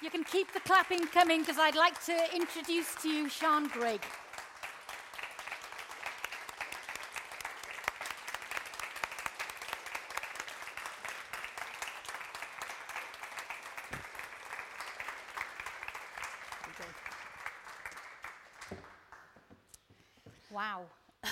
You 0.00 0.10
can 0.10 0.22
keep 0.22 0.52
the 0.52 0.60
clapping 0.60 1.08
coming 1.08 1.40
because 1.40 1.58
I'd 1.58 1.74
like 1.74 2.00
to 2.04 2.16
introduce 2.36 2.94
to 3.02 3.08
you 3.08 3.28
Sean 3.28 3.66
Gregg. 3.66 4.00
Wow. 20.52 20.82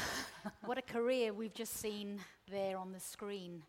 what 0.65 0.77
a 0.79 0.83
career 0.83 1.33
we've 1.33 1.55
just 1.55 1.75
seen 1.79 2.19
there 2.51 2.79
on 2.79 2.91
the 2.93 2.99
screen. 3.01 3.63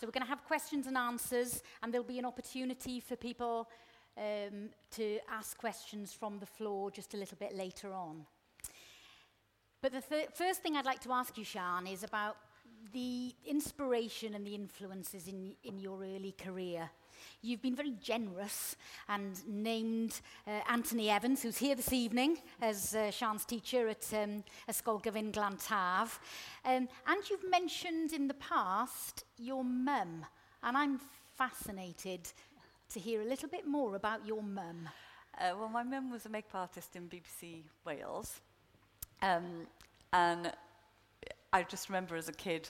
So, 0.00 0.06
we're 0.08 0.12
going 0.12 0.22
to 0.24 0.28
have 0.28 0.44
questions 0.44 0.86
and 0.88 0.96
answers, 0.96 1.62
and 1.82 1.92
there'll 1.92 2.04
be 2.06 2.18
an 2.18 2.24
opportunity 2.24 3.00
for 3.00 3.16
people 3.16 3.68
um, 4.16 4.70
to 4.92 5.18
ask 5.30 5.56
questions 5.56 6.12
from 6.12 6.38
the 6.38 6.46
floor 6.46 6.90
just 6.90 7.14
a 7.14 7.16
little 7.16 7.38
bit 7.38 7.54
later 7.56 7.92
on. 7.94 8.26
But 9.82 9.92
the 9.92 10.02
th 10.02 10.28
first 10.34 10.62
thing 10.62 10.76
I'd 10.76 10.84
like 10.84 11.00
to 11.00 11.12
ask 11.12 11.36
you, 11.38 11.44
Shan, 11.44 11.86
is 11.86 12.02
about 12.04 12.36
the 12.92 13.34
inspiration 13.46 14.34
and 14.34 14.46
the 14.46 14.54
influences 14.54 15.26
in, 15.28 15.54
in 15.64 15.78
your 15.78 15.98
early 16.02 16.34
career. 16.44 16.90
You've 17.42 17.60
been 17.60 17.76
very 17.76 17.92
generous 18.02 18.76
and 19.08 19.34
named 19.46 20.20
uh, 20.46 20.60
Anthony 20.68 21.10
Evans, 21.10 21.42
who's 21.42 21.58
here 21.58 21.74
this 21.74 21.92
evening 21.92 22.38
as 22.62 22.94
uh, 22.94 23.10
Sian's 23.10 23.44
teacher 23.44 23.88
at 23.88 24.06
um, 24.14 24.42
Ysgol 24.68 25.00
Gyfyn 25.02 25.30
Glantaf. 25.30 26.18
Um, 26.64 26.88
and 27.06 27.20
you've 27.30 27.50
mentioned 27.50 28.12
in 28.12 28.26
the 28.28 28.34
past 28.34 29.24
your 29.38 29.62
mum, 29.62 30.24
and 30.62 30.76
I'm 30.76 31.00
fascinated 31.36 32.20
to 32.90 32.98
hear 33.00 33.22
a 33.22 33.24
little 33.24 33.48
bit 33.48 33.66
more 33.66 33.94
about 33.96 34.26
your 34.26 34.42
mum. 34.42 34.88
Uh, 35.38 35.52
well, 35.58 35.68
my 35.68 35.82
mum 35.84 36.10
was 36.10 36.26
a 36.26 36.28
makeup 36.28 36.54
artist 36.56 36.96
in 36.96 37.08
BBC 37.08 37.62
Wales. 37.84 38.40
Um, 39.22 39.66
and 40.12 40.50
I 41.52 41.62
just 41.62 41.88
remember 41.88 42.16
as 42.16 42.28
a 42.28 42.32
kid 42.32 42.68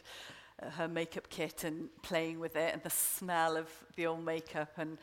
uh, 0.62 0.68
her 0.72 0.88
makeup 0.88 1.28
kit 1.30 1.64
and 1.64 1.88
playing 2.02 2.38
with 2.38 2.54
it 2.56 2.72
and 2.74 2.82
the 2.82 2.90
smell 2.90 3.56
of 3.56 3.68
the 3.96 4.06
old 4.06 4.22
makeup 4.24 4.72
and 4.76 4.98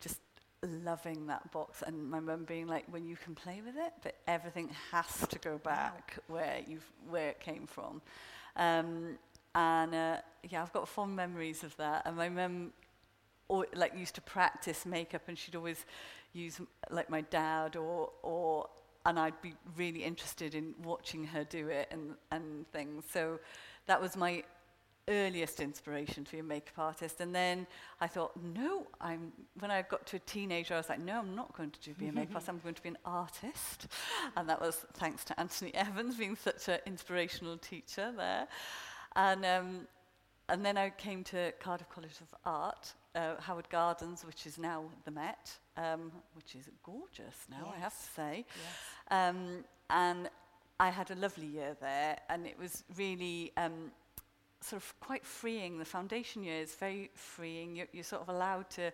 just 0.00 0.20
loving 0.64 1.26
that 1.26 1.50
box. 1.50 1.82
And 1.84 2.08
my 2.08 2.20
mum 2.20 2.44
being 2.44 2.68
like, 2.68 2.84
when 2.88 3.04
you 3.04 3.16
can 3.16 3.34
play 3.34 3.60
with 3.66 3.74
it, 3.76 3.92
but 4.04 4.14
everything 4.28 4.70
has 4.92 5.26
to 5.28 5.38
go 5.40 5.58
back 5.58 6.18
where, 6.28 6.60
you've, 6.68 6.88
where 7.10 7.30
it 7.30 7.40
came 7.40 7.66
from. 7.66 8.00
Um, 8.56 9.18
and 9.56 9.92
uh, 9.94 10.16
yeah, 10.48 10.62
I've 10.62 10.72
got 10.72 10.86
fond 10.88 11.16
memories 11.16 11.64
of 11.64 11.76
that. 11.78 12.02
And 12.06 12.16
my 12.16 12.28
mum 12.28 12.70
or, 13.48 13.66
like 13.74 13.96
used 13.96 14.14
to 14.14 14.20
practice 14.22 14.86
makeup 14.86 15.22
and 15.28 15.36
she'd 15.36 15.56
always 15.56 15.84
use 16.32 16.60
like 16.90 17.10
my 17.10 17.20
dad 17.22 17.76
or 17.76 18.10
or 18.22 18.68
and 19.04 19.18
I'd 19.18 19.40
be 19.42 19.54
really 19.76 20.04
interested 20.04 20.54
in 20.54 20.74
watching 20.82 21.24
her 21.24 21.44
do 21.44 21.68
it 21.68 21.88
and 21.90 22.14
and 22.30 22.70
things 22.72 23.04
so 23.10 23.40
that 23.86 24.00
was 24.00 24.16
my 24.16 24.42
earliest 25.08 25.58
inspiration 25.58 26.24
to 26.24 26.30
be 26.30 26.38
a 26.38 26.42
makeup 26.44 26.78
artist 26.78 27.20
and 27.20 27.34
then 27.34 27.66
I 28.00 28.06
thought 28.06 28.32
no 28.40 28.86
I'm 29.00 29.32
when 29.58 29.70
I 29.72 29.82
got 29.82 30.06
to 30.06 30.16
a 30.16 30.20
teenager 30.20 30.74
I 30.74 30.76
was 30.76 30.88
like 30.88 31.00
no 31.00 31.18
I'm 31.18 31.34
not 31.34 31.54
going 31.56 31.72
to 31.72 31.80
do 31.80 31.92
be 31.94 32.06
a 32.06 32.12
makeup 32.12 32.36
artist 32.36 32.48
I'm 32.48 32.60
going 32.60 32.76
to 32.76 32.82
be 32.82 32.90
an 32.90 32.98
artist 33.04 33.88
and 34.36 34.48
that 34.48 34.60
was 34.60 34.86
thanks 34.94 35.24
to 35.24 35.40
Anthony 35.40 35.74
Evans 35.74 36.14
being 36.16 36.36
such 36.36 36.68
an 36.68 36.78
inspirational 36.86 37.58
teacher 37.58 38.12
there 38.16 38.46
and 39.16 39.44
um 39.44 39.88
and 40.48 40.64
then 40.64 40.78
I 40.78 40.90
came 40.90 41.24
to 41.24 41.52
Cardiff 41.60 41.88
College 41.88 42.16
of 42.20 42.34
Art 42.46 42.94
uh, 43.14 43.34
Howard 43.40 43.68
Gardens, 43.68 44.24
which 44.24 44.46
is 44.46 44.58
now 44.58 44.84
the 45.04 45.10
Met, 45.10 45.52
um, 45.76 46.12
which 46.34 46.54
is 46.54 46.68
gorgeous 46.82 47.36
now, 47.50 47.64
yes. 47.66 47.74
I 47.76 47.78
have 47.80 47.94
to 47.94 48.12
say. 48.16 48.44
Yes. 48.56 48.74
Um, 49.10 49.64
and 49.90 50.30
I 50.80 50.90
had 50.90 51.10
a 51.10 51.14
lovely 51.16 51.46
year 51.46 51.76
there, 51.80 52.18
and 52.28 52.46
it 52.46 52.58
was 52.58 52.84
really 52.96 53.52
um, 53.56 53.90
sort 54.60 54.82
of 54.82 54.94
quite 55.00 55.24
freeing. 55.26 55.78
The 55.78 55.84
foundation 55.84 56.42
year 56.42 56.60
is 56.60 56.74
very 56.74 57.10
freeing. 57.14 57.76
You're, 57.76 57.88
you're 57.92 58.04
sort 58.04 58.22
of 58.22 58.28
allowed 58.28 58.70
to 58.70 58.90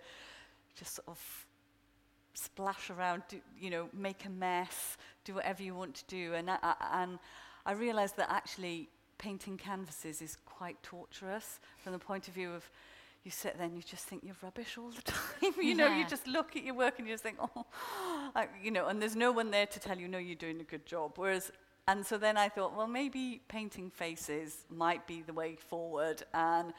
just 0.77 0.97
sort 0.97 1.09
of 1.09 1.47
splash 2.35 2.91
around, 2.91 3.23
do, 3.29 3.41
you 3.59 3.71
know, 3.71 3.89
make 3.93 4.25
a 4.25 4.31
mess, 4.31 4.97
do 5.25 5.35
whatever 5.35 5.63
you 5.63 5.75
want 5.75 5.95
to 5.95 6.05
do. 6.09 6.35
And 6.35 6.51
I, 6.51 6.59
I, 6.63 7.03
and 7.03 7.19
I 7.67 7.73
realized 7.73 8.17
that 8.17 8.31
actually 8.31 8.89
painting 9.19 9.57
canvases 9.57 10.23
is 10.23 10.37
quite 10.47 10.81
torturous 10.83 11.59
from 11.79 11.93
the 11.93 11.99
point 11.99 12.29
of 12.29 12.35
view 12.35 12.53
of 12.53 12.69
you 13.25 13.31
sit 13.31 13.57
there 13.57 13.67
and 13.67 13.77
you 13.77 13.83
just 13.83 14.05
think 14.05 14.23
you're 14.25 14.37
rubbish 14.43 14.79
all 14.79 14.91
the 14.91 15.03
time. 15.03 15.53
you 15.61 15.75
know, 15.75 15.89
you 15.89 16.07
just 16.07 16.27
look 16.27 16.57
at 16.57 16.63
your 16.65 16.75
work 16.75 16.99
and 16.99 17.09
you 17.09 17.15
just 17.15 17.23
think, 17.23 17.39
oh, 17.41 17.67
I, 18.35 18.49
you 18.63 18.71
know, 18.71 18.89
and 18.89 19.01
there's 19.03 19.17
no 19.17 19.33
one 19.33 19.51
there 19.51 19.67
to 19.67 19.81
tell 19.81 19.99
you, 19.99 20.09
no, 20.09 20.19
you're 20.19 20.35
doing 20.37 20.61
a 20.61 20.65
good 20.65 20.87
job. 20.87 21.13
Whereas, 21.17 21.51
and 21.89 22.05
so 22.05 22.17
then 22.19 22.37
I 22.37 22.49
thought, 22.49 22.77
well, 22.77 22.87
maybe 22.87 23.41
painting 23.49 23.91
faces 23.91 24.65
might 24.71 25.07
be 25.07 25.23
the 25.23 25.33
way 25.33 25.57
forward. 25.57 26.23
And 26.35 26.73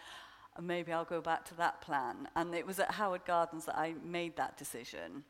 maybe 0.62 0.94
I'll 0.94 1.06
go 1.06 1.20
back 1.22 1.46
to 1.46 1.56
that 1.56 1.82
plan. 1.82 2.28
And 2.36 2.54
it 2.56 2.66
was 2.66 2.80
at 2.80 2.92
Howard 2.92 3.26
Gardens 3.26 3.66
that 3.66 3.76
I 3.78 3.96
made 4.04 4.36
that 4.38 4.58
decision. 4.58 5.24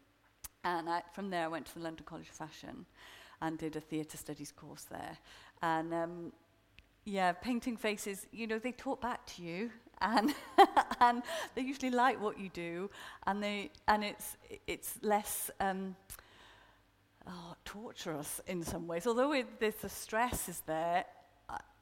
And 0.64 0.90
I, 0.90 1.02
from 1.14 1.30
there, 1.30 1.46
I 1.46 1.48
went 1.48 1.66
to 1.68 1.74
the 1.75 1.80
London 1.81 2.03
College 2.06 2.28
of 2.30 2.36
Fashion 2.36 2.86
and 3.42 3.58
did 3.58 3.78
a 3.78 3.80
theatre 3.80 4.18
studies 4.18 4.52
course 4.52 4.84
there. 4.84 5.18
And 5.62 5.94
um, 5.94 6.34
yeah, 7.06 7.31
painting 7.31 7.78
faces, 7.78 8.28
you 8.34 8.48
know, 8.48 8.59
they 8.59 8.74
talk 8.74 9.02
back 9.02 9.25
to 9.38 9.42
you 9.42 9.72
and 10.02 10.34
and 11.02 11.24
they 11.56 11.62
usually 11.62 11.92
like 11.92 12.22
what 12.22 12.40
you 12.40 12.50
do, 12.50 12.90
and 13.28 13.44
they 13.44 13.72
and 13.88 14.04
it's 14.04 14.38
it's 14.68 14.94
less. 15.02 15.52
Um, 15.60 15.96
oh, 17.28 17.56
torturous 17.66 18.42
in 18.48 18.64
some 18.64 18.88
ways. 18.88 19.06
Although 19.06 19.34
it, 19.34 19.60
there's 19.60 19.76
the 19.76 19.90
stress 19.90 20.50
is 20.50 20.62
there, 20.62 21.06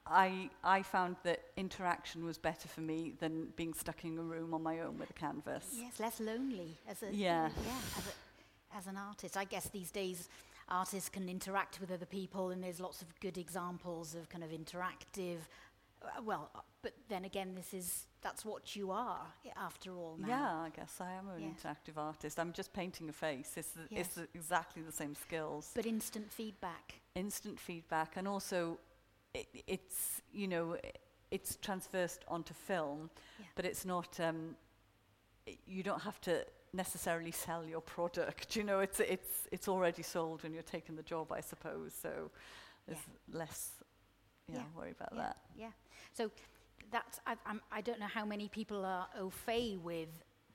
I, 0.05 0.49
I 0.61 0.81
found 0.81 1.15
that 1.23 1.39
interaction 1.55 2.25
was 2.25 2.37
better 2.37 2.67
for 2.67 2.81
me 2.81 3.13
than 3.19 3.47
being 3.55 3.73
stuck 3.73 4.03
in 4.03 4.17
a 4.17 4.21
room 4.21 4.53
on 4.53 4.61
my 4.61 4.81
own 4.81 4.97
with 4.99 5.09
a 5.09 5.13
canvas. 5.13 5.65
Yes, 5.79 6.01
less 6.01 6.19
lonely 6.19 6.75
as 6.89 7.01
a 7.01 7.05
yeah, 7.13 7.47
yeah 7.65 7.71
as, 7.97 8.07
a, 8.07 8.77
as 8.77 8.87
an 8.87 8.97
artist. 8.97 9.37
I 9.37 9.45
guess 9.45 9.69
these 9.69 9.89
days 9.89 10.27
artists 10.67 11.07
can 11.07 11.29
interact 11.29 11.79
with 11.79 11.91
other 11.91 12.05
people, 12.07 12.49
and 12.49 12.61
there's 12.61 12.81
lots 12.81 13.01
of 13.01 13.17
good 13.21 13.37
examples 13.37 14.15
of 14.15 14.27
kind 14.27 14.43
of 14.43 14.49
interactive 14.49 15.37
Uh, 16.03 16.21
well, 16.23 16.49
uh, 16.53 16.59
but 16.81 16.93
then 17.09 17.25
again, 17.25 17.53
this 17.55 17.73
is 17.73 18.05
that's 18.21 18.43
what 18.45 18.75
you 18.75 18.91
are 18.91 19.21
eh, 19.45 19.49
after 19.57 19.93
all. 19.95 20.17
Now. 20.19 20.27
Yeah, 20.27 20.51
I 20.57 20.69
guess 20.75 20.99
I 21.01 21.13
am 21.13 21.27
an 21.29 21.41
interactive 21.41 21.97
artist. 21.97 22.39
I'm 22.39 22.53
just 22.53 22.71
painting 22.73 23.09
a 23.09 23.13
face. 23.13 23.53
It's 23.55 23.69
the, 23.71 23.81
yes. 23.89 24.05
it's 24.05 24.15
the, 24.15 24.27
exactly 24.35 24.81
the 24.83 24.91
same 24.91 25.15
skills. 25.15 25.71
But 25.75 25.85
instant 25.85 26.31
feedback. 26.31 26.95
Instant 27.15 27.59
feedback, 27.59 28.15
and 28.15 28.27
also, 28.27 28.77
it, 29.33 29.47
it's 29.65 30.21
you 30.31 30.47
know, 30.47 30.77
it's 31.31 31.55
transversed 31.61 32.23
onto 32.27 32.53
film, 32.53 33.09
yeah. 33.39 33.45
but 33.55 33.65
it's 33.65 33.85
not. 33.85 34.19
Um, 34.19 34.55
you 35.65 35.81
don't 35.81 36.01
have 36.01 36.19
to 36.21 36.45
necessarily 36.73 37.31
sell 37.31 37.65
your 37.65 37.81
product. 37.81 38.55
You 38.55 38.63
know, 38.63 38.79
it's 38.81 38.99
it's 38.99 39.47
it's 39.51 39.67
already 39.67 40.03
sold 40.03 40.43
when 40.43 40.53
you're 40.53 40.61
taking 40.63 40.95
the 40.95 41.03
job, 41.03 41.31
I 41.31 41.41
suppose. 41.41 41.93
So 41.99 42.29
there's 42.85 42.99
yeah. 43.31 43.39
less 43.39 43.71
you 44.47 44.55
yeah. 44.55 44.61
know, 44.61 44.67
worry 44.75 44.91
about 44.91 45.09
yeah. 45.15 45.21
that. 45.21 45.37
Yeah. 45.57 45.69
So 46.13 46.31
that's, 46.91 47.19
I, 47.25 47.35
I'm, 47.45 47.61
I 47.71 47.81
don't 47.81 47.99
know 47.99 48.07
how 48.07 48.25
many 48.25 48.49
people 48.49 48.85
are 48.85 49.07
au 49.19 49.29
fait 49.29 49.77
with 49.81 50.09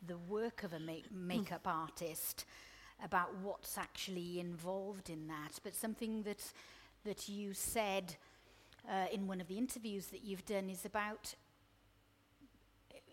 the 0.06 0.16
work 0.18 0.64
of 0.64 0.72
a 0.72 0.78
ma 0.78 0.92
mm. 0.92 1.02
makeup 1.12 1.66
artist 1.66 2.44
about 3.04 3.34
what's 3.42 3.78
actually 3.78 4.38
involved 4.40 5.10
in 5.10 5.26
that. 5.28 5.58
But 5.62 5.74
something 5.74 6.22
that, 6.22 6.52
that 7.04 7.28
you 7.28 7.52
said 7.52 8.16
uh, 8.88 9.06
in 9.12 9.26
one 9.26 9.40
of 9.40 9.48
the 9.48 9.58
interviews 9.58 10.06
that 10.06 10.24
you've 10.24 10.44
done 10.44 10.68
is 10.70 10.84
about 10.84 11.34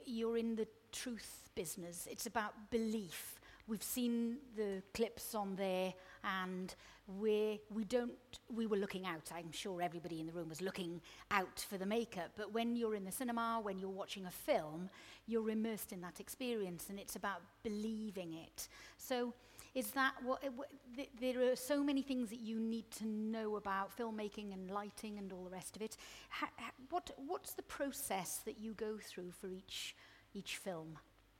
you're 0.05 0.37
in 0.37 0.55
the 0.55 0.67
truth 0.91 1.49
business. 1.55 2.07
It's 2.09 2.25
about 2.25 2.71
belief. 2.71 3.39
We've 3.67 3.83
seen 3.83 4.37
the 4.55 4.81
clips 4.93 5.35
on 5.35 5.55
there 5.55 5.93
and 6.23 6.75
we 7.19 7.59
we 7.73 7.83
don't 7.83 8.11
we 8.53 8.67
were 8.67 8.77
looking 8.77 9.05
out 9.05 9.31
i'm 9.33 9.51
sure 9.51 9.81
everybody 9.81 10.19
in 10.19 10.27
the 10.27 10.31
room 10.33 10.49
was 10.49 10.61
looking 10.61 11.01
out 11.31 11.65
for 11.69 11.77
the 11.77 11.85
makeup 11.85 12.29
but 12.37 12.53
when 12.53 12.75
you're 12.75 12.95
in 12.95 13.03
the 13.03 13.11
cinema 13.11 13.59
when 13.61 13.79
you're 13.79 13.89
watching 13.89 14.25
a 14.25 14.31
film 14.31 14.89
you're 15.25 15.49
immersed 15.49 15.91
in 15.91 16.01
that 16.01 16.19
experience 16.19 16.87
and 16.89 16.99
it's 16.99 17.15
about 17.15 17.41
believing 17.63 18.33
it 18.33 18.67
so 18.97 19.33
is 19.75 19.87
that 19.91 20.13
what 20.23 20.43
uh, 20.43 20.49
th 20.95 21.09
there 21.19 21.51
are 21.51 21.55
so 21.55 21.83
many 21.83 22.01
things 22.03 22.29
that 22.29 22.41
you 22.41 22.59
need 22.59 22.89
to 22.91 23.05
know 23.07 23.55
about 23.55 23.95
filmmaking 23.95 24.53
and 24.53 24.69
lighting 24.69 25.17
and 25.17 25.31
all 25.33 25.43
the 25.43 25.49
rest 25.55 25.75
of 25.75 25.81
it 25.81 25.97
ha, 26.29 26.47
ha, 26.57 26.71
what 26.89 27.09
what's 27.27 27.53
the 27.53 27.63
process 27.63 28.41
that 28.45 28.59
you 28.59 28.73
go 28.73 28.97
through 29.01 29.31
for 29.31 29.47
each 29.51 29.95
each 30.35 30.57
film 30.57 30.97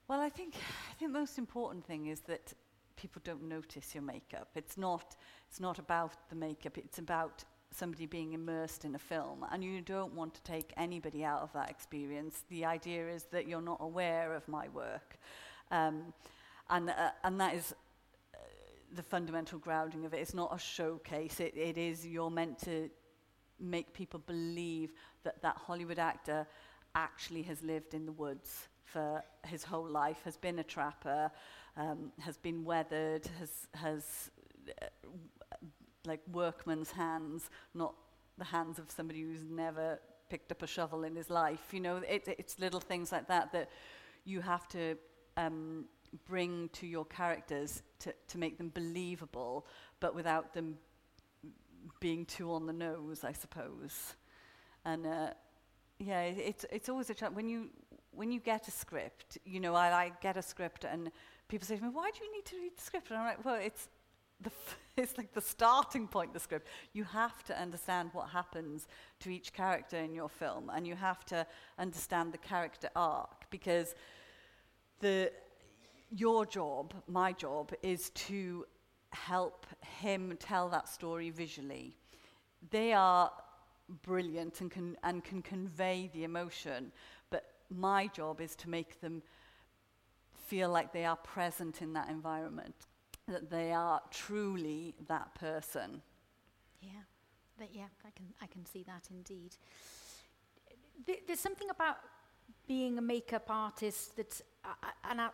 well 0.08 0.20
i 0.20 0.30
think 0.30 0.56
i 0.56 0.94
think 0.98 1.12
the 1.14 1.20
most 1.20 1.38
important 1.38 1.86
thing 1.86 2.08
is 2.08 2.22
that 2.22 2.54
people 3.00 3.22
don't 3.24 3.44
notice 3.44 3.96
your 3.96 4.04
makeup. 4.04 4.50
It's 4.56 4.78
not, 4.78 5.16
it's 5.50 5.60
not 5.60 5.80
about 5.80 6.30
the 6.30 6.36
makeup, 6.36 6.78
it's 6.78 7.00
about 7.00 7.46
somebody 7.72 8.06
being 8.06 8.34
immersed 8.34 8.84
in 8.84 8.94
a 8.96 9.00
film. 9.00 9.46
And 9.52 9.64
you 9.64 9.80
don't 9.82 10.14
want 10.14 10.34
to 10.36 10.44
take 10.44 10.74
anybody 10.76 11.24
out 11.24 11.42
of 11.42 11.54
that 11.54 11.70
experience. 11.70 12.44
The 12.50 12.66
idea 12.66 13.08
is 13.10 13.24
that 13.32 13.48
you're 13.48 13.62
not 13.62 13.78
aware 13.80 14.34
of 14.34 14.46
my 14.50 14.68
work. 14.70 15.18
Um, 15.72 16.14
and, 16.70 16.90
uh, 16.90 17.12
and 17.24 17.40
that 17.40 17.54
is 17.54 17.74
uh, 18.34 18.38
the 18.96 19.04
fundamental 19.04 19.60
grounding 19.60 20.04
of 20.06 20.14
it. 20.14 20.18
It's 20.18 20.34
not 20.34 20.54
a 20.54 20.60
showcase, 20.60 21.40
it, 21.40 21.54
it 21.56 21.78
is 21.78 22.06
you're 22.06 22.30
meant 22.32 22.60
to 22.66 22.90
make 23.62 23.94
people 23.94 24.22
believe 24.26 24.92
that 25.24 25.42
that 25.42 25.56
Hollywood 25.56 26.00
actor 26.00 26.48
actually 26.96 27.44
has 27.44 27.62
lived 27.64 27.94
in 27.94 28.06
the 28.06 28.12
woods 28.12 28.68
for 28.84 29.24
his 29.46 29.64
whole 29.64 29.88
life, 29.88 30.18
has 30.26 30.36
been 30.36 30.58
a 30.60 30.64
trapper, 30.64 31.30
um, 31.80 32.12
has 32.20 32.38
been 32.38 32.64
weathered, 32.66 33.26
has, 33.40 33.68
has 33.74 34.30
uh, 34.82 34.86
like 36.06 36.20
workman's 36.32 36.92
hands, 36.92 37.50
not 37.74 37.96
the 38.38 38.44
hands 38.44 38.78
of 38.78 38.92
somebody 38.92 39.22
who's 39.24 39.44
never 39.50 40.00
picked 40.30 40.52
up 40.52 40.62
a 40.62 40.68
shovel 40.68 41.06
in 41.06 41.16
his 41.16 41.30
life. 41.30 41.74
You 41.74 41.80
know, 41.80 41.98
it, 41.98 42.28
it's 42.38 42.60
little 42.60 42.82
things 42.82 43.12
like 43.12 43.28
that 43.30 43.52
that 43.54 43.70
you 44.26 44.42
have 44.42 44.68
to 44.70 44.96
um, 45.38 45.86
bring 46.28 46.68
to 46.74 46.86
your 46.86 47.06
characters 47.06 47.82
to, 48.00 48.14
to 48.28 48.38
make 48.38 48.58
them 48.58 48.72
believable, 48.74 49.66
but 50.02 50.14
without 50.14 50.54
them 50.54 50.76
being 52.02 52.26
too 52.26 52.52
on 52.52 52.66
the 52.66 52.74
nose, 52.74 53.24
I 53.24 53.32
suppose. 53.32 54.16
And 54.84 55.08
uh, 55.08 55.30
yeah, 55.98 56.22
it, 56.24 56.36
it's 56.40 56.66
it's 56.72 56.90
always 56.90 57.10
a 57.10 57.14
challenge 57.14 57.36
when 57.38 57.50
you 57.50 57.70
when 58.12 58.32
you 58.32 58.40
get 58.40 58.68
a 58.68 58.72
script. 58.72 59.38
You 59.46 59.60
know, 59.60 59.76
I, 59.76 59.88
I 59.92 60.12
get 60.22 60.36
a 60.38 60.42
script 60.42 60.84
and 60.86 61.10
people 61.50 61.68
say 61.68 61.76
to 61.76 61.84
me, 61.84 61.90
why 61.90 62.10
do 62.18 62.24
you 62.24 62.32
need 62.34 62.46
to 62.46 62.56
read 62.58 62.78
the 62.78 62.82
script? 62.82 63.10
And 63.10 63.20
I'm 63.20 63.26
like, 63.26 63.44
well, 63.44 63.56
it's, 63.62 63.90
the 64.40 64.52
f- 64.52 64.78
it's 64.98 65.18
like 65.18 65.34
the 65.34 65.42
starting 65.42 66.08
point, 66.08 66.34
the 66.34 66.40
script. 66.40 66.68
You 66.94 67.04
have 67.04 67.44
to 67.46 67.60
understand 67.60 68.12
what 68.14 68.30
happens 68.30 68.88
to 69.22 69.30
each 69.30 69.52
character 69.52 69.98
in 69.98 70.14
your 70.14 70.30
film, 70.30 70.72
and 70.74 70.88
you 70.88 70.96
have 70.96 71.26
to 71.26 71.46
understand 71.78 72.32
the 72.32 72.38
character 72.38 72.90
arc 72.96 73.50
because 73.50 73.96
the, 75.02 75.32
your 76.10 76.46
job, 76.46 76.94
my 77.08 77.34
job, 77.34 77.74
is 77.82 78.12
to 78.12 78.66
help 79.12 79.66
him 80.02 80.38
tell 80.40 80.70
that 80.70 80.88
story 80.88 81.32
visually. 81.32 81.98
They 82.70 82.94
are 82.94 83.32
brilliant 84.06 84.62
and 84.62 84.70
can, 84.70 84.98
and 85.04 85.24
can 85.24 85.42
convey 85.42 86.12
the 86.14 86.26
emotion, 86.26 86.92
but 87.32 87.44
my 87.72 88.06
job 88.08 88.40
is 88.40 88.56
to 88.58 88.70
make 88.70 89.02
them– 89.02 89.24
feel 90.50 90.70
like 90.70 90.92
they 90.92 91.06
are 91.06 91.16
present 91.18 91.82
in 91.84 91.94
that 91.94 92.10
environment, 92.10 92.76
that 93.28 93.50
they 93.52 93.72
are 93.72 94.02
truly 94.10 94.96
that 95.08 95.34
person. 95.36 96.02
Yeah, 96.82 97.02
but 97.60 97.68
yeah, 97.72 97.90
I 98.04 98.10
can, 98.16 98.26
I 98.42 98.48
can 98.48 98.66
see 98.66 98.84
that 98.84 99.08
indeed. 99.12 99.56
Th- 101.06 101.22
there's 101.28 101.40
something 101.40 101.70
about 101.70 101.98
being 102.68 102.98
a 102.98 103.02
makeup 103.02 103.46
artist 103.50 104.16
that, 104.16 104.42
uh, 104.66 104.70
uh, 104.82 104.88
and 105.12 105.22
uh, 105.22 105.30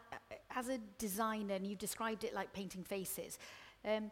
as 0.53 0.67
a 0.67 0.79
designer, 0.97 1.53
and 1.55 1.65
you 1.65 1.77
described 1.77 2.25
it 2.25 2.33
like 2.35 2.51
painting 2.51 2.83
faces. 2.83 3.39
Um, 3.85 4.11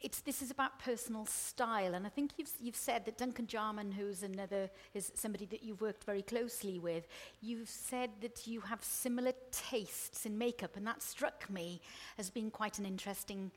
it's, 0.00 0.20
this 0.20 0.42
is 0.42 0.50
about 0.50 0.78
personal 0.78 1.24
style. 1.26 1.94
And 1.94 2.06
I 2.06 2.10
think 2.10 2.32
you've, 2.36 2.50
you've 2.60 2.76
said 2.76 3.04
that 3.06 3.16
Duncan 3.18 3.46
Jarman, 3.46 3.92
who's 3.92 4.22
another, 4.22 4.68
is 4.94 5.10
somebody 5.14 5.46
that 5.46 5.62
you've 5.62 5.80
worked 5.80 6.04
very 6.04 6.22
closely 6.22 6.78
with, 6.78 7.04
you've 7.40 7.68
said 7.68 8.10
that 8.20 8.46
you 8.46 8.60
have 8.60 8.84
similar 8.84 9.32
tastes 9.52 10.26
in 10.26 10.36
makeup. 10.36 10.76
And 10.76 10.86
that 10.86 11.02
struck 11.02 11.48
me 11.48 11.80
as 12.18 12.28
being 12.30 12.50
quite 12.50 12.78
an 12.78 12.84
interesting 12.84 13.50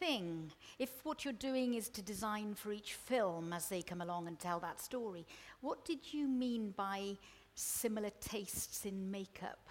thing. 0.00 0.50
If 0.80 0.90
what 1.04 1.24
you're 1.24 1.32
doing 1.32 1.74
is 1.74 1.88
to 1.90 2.02
design 2.02 2.54
for 2.56 2.72
each 2.72 2.94
film 2.94 3.52
as 3.52 3.68
they 3.68 3.80
come 3.80 4.00
along 4.00 4.26
and 4.26 4.38
tell 4.38 4.58
that 4.60 4.80
story, 4.80 5.24
what 5.60 5.84
did 5.84 6.12
you 6.12 6.26
mean 6.26 6.74
by 6.76 7.16
similar 7.54 8.10
tastes 8.20 8.84
in 8.84 9.08
makeup? 9.12 9.63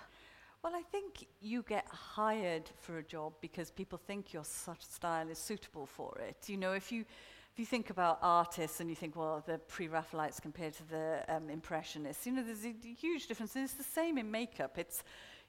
Well, 0.64 0.74
I 0.74 0.82
think 0.82 1.26
you 1.42 1.62
get 1.64 1.86
hired 1.90 2.70
for 2.80 2.98
a 3.00 3.04
job 3.04 3.34
because 3.42 3.70
people 3.70 3.98
think 3.98 4.32
your 4.32 4.46
style 4.46 5.28
is 5.28 5.38
suitable 5.38 5.86
for 5.86 6.18
it. 6.26 6.48
You 6.48 6.56
know, 6.56 6.72
if 6.72 6.90
you 6.90 7.02
if 7.02 7.60
you 7.60 7.66
think 7.66 7.90
about 7.90 8.18
artists 8.22 8.80
and 8.80 8.90
you 8.90 8.96
think, 8.96 9.16
well, 9.16 9.44
the 9.46 9.60
pre-Raphaelites 9.60 10.40
compared 10.40 10.74
to 10.76 10.84
the 10.88 11.24
um, 11.28 11.50
Impressionists, 11.52 12.26
you 12.26 12.32
know, 12.32 12.44
there's 12.44 12.66
a 12.66 12.74
huge 13.00 13.28
difference. 13.28 13.56
And 13.56 13.64
it's 13.66 13.76
the 13.76 13.84
same 13.84 14.18
in 14.18 14.32
makeup. 14.32 14.80
It's, 14.80 15.04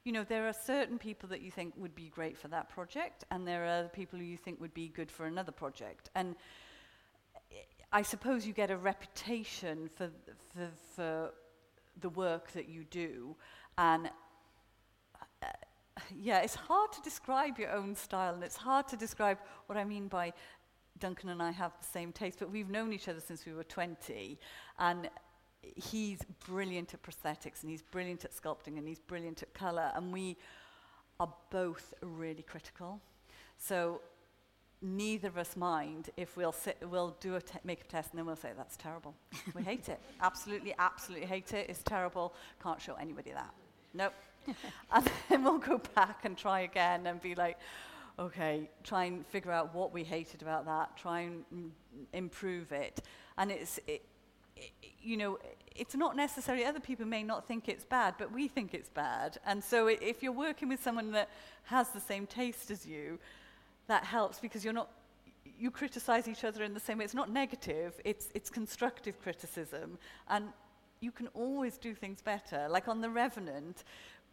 you 0.05 0.13
know, 0.13 0.23
there 0.23 0.47
are 0.47 0.53
certain 0.53 0.99
people 0.99 1.31
that 1.31 1.41
you 1.41 1.51
think 1.51 1.73
would 1.79 1.95
be 1.95 2.11
great 2.11 2.37
for 2.37 2.49
that 2.49 2.69
project, 2.69 3.25
and 3.31 3.47
there 3.49 3.65
are 3.65 3.85
people 3.89 4.19
who 4.19 4.25
you 4.27 4.37
think 4.37 4.61
would 4.61 4.75
be 4.75 4.89
good 4.89 5.11
for 5.11 5.25
another 5.27 5.53
project. 5.53 6.11
And 6.17 6.35
I 7.91 8.03
suppose 8.03 8.47
you 8.47 8.53
get 8.53 8.71
a 8.73 8.77
reputation 8.77 9.89
for 9.95 10.11
for, 10.53 10.69
for 10.97 11.31
the 12.01 12.09
work 12.11 12.51
that 12.53 12.69
you 12.69 12.83
do, 12.85 13.35
and 13.79 14.11
yeah, 16.21 16.41
it's 16.41 16.55
hard 16.55 16.93
to 16.93 17.01
describe 17.03 17.59
your 17.59 17.71
own 17.71 17.95
style, 17.95 18.35
and 18.35 18.43
it's 18.43 18.57
hard 18.57 18.89
to 18.89 18.97
describe 18.97 19.39
what 19.67 19.79
I 19.79 19.85
mean 19.85 20.09
by 20.09 20.33
Duncan 20.99 21.29
and 21.31 21.43
I 21.43 21.51
have 21.53 21.73
the 21.79 21.87
same 21.87 22.13
taste, 22.13 22.39
but 22.41 22.51
we've 22.51 22.71
known 22.71 22.93
each 22.93 23.09
other 23.09 23.21
since 23.21 23.47
we 23.47 23.53
were 23.53 23.65
20, 23.65 24.39
and 24.79 25.09
he's 25.61 26.21
brilliant 26.47 26.95
at 26.95 27.03
prosthetics, 27.03 27.63
and 27.63 27.71
he's 27.71 27.83
brilliant 27.83 28.25
at 28.25 28.33
sculpting, 28.33 28.79
and 28.79 28.89
he's 28.89 28.99
brilliant 28.99 29.43
at 29.43 29.55
colour, 29.55 29.93
and 29.95 30.13
we 30.13 30.37
are 31.21 31.33
both 31.51 31.95
really 32.03 32.43
critical. 32.43 33.01
So 33.57 34.01
neither 34.83 35.29
of 35.29 35.39
us 35.39 35.57
mind 35.57 36.11
if 36.17 36.37
we'll 36.37 36.53
sit, 36.53 36.77
we'll 36.91 37.17
do 37.21 37.37
a 37.37 37.41
te- 37.41 37.59
makeup 37.65 37.89
test 37.89 38.11
and 38.11 38.19
then 38.19 38.27
we'll 38.27 38.37
say 38.37 38.51
that's 38.57 38.77
terrible. 38.77 39.15
we 39.55 39.63
hate 39.63 39.89
it. 39.89 40.01
Absolutely, 40.21 40.75
absolutely 40.79 41.27
hate 41.27 41.53
it. 41.55 41.71
It's 41.71 41.83
terrible. 41.85 42.35
Can't 42.61 42.83
show 42.83 42.95
anybody 42.97 43.31
that. 43.31 43.55
Nope 43.95 44.13
and 44.93 45.11
then 45.29 45.45
we'll 45.45 45.59
go 45.59 45.81
back 45.95 46.25
and 46.25 46.37
try 46.37 46.61
again 46.61 47.07
and 47.07 47.21
be 47.21 47.35
like, 47.35 47.59
okay, 48.19 48.69
try 48.83 49.05
and 49.05 49.27
figure 49.27 49.51
out 49.51 49.75
what 49.75 49.93
we 49.93 50.05
hated 50.05 50.43
about 50.43 50.67
that, 50.67 50.97
try 50.97 51.21
and 51.23 51.73
improve 52.13 52.73
it. 52.73 53.01
And 53.39 53.51
it's, 53.51 53.79
it, 53.87 54.03
it, 54.57 54.71
you 55.03 55.17
know, 55.17 55.39
it's 55.75 55.95
not 55.97 56.17
necessary. 56.17 56.65
other 56.65 56.81
people 56.81 57.07
may 57.07 57.23
not 57.25 57.47
think 57.49 57.69
it's 57.69 57.85
bad, 57.85 58.15
but 58.19 58.33
we 58.33 58.47
think 58.47 58.73
it's 58.75 58.89
bad. 58.89 59.39
And 59.45 59.63
so 59.63 59.89
if 59.89 60.23
you're 60.23 60.33
working 60.33 60.69
with 60.69 60.83
someone 60.83 61.11
that 61.13 61.29
has 61.65 61.89
the 61.91 62.01
same 62.01 62.27
taste 62.27 62.71
as 62.71 62.87
you, 62.87 63.19
that 63.89 64.05
helps 64.05 64.39
because 64.39 64.65
you're 64.65 64.73
not, 64.73 64.91
you 65.59 65.71
criticize 65.71 66.29
each 66.29 66.45
other 66.45 66.63
in 66.63 66.73
the 66.73 66.81
same 66.81 66.99
way. 66.99 67.05
It's 67.05 67.15
not 67.15 67.31
negative, 67.31 68.01
it's, 68.05 68.29
it's 68.35 68.49
constructive 68.49 69.21
criticism. 69.21 69.99
And 70.29 70.47
you 71.01 71.11
can 71.11 71.27
always 71.35 71.77
do 71.79 71.95
things 71.95 72.23
better. 72.23 72.67
Like 72.71 72.87
on 72.89 73.01
The 73.01 73.11
Revenant, 73.11 73.83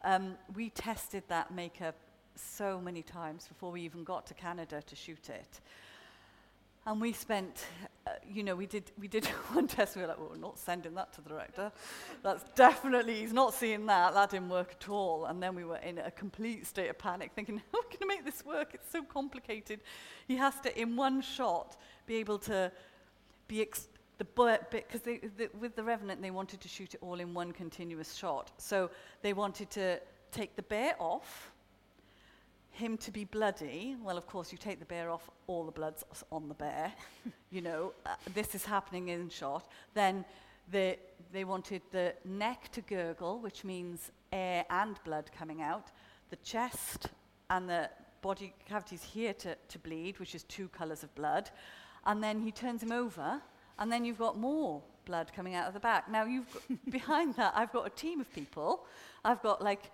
Um, 0.04 0.36
we 0.56 0.70
tested 0.72 1.24
that 1.28 1.52
makeup 1.54 1.96
so 2.36 2.80
many 2.82 3.04
times 3.04 3.48
before 3.48 3.72
we 3.72 3.82
even 3.82 4.04
got 4.04 4.26
to 4.28 4.34
Canada 4.34 4.82
to 4.82 4.96
shoot 4.96 5.30
it. 5.30 5.62
And 6.88 7.00
we 7.00 7.14
spent, 7.14 7.68
uh, 8.08 8.12
you 8.34 8.42
know, 8.42 8.56
we 8.56 8.66
did, 8.66 8.92
we 9.00 9.08
did 9.08 9.26
one 9.28 9.68
test, 9.68 9.96
we 9.96 10.02
were 10.02 10.08
like, 10.08 10.18
well, 10.18 10.30
we're 10.32 10.38
not 10.40 10.58
sending 10.58 10.96
that 10.96 11.14
to 11.14 11.22
the 11.22 11.30
director. 11.30 11.72
That's 12.24 12.44
definitely, 12.56 13.20
he's 13.20 13.34
not 13.34 13.54
seeing 13.54 13.86
that, 13.86 14.16
that 14.16 14.32
didn't 14.32 14.50
work 14.50 14.74
at 14.82 14.90
all. 14.90 15.26
And 15.26 15.42
then 15.44 15.54
we 15.54 15.64
were 15.66 15.78
in 15.78 16.00
a 16.00 16.10
complete 16.10 16.66
state 16.66 16.90
of 16.90 16.98
panic, 16.98 17.34
thinking, 17.36 17.58
how 17.72 17.78
are 17.80 17.84
we 17.92 17.98
going 18.00 18.00
to 18.00 18.08
make 18.08 18.26
this 18.26 18.44
work? 18.44 18.72
It's 18.74 18.90
so 18.92 19.04
complicated. 19.04 19.82
He 20.28 20.38
has 20.38 20.60
to, 20.62 20.80
in 20.80 20.96
one 20.96 21.22
shot, 21.22 21.78
be 22.08 22.16
able 22.16 22.40
to 22.40 22.72
be 23.48 23.62
ex- 23.62 23.88
the 24.22 24.26
bit, 24.70 24.70
because 24.70 25.02
the, 25.02 25.20
with 25.60 25.76
the 25.76 25.84
Revenant, 25.84 26.22
they 26.22 26.30
wanted 26.30 26.62
to 26.62 26.68
shoot 26.68 26.94
it 26.94 27.00
all 27.02 27.20
in 27.20 27.34
one 27.34 27.52
continuous 27.52 28.14
shot. 28.14 28.52
So 28.60 28.92
they 29.24 29.34
wanted 29.34 29.72
to 29.72 30.00
take 30.32 30.56
the 30.56 30.62
bear 30.62 30.94
off, 31.00 31.52
him 32.70 32.98
to 33.00 33.10
be 33.12 33.24
bloody. 33.26 33.96
Well, 34.04 34.18
of 34.20 34.28
course, 34.28 34.52
you 34.52 34.60
take 34.60 34.80
the 34.80 34.86
bear 34.86 35.10
off, 35.10 35.28
all 35.48 35.64
the 35.64 35.72
blood's 35.72 36.04
on 36.32 36.50
the 36.50 36.54
bear. 36.54 36.94
you 37.50 37.62
know, 37.62 37.94
uh, 38.06 38.10
this 38.36 38.54
is 38.54 38.64
happening 38.64 39.08
in 39.10 39.28
shot. 39.30 39.68
Then 39.96 40.24
the, 40.72 40.98
they 41.34 41.44
wanted 41.44 41.82
the 41.92 42.14
neck 42.24 42.70
to 42.74 42.82
gurgle, 42.82 43.40
which 43.40 43.64
means 43.64 44.12
air 44.32 44.66
and 44.70 45.00
blood 45.04 45.32
coming 45.36 45.64
out, 45.64 45.88
the 46.30 46.36
chest 46.44 47.10
and 47.50 47.68
the 47.68 47.90
body 48.22 48.54
cavities 48.70 49.02
here 49.02 49.34
to, 49.34 49.56
to 49.70 49.80
bleed, 49.80 50.20
which 50.20 50.36
is 50.36 50.44
two 50.44 50.68
colours 50.68 51.02
of 51.02 51.14
blood. 51.16 51.50
And 52.06 52.24
then 52.24 52.40
he 52.40 52.52
turns 52.52 52.84
him 52.84 52.92
over 52.92 53.42
And 53.82 53.92
then 53.92 54.06
you've 54.06 54.20
got 54.20 54.38
more 54.38 54.84
blood 55.06 55.32
coming 55.36 55.56
out 55.56 55.68
of 55.68 55.74
the 55.74 55.80
back. 55.80 56.08
Now, 56.08 56.24
you've 56.26 56.46
got, 56.54 56.92
behind 56.92 57.34
that, 57.38 57.54
I've 57.56 57.74
got 57.74 57.88
a 57.88 57.90
team 57.90 58.22
of 58.22 58.32
people. 58.32 58.86
I've 59.26 59.42
got 59.42 59.60
like 59.60 59.92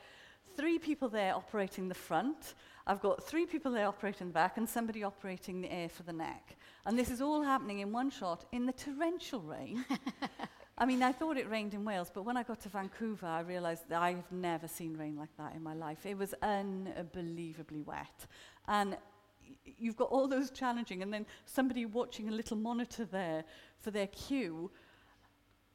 three 0.57 0.77
people 0.77 1.07
there 1.07 1.33
operating 1.33 1.87
the 1.87 1.95
front. 1.95 2.55
I've 2.85 3.01
got 3.01 3.23
three 3.23 3.45
people 3.45 3.71
there 3.71 3.87
operating 3.87 4.27
the 4.27 4.33
back 4.33 4.57
and 4.57 4.67
somebody 4.67 5.03
operating 5.05 5.61
the 5.61 5.71
air 5.71 5.87
for 5.87 6.03
the 6.03 6.11
neck. 6.11 6.57
And 6.85 6.99
this 6.99 7.09
is 7.09 7.21
all 7.21 7.41
happening 7.41 7.79
in 7.79 7.93
one 7.93 8.09
shot 8.09 8.43
in 8.51 8.65
the 8.65 8.73
torrential 8.73 9.39
rain. 9.39 9.85
I 10.77 10.85
mean, 10.85 11.01
I 11.01 11.13
thought 11.13 11.37
it 11.37 11.49
rained 11.49 11.73
in 11.73 11.85
Wales, 11.85 12.11
but 12.13 12.23
when 12.23 12.35
I 12.35 12.43
got 12.43 12.59
to 12.63 12.69
Vancouver, 12.69 13.25
I 13.25 13.39
realized 13.39 13.87
that 13.87 14.01
I 14.01 14.11
have 14.15 14.31
never 14.33 14.67
seen 14.67 14.97
rain 14.97 15.15
like 15.15 15.35
that 15.37 15.55
in 15.55 15.63
my 15.63 15.73
life. 15.73 16.05
It 16.05 16.17
was 16.17 16.33
unbelievably 16.41 17.83
wet. 17.83 18.27
And 18.67 18.97
you've 19.77 19.95
got 19.97 20.09
all 20.09 20.27
those 20.27 20.49
challenging, 20.49 21.01
and 21.01 21.13
then 21.13 21.25
somebody 21.45 21.85
watching 21.85 22.29
a 22.29 22.31
little 22.31 22.57
monitor 22.57 23.05
there 23.05 23.43
for 23.79 23.91
their 23.91 24.07
cue 24.07 24.71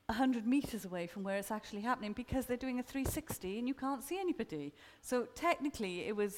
100 0.07 0.47
meters 0.47 0.85
away 0.85 1.07
from 1.07 1.23
where 1.23 1.37
it's 1.37 1.50
actually 1.50 1.81
happening 1.81 2.12
because 2.12 2.45
they're 2.45 2.57
doing 2.57 2.81
a 2.81 2.83
360 2.83 3.61
and 3.61 3.69
you 3.69 3.73
can't 3.75 4.02
see 4.02 4.19
anybody. 4.19 4.73
So 5.00 5.26
technically, 5.35 6.00
it 6.07 6.14
was 6.14 6.37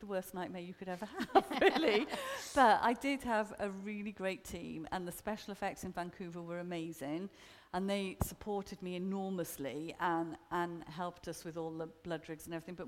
the 0.00 0.06
worst 0.06 0.34
nightmare 0.34 0.60
you 0.60 0.74
could 0.74 0.88
ever 0.88 1.06
have, 1.32 1.46
really. 1.60 2.06
but 2.54 2.80
I 2.82 2.92
did 2.92 3.22
have 3.22 3.54
a 3.60 3.70
really 3.70 4.12
great 4.12 4.44
team, 4.44 4.88
and 4.92 5.06
the 5.08 5.12
special 5.12 5.52
effects 5.52 5.84
in 5.84 5.92
Vancouver 5.92 6.42
were 6.42 6.60
amazing. 6.60 7.28
And 7.72 7.90
they 7.90 8.16
supported 8.22 8.80
me 8.82 8.94
enormously 8.94 9.96
and, 9.98 10.36
and 10.52 10.84
helped 10.84 11.26
us 11.26 11.44
with 11.44 11.56
all 11.56 11.72
the 11.72 11.88
blood 12.04 12.20
rigs 12.28 12.44
and 12.46 12.54
everything. 12.54 12.76
But 12.76 12.86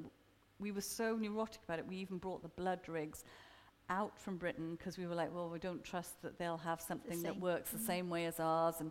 we 0.61 0.71
were 0.71 0.81
so 0.81 1.17
neurotic 1.17 1.61
about 1.65 1.81
it, 1.81 1.89
we 1.89 1.97
even 1.97 2.19
brought 2.19 2.41
the 2.41 2.51
blood 2.51 2.79
rigs 2.87 3.25
out 3.89 4.19
from 4.19 4.37
Britain 4.37 4.75
because 4.77 4.99
we 4.99 5.07
were 5.07 5.15
like, 5.15 5.35
well, 5.35 5.49
we 5.49 5.59
don't 5.59 5.85
trust 5.85 6.21
that 6.23 6.39
they'll 6.39 6.57
have 6.57 6.81
something 6.81 7.23
that 7.23 7.39
works 7.39 7.69
mm-hmm. 7.71 7.79
the 7.79 7.85
same 7.85 8.11
way 8.11 8.27
as 8.27 8.41
ours. 8.41 8.77
And 8.81 8.91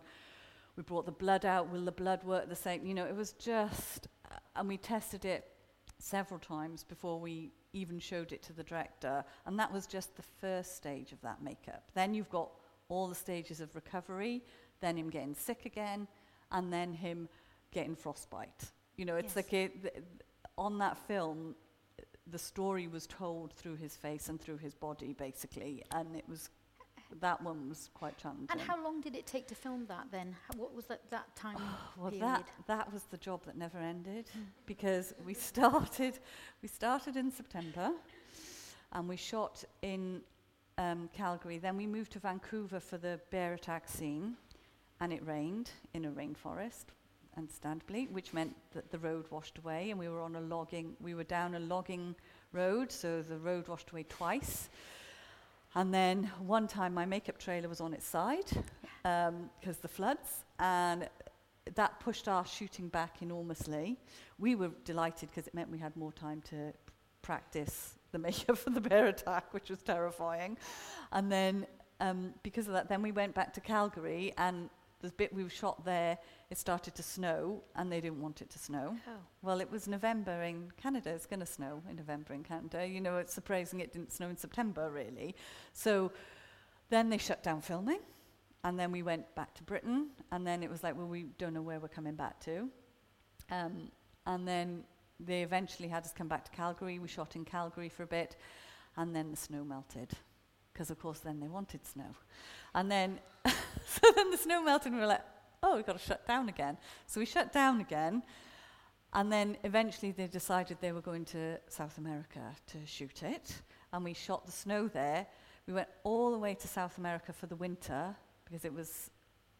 we 0.76 0.82
brought 0.82 1.06
the 1.06 1.12
blood 1.12 1.44
out. 1.44 1.70
Will 1.70 1.84
the 1.84 1.92
blood 1.92 2.24
work 2.24 2.48
the 2.48 2.56
same? 2.56 2.86
You 2.86 2.94
know, 2.94 3.04
it 3.04 3.14
was 3.16 3.32
just, 3.32 4.08
uh, 4.30 4.36
and 4.56 4.68
we 4.68 4.76
tested 4.78 5.24
it 5.24 5.46
several 5.98 6.40
times 6.40 6.82
before 6.84 7.20
we 7.20 7.52
even 7.72 7.98
showed 7.98 8.32
it 8.32 8.42
to 8.44 8.52
the 8.52 8.62
director. 8.64 9.24
And 9.46 9.58
that 9.58 9.72
was 9.72 9.86
just 9.86 10.16
the 10.16 10.22
first 10.22 10.76
stage 10.76 11.12
of 11.12 11.20
that 11.22 11.42
makeup. 11.42 11.84
Then 11.94 12.14
you've 12.14 12.30
got 12.30 12.50
all 12.88 13.06
the 13.08 13.14
stages 13.14 13.60
of 13.60 13.74
recovery, 13.74 14.42
then 14.80 14.96
him 14.96 15.10
getting 15.10 15.34
sick 15.34 15.66
again, 15.66 16.06
and 16.52 16.72
then 16.72 16.92
him 16.94 17.28
getting 17.72 17.96
frostbite. 17.96 18.70
You 18.96 19.04
know, 19.04 19.16
it's 19.16 19.30
yes. 19.36 19.36
like 19.36 19.52
it, 19.52 19.82
th- 19.82 20.04
on 20.56 20.78
that 20.78 20.96
film, 20.96 21.54
the 22.30 22.38
story 22.38 22.88
was 22.88 23.06
told 23.06 23.52
through 23.52 23.76
his 23.76 23.94
face 23.94 24.28
and 24.28 24.40
through 24.40 24.58
his 24.58 24.74
body, 24.74 25.12
basically, 25.18 25.84
and 25.92 26.16
it 26.16 26.28
was 26.28 26.50
that 27.20 27.40
one 27.40 27.68
was 27.68 27.88
quite 27.94 28.18
challenging. 28.18 28.48
And 28.50 28.60
how 28.60 28.82
long 28.82 29.00
did 29.00 29.14
it 29.14 29.26
take 29.26 29.46
to 29.48 29.54
film 29.54 29.86
that 29.86 30.06
then? 30.10 30.34
How, 30.52 30.58
what 30.60 30.74
was 30.74 30.86
that, 30.86 31.08
that 31.10 31.34
time 31.36 31.56
oh, 31.60 31.76
well, 32.02 32.10
period? 32.10 32.26
That, 32.28 32.44
that 32.66 32.92
was 32.92 33.04
the 33.04 33.16
job 33.16 33.44
that 33.46 33.56
never 33.56 33.78
ended 33.78 34.24
because 34.66 35.14
we 35.24 35.32
started, 35.32 36.18
we 36.62 36.68
started 36.68 37.16
in 37.16 37.30
September 37.30 37.90
and 38.92 39.08
we 39.08 39.16
shot 39.16 39.62
in 39.82 40.20
um, 40.78 41.08
Calgary. 41.12 41.58
Then 41.58 41.76
we 41.76 41.86
moved 41.86 42.10
to 42.12 42.18
Vancouver 42.18 42.80
for 42.80 42.98
the 42.98 43.20
bear 43.30 43.52
attack 43.54 43.88
scene 43.88 44.34
and 45.00 45.12
it 45.12 45.24
rained 45.24 45.70
in 45.94 46.06
a 46.06 46.10
rainforest, 46.10 46.86
understandably, 47.36 48.08
which 48.10 48.32
meant 48.32 48.56
that 48.72 48.90
the 48.90 48.98
road 48.98 49.26
washed 49.30 49.58
away, 49.58 49.90
and 49.90 49.98
we 50.00 50.08
were 50.08 50.20
on 50.20 50.36
a 50.36 50.40
logging, 50.40 50.96
we 51.00 51.14
were 51.14 51.24
down 51.24 51.54
a 51.54 51.58
logging 51.60 52.14
road, 52.52 52.90
so 52.90 53.22
the 53.22 53.38
road 53.38 53.68
washed 53.68 53.90
away 53.90 54.04
twice. 54.04 54.68
And 55.74 55.92
then 55.92 56.30
one 56.38 56.66
time 56.66 56.94
my 56.94 57.04
makeup 57.04 57.36
trailer 57.38 57.68
was 57.68 57.80
on 57.82 57.92
its 57.92 58.06
side 58.06 58.46
because 59.02 59.74
um, 59.76 59.76
the 59.82 59.88
floods, 59.88 60.44
and 60.58 61.08
that 61.74 62.00
pushed 62.00 62.28
our 62.28 62.46
shooting 62.46 62.88
back 62.88 63.20
enormously. 63.20 63.98
We 64.38 64.54
were 64.54 64.70
delighted 64.84 65.30
because 65.30 65.46
it 65.46 65.54
meant 65.54 65.70
we 65.70 65.78
had 65.78 65.94
more 65.96 66.12
time 66.12 66.40
to 66.50 66.72
practice 67.22 67.94
the 68.12 68.18
makeup 68.18 68.56
for 68.58 68.70
the 68.70 68.80
bear 68.80 69.06
attack, 69.08 69.52
which 69.52 69.68
was 69.68 69.82
terrifying. 69.82 70.56
And 71.12 71.30
then 71.30 71.66
um, 72.00 72.30
because 72.42 72.66
of 72.68 72.72
that, 72.72 72.88
then 72.88 73.02
we 73.02 73.12
went 73.12 73.34
back 73.34 73.52
to 73.54 73.60
Calgary, 73.60 74.32
and 74.38 74.70
the 75.06 75.12
bit 75.12 75.32
we 75.32 75.48
shot 75.48 75.84
there, 75.84 76.18
it 76.50 76.58
started 76.58 76.94
to 76.96 77.02
snow, 77.02 77.62
and 77.74 77.90
they 77.90 78.00
didn't 78.00 78.20
want 78.20 78.42
it 78.42 78.50
to 78.50 78.58
snow. 78.58 78.96
Oh. 79.08 79.12
Well, 79.42 79.60
it 79.60 79.70
was 79.70 79.88
November 79.88 80.42
in 80.42 80.70
Canada. 80.76 81.10
It's 81.10 81.26
going 81.26 81.40
to 81.40 81.46
snow 81.46 81.82
in 81.88 81.96
November 81.96 82.34
in 82.34 82.42
Canada. 82.44 82.86
You 82.86 83.00
know, 83.00 83.16
it's 83.18 83.32
surprising 83.32 83.80
it 83.80 83.92
didn't 83.92 84.12
snow 84.12 84.28
in 84.28 84.36
September, 84.36 84.90
really. 84.90 85.34
So 85.72 86.12
then 86.90 87.08
they 87.10 87.18
shut 87.18 87.42
down 87.42 87.60
filming, 87.62 88.00
and 88.64 88.78
then 88.78 88.92
we 88.92 89.02
went 89.02 89.32
back 89.34 89.54
to 89.54 89.62
Britain, 89.62 90.08
and 90.32 90.46
then 90.46 90.62
it 90.62 90.70
was 90.70 90.82
like, 90.82 90.96
well, 90.96 91.08
we 91.08 91.24
don't 91.38 91.54
know 91.54 91.62
where 91.62 91.80
we're 91.80 91.88
coming 91.88 92.14
back 92.14 92.40
to. 92.40 92.68
Um, 93.50 93.90
and 94.26 94.46
then 94.46 94.82
they 95.20 95.42
eventually 95.42 95.88
had 95.88 96.04
us 96.04 96.12
come 96.12 96.28
back 96.28 96.44
to 96.44 96.50
Calgary. 96.50 96.98
We 96.98 97.08
shot 97.08 97.36
in 97.36 97.44
Calgary 97.44 97.88
for 97.88 98.02
a 98.02 98.06
bit, 98.06 98.36
and 98.96 99.14
then 99.14 99.30
the 99.30 99.36
snow 99.36 99.64
melted 99.64 100.12
because 100.72 100.90
of 100.90 100.98
course 101.00 101.20
then 101.20 101.40
they 101.40 101.48
wanted 101.48 101.82
snow. 101.86 102.14
And 102.74 102.90
then 102.92 103.18
so 103.86 104.00
then 104.16 104.30
the 104.30 104.36
snow 104.36 104.62
melted 104.62 104.86
and 104.88 104.96
we 104.96 105.00
were 105.00 105.06
like, 105.06 105.22
oh, 105.62 105.76
we've 105.76 105.86
got 105.86 105.92
to 105.98 106.04
shut 106.04 106.26
down 106.26 106.48
again. 106.48 106.76
So 107.06 107.20
we 107.20 107.26
shut 107.26 107.52
down 107.52 107.80
again. 107.80 108.22
And 109.12 109.32
then 109.32 109.56
eventually 109.64 110.12
they 110.12 110.26
decided 110.26 110.78
they 110.80 110.92
were 110.92 111.00
going 111.00 111.24
to 111.26 111.58
South 111.68 111.96
America 111.96 112.40
to 112.66 112.76
shoot 112.84 113.22
it. 113.22 113.54
And 113.92 114.04
we 114.04 114.12
shot 114.12 114.44
the 114.44 114.52
snow 114.52 114.88
there. 114.88 115.26
We 115.66 115.72
went 115.72 115.88
all 116.04 116.32
the 116.32 116.38
way 116.38 116.54
to 116.54 116.68
South 116.68 116.98
America 116.98 117.32
for 117.32 117.46
the 117.46 117.56
winter 117.56 118.14
because 118.44 118.64
it 118.64 118.74
was 118.74 119.10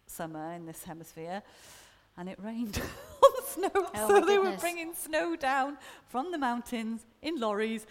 summer 0.06 0.52
in 0.52 0.66
this 0.66 0.84
hemisphere. 0.84 1.42
And 2.18 2.28
it 2.28 2.38
rained 2.42 2.80
all 3.22 3.30
the 3.40 3.44
snow. 3.50 3.70
Oh 3.74 3.92
so 4.08 4.14
they 4.20 4.36
goodness. 4.36 4.52
were 4.52 4.58
bringing 4.60 4.92
snow 4.94 5.36
down 5.36 5.78
from 6.08 6.32
the 6.32 6.38
mountains 6.38 7.06
in 7.22 7.36
lorries. 7.38 7.86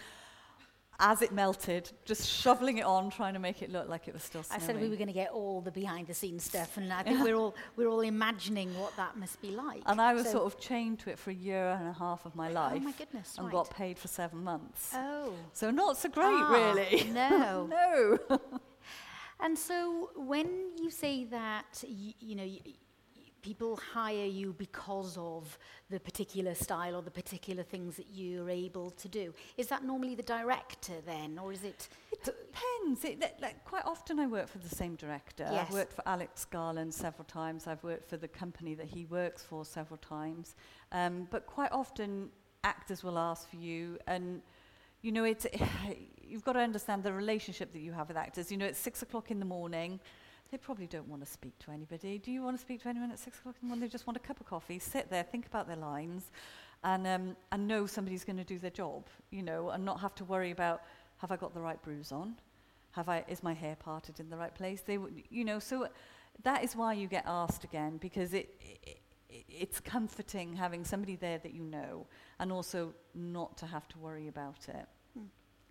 as 0.99 1.21
it 1.21 1.31
melted, 1.31 1.89
just 2.05 2.27
shoveling 2.27 2.77
it 2.77 2.85
on, 2.85 3.09
trying 3.09 3.33
to 3.33 3.39
make 3.39 3.61
it 3.61 3.71
look 3.71 3.89
like 3.89 4.07
it 4.07 4.13
was 4.13 4.23
still 4.23 4.43
snowing. 4.43 4.61
I 4.61 4.65
said 4.65 4.79
we 4.79 4.87
were 4.89 4.95
going 4.95 5.07
to 5.07 5.13
get 5.13 5.29
all 5.31 5.61
the 5.61 5.71
behind 5.71 6.07
the 6.07 6.13
scenes 6.13 6.43
stuff, 6.43 6.77
and 6.77 6.91
I 6.91 7.03
think 7.03 7.17
yeah. 7.17 7.23
we're 7.23 7.35
all 7.35 7.55
we're 7.75 7.89
all 7.89 8.01
imagining 8.01 8.69
what 8.79 8.95
that 8.97 9.17
must 9.17 9.41
be 9.41 9.51
like. 9.51 9.81
And 9.85 9.99
I 9.99 10.13
was 10.13 10.25
so 10.25 10.31
sort 10.33 10.45
of 10.45 10.59
chained 10.59 10.99
to 10.99 11.09
it 11.09 11.19
for 11.19 11.31
a 11.31 11.35
year 11.35 11.77
and 11.79 11.87
a 11.87 11.93
half 11.93 12.25
of 12.25 12.35
my 12.35 12.49
oh 12.49 12.53
life. 12.53 12.73
Oh 12.77 12.79
my 12.79 12.91
goodness! 12.93 13.35
And 13.37 13.47
right. 13.47 13.53
got 13.53 13.69
paid 13.69 13.99
for 13.99 14.07
seven 14.07 14.43
months. 14.43 14.91
Oh, 14.95 15.33
so 15.53 15.69
not 15.71 15.97
so 15.97 16.09
great, 16.09 16.25
ah, 16.25 16.73
really. 16.75 17.03
No, 17.15 17.65
no. 17.69 18.39
and 19.39 19.57
so 19.57 20.09
when 20.17 20.47
you 20.81 20.89
say 20.89 21.23
that, 21.25 21.83
you, 21.87 22.13
you 22.19 22.35
know. 22.35 22.43
Y- 22.43 22.59
people 23.45 23.77
hire 23.93 24.25
you 24.25 24.55
because 24.57 25.19
of 25.19 25.59
the 25.91 25.99
particular 25.99 26.55
style 26.55 26.95
or 26.95 27.03
the 27.03 27.11
particular 27.11 27.61
things 27.61 27.95
that 27.95 28.07
you're 28.11 28.49
able 28.49 28.89
to 28.89 29.07
do. 29.07 29.31
Is 29.55 29.67
that 29.67 29.83
normally 29.83 30.15
the 30.15 30.23
director 30.23 30.93
then, 31.05 31.37
or 31.37 31.53
is 31.53 31.63
it? 31.63 31.87
It 32.11 32.23
depends. 32.23 33.05
It, 33.05 33.21
like, 33.21 33.39
like 33.39 33.63
quite 33.63 33.85
often 33.85 34.17
I 34.19 34.25
work 34.25 34.47
for 34.47 34.57
the 34.57 34.75
same 34.81 34.95
director. 34.95 35.47
Yes. 35.51 35.67
I've 35.67 35.73
worked 35.75 35.93
for 35.93 36.01
Alex 36.07 36.43
Garland 36.45 36.91
several 36.91 37.25
times. 37.25 37.67
I've 37.67 37.83
worked 37.83 38.09
for 38.09 38.17
the 38.17 38.27
company 38.27 38.73
that 38.73 38.87
he 38.87 39.05
works 39.05 39.43
for 39.43 39.63
several 39.63 39.97
times. 39.97 40.55
Um, 40.91 41.27
but 41.29 41.45
quite 41.45 41.71
often 41.71 42.29
actors 42.63 43.03
will 43.03 43.19
ask 43.19 43.47
for 43.47 43.57
you 43.57 43.99
and 44.07 44.41
you 45.03 45.11
know, 45.11 45.23
it's, 45.23 45.45
you've 46.27 46.43
got 46.43 46.53
to 46.53 46.59
understand 46.61 47.03
the 47.03 47.13
relationship 47.13 47.73
that 47.73 47.81
you 47.81 47.91
have 47.91 48.07
with 48.07 48.17
actors. 48.17 48.51
You 48.51 48.57
know, 48.57 48.65
it's 48.65 48.79
six 48.79 49.03
o'clock 49.03 49.29
in 49.29 49.37
the 49.37 49.45
morning. 49.45 49.99
They 50.55 50.59
probably 50.59 50.87
don't 50.87 51.09
want 51.09 51.21
to 51.21 51.29
speak 51.29 51.59
to 51.65 51.71
anybody. 51.71 52.17
Do 52.17 52.31
you 52.31 52.41
want 52.41 52.55
to 52.55 52.61
speak 52.61 52.81
to 52.83 52.87
anyone 52.87 53.11
at 53.11 53.19
six 53.19 53.37
o'clock 53.39 53.55
in 53.61 53.67
the 53.67 53.73
morning? 53.73 53.89
They 53.89 53.91
just 53.91 54.07
want 54.07 54.15
a 54.15 54.21
cup 54.21 54.39
of 54.39 54.45
coffee, 54.47 54.79
sit 54.79 55.09
there, 55.09 55.21
think 55.21 55.45
about 55.47 55.67
their 55.67 55.75
lines, 55.75 56.31
and, 56.85 57.05
um, 57.05 57.35
and 57.51 57.67
know 57.67 57.85
somebody's 57.85 58.23
going 58.23 58.37
to 58.37 58.45
do 58.45 58.57
their 58.57 58.69
job, 58.71 59.05
you 59.31 59.43
know, 59.43 59.71
and 59.71 59.83
not 59.83 59.99
have 59.99 60.15
to 60.15 60.23
worry 60.23 60.51
about 60.51 60.83
have 61.17 61.29
I 61.29 61.35
got 61.35 61.53
the 61.53 61.59
right 61.59 61.81
bruise 61.81 62.13
on? 62.13 62.35
Have 62.91 63.09
I, 63.09 63.25
is 63.27 63.43
my 63.43 63.53
hair 63.53 63.75
parted 63.75 64.21
in 64.21 64.29
the 64.29 64.37
right 64.37 64.55
place? 64.55 64.79
They, 64.79 64.97
would, 64.97 65.13
you 65.29 65.43
know, 65.43 65.59
so 65.59 65.89
that 66.43 66.63
is 66.63 66.73
why 66.73 66.93
you 66.93 67.07
get 67.09 67.25
asked 67.27 67.65
again 67.65 67.97
because 67.97 68.33
it, 68.33 68.55
it 68.81 68.99
it's 69.49 69.81
comforting 69.81 70.53
having 70.53 70.85
somebody 70.85 71.17
there 71.17 71.37
that 71.39 71.53
you 71.53 71.65
know 71.65 72.07
and 72.39 72.49
also 72.49 72.93
not 73.13 73.57
to 73.57 73.65
have 73.65 73.89
to 73.89 73.97
worry 73.99 74.29
about 74.29 74.69
it. 74.69 74.85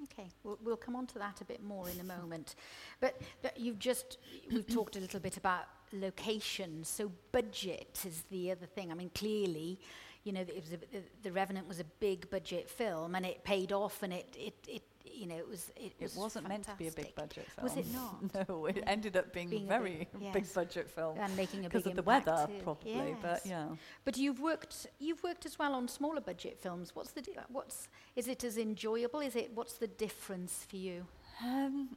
Okay, 0.02 0.28
we'll, 0.42 0.58
we'll 0.62 0.76
come 0.76 0.96
on 0.96 1.06
to 1.08 1.18
that 1.18 1.40
a 1.40 1.44
bit 1.44 1.62
more 1.62 1.88
in 1.88 2.00
a 2.00 2.04
moment. 2.04 2.56
But, 3.00 3.20
but 3.42 3.58
you've 3.58 3.78
just, 3.78 4.18
we've 4.52 4.66
talked 4.66 4.96
a 4.96 5.00
little 5.00 5.20
bit 5.20 5.36
about 5.36 5.64
location. 5.92 6.84
So 6.84 7.10
budget 7.32 8.00
is 8.06 8.22
the 8.30 8.50
other 8.50 8.66
thing. 8.66 8.90
I 8.90 8.94
mean, 8.94 9.10
clearly 9.14 9.78
you 10.24 10.32
know, 10.32 10.40
it 10.40 10.60
was 10.62 10.72
a, 10.72 10.78
the 11.22 11.30
Revenant 11.30 11.68
was 11.68 11.80
a 11.80 11.84
big 11.84 12.28
budget 12.30 12.68
film, 12.68 13.14
and 13.14 13.24
it 13.24 13.44
paid 13.44 13.72
off, 13.72 14.02
and 14.02 14.12
it 14.12 14.26
it, 14.36 14.54
it 14.66 14.82
you 15.04 15.26
know, 15.26 15.36
it 15.36 15.46
was 15.48 15.70
it, 15.76 15.92
it 15.98 16.02
was 16.02 16.16
wasn't 16.16 16.48
fantastic. 16.48 16.80
meant 16.80 16.94
to 16.94 16.96
be 16.96 17.02
a 17.02 17.04
big 17.06 17.14
budget 17.14 17.46
film. 17.52 17.62
Was 17.62 17.76
it 17.76 17.86
not? 17.92 18.48
no, 18.48 18.66
it 18.66 18.78
yeah. 18.78 18.82
Mm. 18.84 18.88
ended 18.88 19.16
up 19.18 19.32
being, 19.34 19.50
being 19.50 19.68
very 19.68 19.78
a 19.78 19.92
very 19.92 20.08
big, 20.32 20.44
yes. 20.46 20.54
budget 20.54 20.88
film 20.90 21.18
and 21.20 21.36
making 21.36 21.66
a 21.66 21.68
because 21.68 21.86
of 21.86 21.94
the 21.94 22.02
weather, 22.02 22.46
too. 22.48 22.62
probably. 22.64 22.92
Yes. 22.94 23.16
But 23.22 23.40
yeah. 23.44 23.66
But 24.06 24.16
you've 24.16 24.40
worked 24.40 24.86
you've 24.98 25.22
worked 25.22 25.44
as 25.44 25.58
well 25.58 25.74
on 25.74 25.88
smaller 25.88 26.22
budget 26.22 26.58
films. 26.58 26.96
What's 26.96 27.12
the 27.12 27.20
di- 27.20 27.36
what's 27.52 27.88
is 28.16 28.26
it 28.26 28.44
as 28.44 28.56
enjoyable? 28.56 29.20
Is 29.20 29.36
it 29.36 29.50
what's 29.54 29.74
the 29.74 29.86
difference 29.88 30.66
for 30.68 30.76
you? 30.76 31.04
Um, 31.44 31.96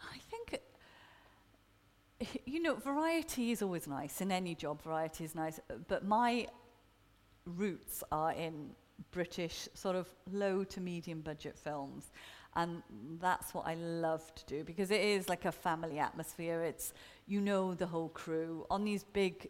I 0.00 0.18
think. 0.30 0.52
It, 0.52 0.62
you 2.44 2.60
know, 2.60 2.74
variety 2.74 3.50
is 3.50 3.62
always 3.62 3.86
nice 3.88 4.20
in 4.20 4.30
any 4.30 4.54
job. 4.54 4.82
Variety 4.82 5.24
is 5.24 5.34
nice, 5.34 5.58
but 5.88 6.04
my 6.04 6.46
roots 7.46 8.04
are 8.12 8.32
in 8.32 8.70
British 9.12 9.68
sort 9.74 9.96
of 9.96 10.08
low 10.32 10.64
to 10.64 10.80
medium 10.80 11.20
budget 11.20 11.56
films. 11.58 12.10
And 12.56 12.82
that's 13.20 13.54
what 13.54 13.66
I 13.66 13.74
love 13.76 14.34
to 14.34 14.44
do 14.46 14.64
because 14.64 14.90
it 14.90 15.00
is 15.00 15.28
like 15.28 15.44
a 15.44 15.52
family 15.52 15.98
atmosphere. 15.98 16.62
It's, 16.62 16.92
you 17.26 17.40
know, 17.40 17.74
the 17.74 17.86
whole 17.86 18.08
crew. 18.08 18.66
On 18.70 18.84
these 18.84 19.04
big 19.04 19.48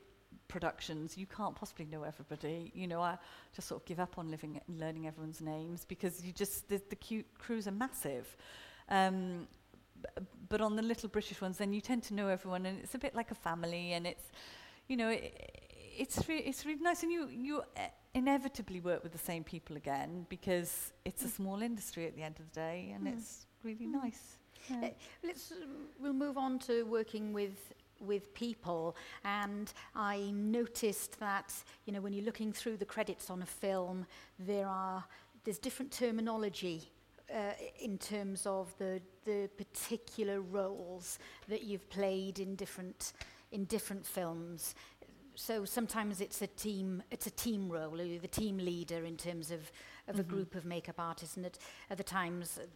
productions, 0.49 1.17
you 1.17 1.27
can't 1.27 1.55
possibly 1.57 1.87
know 1.87 2.03
everybody. 2.03 2.71
You 2.75 2.87
know, 2.87 3.01
I 3.01 3.17
just 3.57 3.69
sort 3.69 3.81
of 3.83 3.87
give 3.87 4.01
up 4.01 4.19
on 4.19 4.31
living, 4.31 4.61
learning 4.69 5.07
everyone's 5.07 5.41
names 5.41 5.85
because 5.89 6.23
you 6.25 6.33
just, 6.33 6.69
the, 6.69 6.81
the 6.91 6.97
cute 6.97 7.27
crews 7.39 7.67
are 7.67 7.71
massive. 7.73 8.37
Um, 8.91 9.49
but 10.49 10.61
on 10.61 10.77
the 10.77 10.83
little 10.83 11.09
British 11.09 11.41
ones, 11.41 11.57
then 11.57 11.73
you 11.73 11.81
tend 11.81 12.03
to 12.05 12.15
know 12.15 12.29
everyone 12.29 12.67
and 12.67 12.81
it's 12.81 12.95
a 12.95 12.99
bit 12.99 13.15
like 13.15 13.31
a 13.31 13.35
family 13.35 13.93
and 13.93 14.07
it's, 14.07 14.25
you 14.89 14.97
know, 14.99 15.09
it, 15.09 15.70
it's, 16.01 16.27
re 16.29 16.39
it's 16.39 16.67
really 16.67 16.83
nice. 16.83 17.03
And 17.03 17.13
you, 17.13 17.29
you 17.29 17.59
uh, 17.77 17.81
inevitably 18.15 18.81
work 18.81 19.03
with 19.03 19.13
the 19.13 19.19
same 19.33 19.45
people 19.45 19.77
again 19.77 20.27
because 20.29 20.93
it's 21.05 21.25
a 21.25 21.29
mm. 21.29 21.37
small 21.37 21.63
industry 21.63 22.07
at 22.07 22.17
the 22.17 22.23
end 22.23 22.37
of 22.41 22.51
the 22.51 22.55
day 22.61 22.93
and 22.95 23.07
mm. 23.07 23.13
it's 23.13 23.47
really 23.63 23.87
mm. 23.87 24.03
nice. 24.03 24.39
Uh, 24.71 24.75
yeah. 24.83 24.89
Uh, 24.89 24.91
let's, 25.25 25.53
um, 25.53 25.59
we'll 26.01 26.15
move 26.27 26.37
on 26.39 26.59
to 26.61 26.83
working 26.85 27.33
with 27.33 27.53
with 28.07 28.33
people 28.33 28.97
and 29.27 29.75
I 29.95 30.31
noticed 30.33 31.21
that 31.21 31.53
you 31.85 31.93
know 31.93 32.01
when 32.01 32.15
you're 32.15 32.25
looking 32.25 32.51
through 32.51 32.79
the 32.79 32.87
credits 32.87 33.29
on 33.29 33.43
a 33.43 33.47
film 33.47 34.07
there 34.39 34.67
are 34.67 35.05
there's 35.45 35.59
different 35.59 35.93
terminology 35.93 36.89
uh, 37.31 37.53
in 37.79 37.99
terms 37.99 38.47
of 38.47 38.75
the 38.79 39.03
the 39.27 39.51
particular 39.59 40.41
roles 40.41 41.19
that 41.49 41.65
you've 41.65 41.91
played 41.91 42.39
in 42.39 42.55
different 42.57 43.13
in 43.53 43.65
different 43.67 44.07
films 44.07 44.75
so 45.41 45.65
sometimes 45.65 46.21
it's 46.21 46.43
a 46.43 46.47
team 46.47 47.03
it's 47.11 47.27
a 47.27 47.31
team 47.31 47.71
role 47.73 47.93
the 47.97 48.29
team 48.41 48.59
leader 48.59 49.05
in 49.05 49.17
terms 49.17 49.51
of 49.51 49.61
of 50.09 50.17
mm-hmm. 50.17 50.21
a 50.21 50.25
group 50.25 50.55
of 50.55 50.65
makeup 50.67 50.97
artists 50.99 51.37
and 51.37 51.47
at 51.47 51.59
other 51.91 52.03
times 52.03 52.59
uh, 52.63 52.67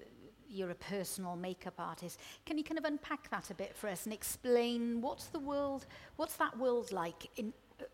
you're 0.49 0.71
a 0.71 0.75
personal 0.97 1.37
makeup 1.37 1.75
artist 1.79 2.19
can 2.47 2.57
you 2.57 2.65
kind 2.65 2.79
of 2.79 2.85
unpack 2.85 3.29
that 3.31 3.51
a 3.51 3.55
bit 3.55 3.75
for 3.77 3.89
us 3.89 4.05
and 4.05 4.13
explain 4.15 5.01
what's 5.03 5.27
the 5.27 5.39
world 5.39 5.85
what's 6.17 6.37
that 6.37 6.57
world 6.59 6.91
like 6.93 7.29
in 7.37 7.53
uh, 7.81 7.85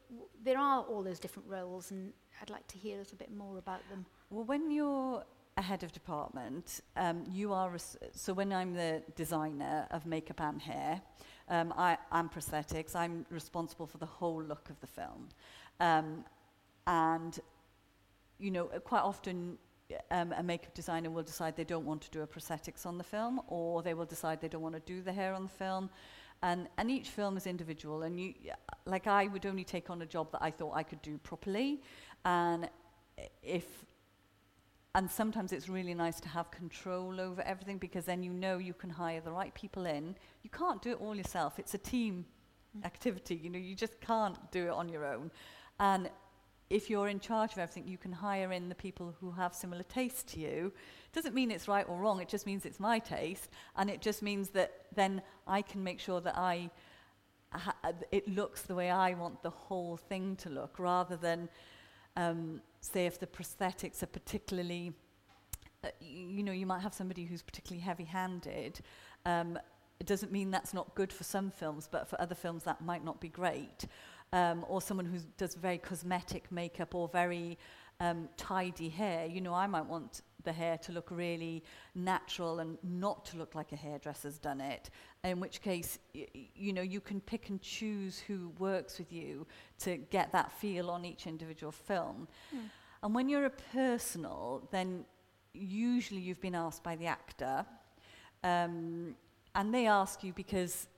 there 0.45 0.59
are 0.59 0.83
all 0.83 1.03
those 1.03 1.19
different 1.19 1.49
roles 1.49 1.91
and 1.91 2.13
I'd 2.41 2.51
like 2.51 2.67
to 2.69 2.77
hear 2.79 2.97
a 2.97 2.99
little 3.01 3.19
bit 3.19 3.35
more 3.35 3.59
about 3.59 3.81
them 3.91 4.05
well 4.31 4.45
when 4.45 4.71
you're 4.71 5.25
a 5.57 5.63
head 5.63 5.83
of 5.83 5.91
department 5.93 6.81
um 6.97 7.25
you 7.31 7.53
are 7.53 7.73
so 8.13 8.33
when 8.33 8.53
I'm 8.53 8.73
the 8.75 9.03
designer 9.17 9.87
of 9.91 10.07
makeup 10.07 10.41
and 10.41 10.63
hair 10.63 11.01
um, 11.51 11.75
I, 11.77 11.99
and 12.13 12.31
prosthetics. 12.33 12.97
I'm 12.97 13.27
responsible 13.29 13.87
for 13.87 13.99
the 13.99 14.07
whole 14.07 14.43
look 14.43 14.71
of 14.71 14.81
the 14.81 14.87
film. 14.87 15.29
Um, 15.81 16.25
and, 16.87 17.39
you 18.39 18.51
know, 18.53 18.65
quite 18.65 19.03
often 19.03 19.59
um, 20.11 20.33
a 20.37 20.43
makeup 20.43 20.73
designer 20.75 21.11
will 21.11 21.23
decide 21.25 21.57
they 21.57 21.65
don't 21.65 21.85
want 21.85 22.01
to 22.03 22.11
do 22.11 22.23
a 22.23 22.27
prosthetics 22.27 22.87
on 22.87 22.97
the 22.97 23.05
film, 23.05 23.41
or 23.49 23.83
they 23.83 23.95
will 23.95 24.07
decide 24.07 24.41
they 24.41 24.49
don't 24.49 24.63
want 24.63 24.75
to 24.75 24.81
do 24.81 25.03
the 25.03 25.13
hair 25.13 25.35
on 25.35 25.43
the 25.43 25.49
film. 25.49 25.91
And, 26.43 26.69
and 26.79 26.91
each 26.91 27.09
film 27.11 27.37
is 27.37 27.47
individual. 27.47 28.05
And 28.05 28.19
you, 28.19 28.33
like 28.87 29.07
I 29.07 29.27
would 29.27 29.45
only 29.45 29.65
take 29.65 29.91
on 29.91 30.01
a 30.01 30.07
job 30.07 30.33
that 30.33 30.41
I 30.43 30.51
thought 30.51 30.73
I 30.75 30.83
could 30.85 31.03
do 31.03 31.19
properly. 31.19 31.83
And 32.25 32.71
if 33.43 33.67
and 34.95 35.09
sometimes 35.11 35.53
it's 35.53 35.69
really 35.69 35.95
nice 35.95 36.21
to 36.21 36.29
have 36.29 36.51
control 36.51 37.21
over 37.21 37.43
everything 37.43 37.79
because 37.79 38.05
then 38.05 38.23
you 38.23 38.33
know 38.33 38.59
you 38.59 38.75
can 38.75 38.91
hire 38.91 39.21
the 39.21 39.31
right 39.31 39.55
people 39.55 39.87
in. 39.87 40.17
You 40.43 40.51
can't 40.51 40.83
do 40.83 40.91
it 40.91 41.01
all 41.01 41.15
yourself. 41.15 41.61
It's 41.61 41.75
a 41.75 41.79
team 41.79 42.25
mm. 42.77 42.85
activity. 42.85 43.37
You 43.37 43.51
know, 43.51 43.59
you 43.59 43.77
just 43.77 44.01
can't 44.01 44.51
do 44.51 44.65
it 44.67 44.71
on 44.71 44.89
your 44.89 45.05
own. 45.07 45.31
And 45.79 46.11
if 46.71 46.91
you're 46.91 47.07
in 47.09 47.21
charge 47.21 47.53
of 47.53 47.59
everything, 47.59 47.87
you 47.87 47.99
can 47.99 48.11
hire 48.11 48.51
in 48.53 48.69
the 48.69 48.75
people 48.75 49.15
who 49.21 49.31
have 49.31 49.55
similar 49.55 49.85
tastes 49.85 50.25
to 50.35 50.41
you. 50.41 50.73
Doesn't 51.13 51.37
mean 51.37 51.53
it's 51.53 51.69
right 51.69 51.87
or 51.89 51.97
wrong. 51.97 52.21
It 52.21 52.29
just 52.29 52.45
means 52.45 52.67
it's 52.67 52.81
my 52.81 52.99
taste, 52.99 53.51
and 53.77 53.89
it 53.91 54.01
just 54.01 54.23
means 54.23 54.51
that 54.51 54.73
then 54.95 55.23
I 55.47 55.63
can 55.63 55.85
make 55.85 56.01
sure 56.01 56.21
that 56.21 56.37
I 56.37 56.71
it 58.13 58.29
looks 58.29 58.63
the 58.63 58.75
way 58.77 58.91
I 58.93 59.15
want 59.15 59.43
the 59.43 59.51
whole 59.51 59.97
thing 59.97 60.37
to 60.37 60.49
look, 60.51 60.79
rather 60.79 61.17
than 61.17 61.49
um, 62.17 62.61
say 62.81 63.07
if 63.07 63.19
the 63.19 63.27
prosthetics 63.27 64.03
are 64.03 64.07
particularly 64.07 64.93
uh, 65.85 65.89
you 66.01 66.43
know 66.43 66.53
you 66.53 66.67
might 66.67 66.81
have 66.81 66.95
somebody 66.95 67.25
who's 67.25 67.43
particularly 67.43 67.81
heavy-handed 67.83 68.81
um, 69.27 69.59
it 69.99 70.07
doesn't 70.07 70.33
mean 70.33 70.51
that's 70.51 70.73
not 70.73 70.95
good 70.95 71.13
for 71.13 71.25
some 71.25 71.51
films 71.51 71.89
but 71.91 72.09
for 72.09 72.21
other 72.21 72.35
films 72.35 72.65
that 72.65 72.81
might 72.81 73.05
not 73.05 73.21
be 73.21 73.29
great 73.29 73.87
um, 74.33 74.65
or 74.69 74.81
someone 74.81 75.07
who 75.07 75.19
does 75.37 75.55
very 75.55 75.79
cosmetic 75.79 76.51
makeup 76.51 76.95
or 76.95 77.09
very 77.09 77.59
um, 78.01 78.29
tidy 78.37 78.89
hair, 78.89 79.27
you 79.27 79.41
know, 79.43 79.55
I 79.55 79.67
might 79.67 79.85
want 79.87 80.23
the 80.43 80.53
hair 80.55 80.79
to 80.79 80.93
look 80.93 81.11
really 81.11 81.63
natural 81.95 82.61
and 82.61 82.79
not 82.83 83.27
to 83.27 83.37
look 83.37 83.55
like 83.55 83.73
a 83.73 83.77
hairdresser's 83.77 84.39
done 84.39 84.61
it. 84.63 84.89
In 85.23 85.39
which 85.39 85.61
case, 85.61 85.99
you 86.15 86.73
know, 86.73 86.81
you 86.81 87.01
can 87.01 87.21
pick 87.21 87.51
and 87.51 87.61
choose 87.61 88.19
who 88.19 88.51
works 88.59 88.99
with 88.99 89.13
you 89.13 89.47
to 89.81 89.99
get 89.99 90.33
that 90.33 90.51
feel 90.51 90.91
on 90.91 91.05
each 91.05 91.27
individual 91.27 91.73
film. 91.73 92.27
Mm. 92.57 92.71
And 93.03 93.15
when 93.15 93.29
you're 93.29 93.45
a 93.45 93.51
personal, 93.73 94.67
then 94.73 95.05
usually 95.53 96.21
you've 96.23 96.41
been 96.41 96.55
asked 96.55 96.83
by 96.83 96.97
the 96.97 97.07
actor, 97.07 97.67
um, 98.43 99.15
and 99.55 99.75
they 99.75 99.87
ask 99.87 100.25
you 100.25 100.33
because, 100.33 100.89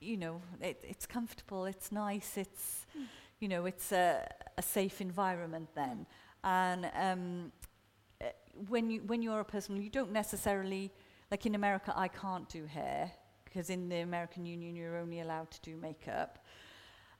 you 0.00 0.16
know, 0.16 0.40
it, 0.60 0.80
it's 0.88 1.06
comfortable, 1.06 1.66
it's 1.66 1.92
nice, 1.92 2.36
it's, 2.36 2.84
mm. 2.98 3.04
you 3.38 3.46
know, 3.46 3.64
it's 3.64 3.92
a, 3.92 4.28
a 4.56 4.62
safe 4.62 5.00
environment 5.00 5.68
then. 5.76 5.98
Mm. 5.98 6.06
And 6.44 6.90
um, 6.94 7.52
eh, 8.20 8.30
when, 8.68 8.90
you, 8.90 9.02
when 9.06 9.22
you're 9.22 9.40
a 9.40 9.44
personal, 9.44 9.80
you 9.82 9.90
don't 9.90 10.12
necessarily, 10.12 10.90
like 11.30 11.46
in 11.46 11.54
America, 11.54 11.92
I 11.96 12.08
can't 12.08 12.48
do 12.48 12.66
hair 12.66 13.10
because 13.44 13.70
in 13.70 13.88
the 13.88 14.00
American 14.00 14.44
Union, 14.46 14.76
you're 14.76 14.96
only 14.96 15.20
allowed 15.20 15.50
to 15.50 15.60
do 15.62 15.76
makeup. 15.76 16.44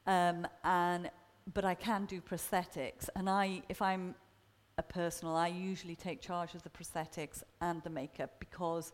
Um, 0.07 0.47
and, 0.65 1.11
but 1.55 1.65
I 1.65 1.75
can 1.75 2.05
do 2.05 2.21
prosthetics. 2.21 3.09
And 3.17 3.29
I, 3.31 3.63
if 3.69 3.81
I'm 3.83 4.15
a 4.77 4.83
personal, 4.83 5.35
I 5.37 5.49
usually 5.49 5.97
take 5.97 6.21
charge 6.21 6.55
of 6.55 6.63
the 6.63 6.71
prosthetics 6.71 7.43
and 7.61 7.83
the 7.83 7.91
makeup 7.91 8.33
because 8.39 8.93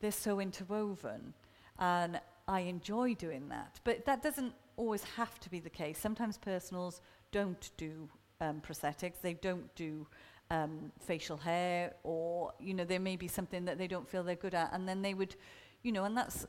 they're 0.00 0.10
so 0.10 0.40
interwoven. 0.40 1.32
And 1.78 2.20
I 2.48 2.60
enjoy 2.60 3.14
doing 3.14 3.48
that. 3.50 3.80
But 3.84 4.04
that 4.06 4.22
doesn't 4.22 4.52
always 4.76 5.04
have 5.16 5.38
to 5.40 5.50
be 5.50 5.60
the 5.60 5.70
case. 5.70 5.98
Sometimes 5.98 6.36
personals 6.36 7.00
don't 7.32 7.70
do 7.76 8.08
um, 8.40 8.60
prosthetics. 8.60 9.20
They 9.20 9.34
don't 9.34 9.72
do 9.74 10.06
um, 10.50 10.92
facial 11.00 11.36
hair 11.36 11.94
or, 12.02 12.52
you 12.60 12.74
know, 12.74 12.84
there 12.84 13.00
may 13.00 13.16
be 13.16 13.28
something 13.28 13.64
that 13.64 13.78
they 13.78 13.86
don't 13.88 14.08
feel 14.08 14.22
they're 14.22 14.34
good 14.34 14.54
at. 14.54 14.72
And 14.72 14.88
then 14.88 15.02
they 15.02 15.14
would, 15.14 15.36
you 15.82 15.92
know, 15.92 16.04
and 16.04 16.16
that's, 16.16 16.46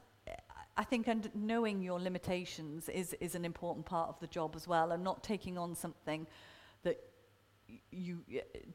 I 0.80 0.84
think 0.84 1.08
and 1.08 1.30
knowing 1.34 1.82
your 1.82 2.00
limitations 2.00 2.89
is, 2.89 3.15
is 3.19 3.34
an 3.36 3.43
important 3.45 3.86
part 3.86 4.10
of 4.10 4.19
the 4.19 4.28
job 4.28 4.54
as 4.56 4.67
well 4.67 4.91
and 4.91 5.04
not 5.04 5.23
taking 5.23 5.58
on 5.58 5.73
something 5.76 6.28
that 6.84 6.97
you 7.91 8.21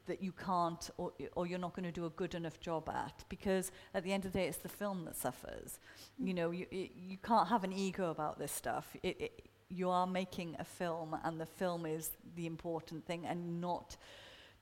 that 0.05 0.21
you 0.21 0.31
can't 0.31 0.91
or, 0.97 1.13
or 1.35 1.47
you're 1.47 1.57
not 1.57 1.73
going 1.75 1.85
to 1.85 1.91
do 1.91 2.05
a 2.05 2.11
good 2.11 2.35
enough 2.35 2.59
job 2.59 2.87
at 2.89 3.23
because 3.27 3.71
at 3.95 4.03
the 4.03 4.13
end 4.13 4.23
of 4.23 4.31
the 4.33 4.37
day 4.39 4.45
it's 4.45 4.57
the 4.57 4.69
film 4.69 5.03
that 5.05 5.15
suffers 5.15 5.79
you 6.19 6.31
mm. 6.31 6.35
know 6.35 6.51
you, 6.51 6.67
you 6.71 7.17
can't 7.23 7.47
have 7.47 7.63
an 7.63 7.73
ego 7.73 8.11
about 8.11 8.37
this 8.37 8.51
stuff 8.51 8.95
it, 9.01 9.19
it, 9.19 9.45
you 9.73 9.89
are 9.89 10.05
making 10.07 10.55
a 10.59 10.63
film, 10.63 11.17
and 11.23 11.39
the 11.41 11.45
film 11.45 11.85
is 11.85 12.11
the 12.35 12.45
important 12.45 13.05
thing, 13.05 13.25
and 13.25 13.59
not 13.59 13.97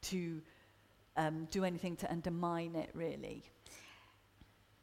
to 0.03 0.41
um, 1.17 1.47
do 1.51 1.63
anything 1.65 1.95
to 1.97 2.11
undermine 2.11 2.75
it, 2.75 2.89
really. 2.93 3.43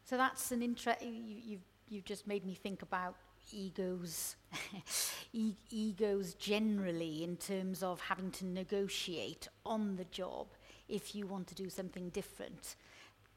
So 0.04 0.16
that's 0.16 0.52
an 0.52 0.62
interest. 0.62 1.02
You, 1.02 1.34
you've 1.46 1.64
you've 1.88 2.04
just 2.04 2.26
made 2.26 2.44
me 2.44 2.54
think 2.54 2.82
about 2.82 3.16
egos, 3.52 4.36
e 5.32 5.54
egos 5.70 6.34
generally 6.34 7.24
in 7.24 7.36
terms 7.36 7.82
of 7.82 8.00
having 8.00 8.30
to 8.32 8.44
negotiate 8.44 9.48
on 9.64 9.96
the 9.96 10.04
job 10.04 10.46
if 10.88 11.14
you 11.14 11.26
want 11.26 11.46
to 11.46 11.54
do 11.54 11.70
something 11.70 12.10
different 12.10 12.76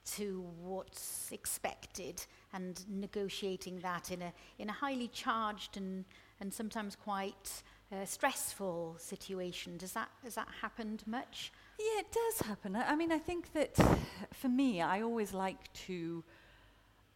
to 0.03 0.43
what's 0.59 1.29
expected 1.31 2.25
and 2.53 2.83
negotiating 2.89 3.79
that 3.79 4.11
in 4.11 4.21
a 4.21 4.33
in 4.57 4.67
a 4.69 4.73
highly 4.73 5.07
charged 5.09 5.77
and 5.77 6.03
and 6.41 6.53
sometimes 6.53 6.95
quite 6.95 7.63
uh, 7.91 8.03
stressful 8.03 8.95
situation. 8.99 9.77
Does 9.77 9.93
that, 9.93 10.09
has 10.23 10.35
that 10.35 10.47
happened 10.61 11.03
much? 11.05 11.53
Yeah, 11.79 12.01
it 12.01 12.07
does 12.11 12.47
happen. 12.47 12.75
I, 12.75 12.89
I 12.91 12.95
mean, 12.95 13.11
I 13.11 13.19
think 13.19 13.53
that 13.53 13.75
for 14.33 14.49
me, 14.49 14.81
I 14.81 15.03
always 15.03 15.33
like 15.33 15.71
to 15.87 16.23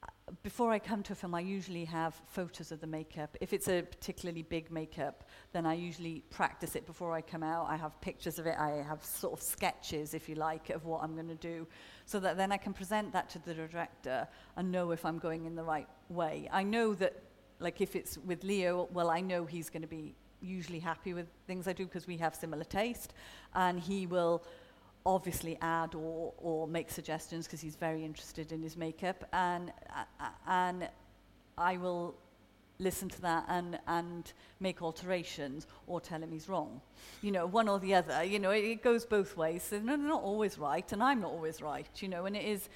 uh, 0.04 0.08
before 0.44 0.72
I 0.72 0.78
come 0.80 1.02
to 1.04 1.14
a 1.14 1.16
film, 1.16 1.34
I 1.34 1.40
usually 1.40 1.86
have 1.86 2.14
photos 2.28 2.72
of 2.72 2.82
the 2.82 2.88
makeup. 2.88 3.36
If 3.42 3.52
it's 3.54 3.68
a 3.68 3.82
particularly 3.84 4.44
big 4.44 4.70
makeup, 4.72 5.28
then 5.54 5.66
I 5.66 5.74
usually 5.74 6.24
practice 6.30 6.76
it 6.76 6.86
before 6.86 7.14
I 7.14 7.22
come 7.22 7.42
out. 7.42 7.68
I 7.68 7.78
have 7.78 8.00
pictures 8.02 8.38
of 8.38 8.46
it. 8.46 8.56
I 8.60 8.84
have 8.88 9.04
sort 9.04 9.34
of 9.34 9.42
sketches, 9.42 10.14
if 10.14 10.28
you 10.30 10.36
like, 10.36 10.70
of 10.70 10.86
what 10.86 11.02
I'm 11.04 11.16
going 11.16 11.28
to 11.30 11.36
do, 11.36 11.66
so 12.06 12.20
that 12.20 12.38
then 12.38 12.52
I 12.52 12.58
can 12.58 12.74
present 12.74 13.14
that 13.14 13.30
to 13.32 13.40
the 13.40 13.54
director 13.54 14.28
and 14.56 14.72
know 14.72 14.92
if 14.92 15.06
I'm 15.06 15.18
going 15.20 15.46
in 15.46 15.56
the 15.56 15.64
right 15.64 15.88
way. 16.10 16.50
I 16.52 16.64
know 16.64 16.94
that 16.96 17.16
Like 17.60 17.80
if 17.82 17.96
it's 17.96 18.18
with 18.18 18.44
Leo, 18.44 18.90
well, 18.94 19.10
I 19.10 19.22
know 19.22 19.46
he's 19.46 19.70
going 19.70 19.82
to 19.82 19.88
be 19.88 20.14
usually 20.42 20.80
happy 20.80 21.14
with 21.14 21.28
things 21.48 21.68
I 21.68 21.74
do 21.74 21.86
because 21.86 22.08
we 22.08 22.18
have 22.18 22.36
similar 22.36 22.64
taste, 22.64 23.14
and 23.54 23.80
he 23.80 24.06
will 24.08 24.44
obviously 25.06 25.58
add 25.62 25.96
or, 25.96 26.34
or 26.38 26.68
make 26.68 26.90
suggestions 26.90 27.46
because 27.46 27.62
he's 27.62 27.76
very 27.76 28.04
interested 28.04 28.52
in 28.52 28.62
his 28.62 28.76
makeup, 28.76 29.24
and 29.34 29.72
uh, 30.20 30.30
and 30.48 30.90
I 31.58 31.78
will 31.78 32.16
listen 32.78 33.08
to 33.08 33.22
that 33.22 33.46
and 33.48 33.80
and 33.88 34.34
make 34.60 34.82
alterations 34.82 35.66
or 35.88 36.02
tell 36.02 36.22
him 36.22 36.32
he's 36.32 36.50
wrong, 36.50 36.82
you 37.22 37.32
know, 37.32 37.46
one 37.46 37.70
or 37.70 37.80
the 37.80 37.96
other. 37.96 38.22
You 38.24 38.38
know, 38.40 38.52
it, 38.52 38.66
it 38.66 38.84
goes 38.84 39.06
both 39.06 39.38
ways. 39.38 39.64
So 39.64 39.80
they're 39.80 39.96
not 39.96 40.24
always 40.24 40.60
right, 40.60 40.92
and 40.92 41.02
I'm 41.02 41.22
not 41.22 41.32
always 41.32 41.62
right. 41.62 41.88
You 42.02 42.10
know, 42.10 42.26
and 42.26 42.36
it 42.36 42.44
is. 42.44 42.68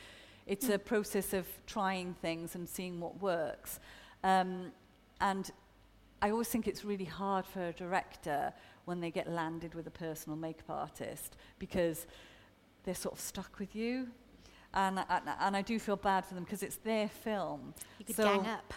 It's 0.48 0.68
a 0.70 0.80
process 0.80 1.34
of 1.34 1.46
trying 1.68 2.16
things 2.24 2.56
and 2.56 2.68
seeing 2.68 3.00
what 3.00 3.22
works. 3.22 3.80
Um, 4.24 4.72
and 5.22 5.50
I 6.22 6.32
always 6.32 6.48
think 6.50 6.68
it's 6.68 6.84
really 6.84 7.06
hard 7.06 7.46
for 7.46 7.68
a 7.70 7.74
director 7.74 8.54
when 8.86 9.00
they 9.00 9.12
get 9.12 9.30
landed 9.30 9.76
with 9.76 9.88
a 9.88 9.92
personal 9.92 10.38
makeup 10.38 10.70
artist 10.70 11.38
because 11.60 12.06
they're 12.84 12.96
sort 12.96 13.14
of 13.16 13.20
stuck 13.22 13.60
with 13.60 13.76
you. 13.76 14.08
And, 14.74 15.00
and, 15.10 15.24
and 15.40 15.58
I 15.58 15.62
do 15.62 15.80
feel 15.80 15.96
bad 15.96 16.26
for 16.26 16.36
them 16.36 16.44
because 16.44 16.64
it's 16.64 16.76
their 16.78 17.08
film. 17.10 17.74
You 17.98 18.06
could 18.06 18.16
so 18.16 18.24
gang 18.24 18.48
up. 18.48 18.74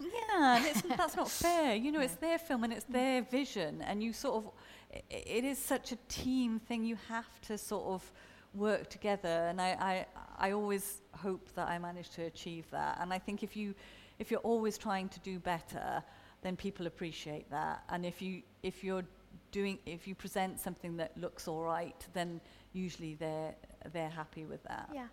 Yeah, 0.00 0.72
that's 0.96 1.16
not 1.16 1.30
fair. 1.30 1.74
You 1.74 1.92
know, 1.92 2.00
it's 2.00 2.16
their 2.16 2.38
film 2.38 2.64
and 2.64 2.72
it's 2.74 2.84
their 2.88 3.22
mm. 3.22 3.30
vision, 3.30 3.80
and 3.82 4.02
you 4.02 4.12
sort 4.12 4.44
of, 4.44 4.50
it, 4.90 5.02
it 5.10 5.44
is 5.44 5.56
such 5.58 5.92
a 5.92 5.96
team 6.10 6.58
thing. 6.58 6.84
You 6.84 6.98
have 7.08 7.40
to 7.42 7.56
sort 7.56 7.86
of 7.86 8.12
work 8.54 8.90
together, 8.90 9.46
and 9.48 9.58
I, 9.62 10.04
I, 10.38 10.48
I 10.48 10.52
always 10.52 11.00
hope 11.12 11.48
that 11.54 11.68
I 11.68 11.78
manage 11.78 12.10
to 12.10 12.24
achieve 12.24 12.66
that. 12.70 12.98
And 13.00 13.14
I 13.14 13.18
think 13.18 13.42
if 13.42 13.56
you 13.56 13.74
if 14.18 14.30
you're 14.30 14.40
always 14.40 14.76
trying 14.78 15.08
to 15.10 15.20
do 15.20 15.38
better, 15.38 16.02
then 16.42 16.56
people 16.56 16.86
appreciate 16.86 17.50
that. 17.50 17.82
And 17.88 18.04
if 18.04 18.20
you 18.22 18.42
if 18.62 18.82
you're 18.84 19.04
doing 19.52 19.78
if 19.86 20.06
you 20.06 20.14
present 20.14 20.60
something 20.60 20.96
that 20.96 21.16
looks 21.16 21.48
all 21.48 21.62
right, 21.62 21.96
then 22.14 22.40
usually 22.72 23.14
they're 23.14 23.54
they're 23.92 24.10
happy 24.10 24.44
with 24.44 24.62
that. 24.64 24.90
Yeah. 24.92 25.06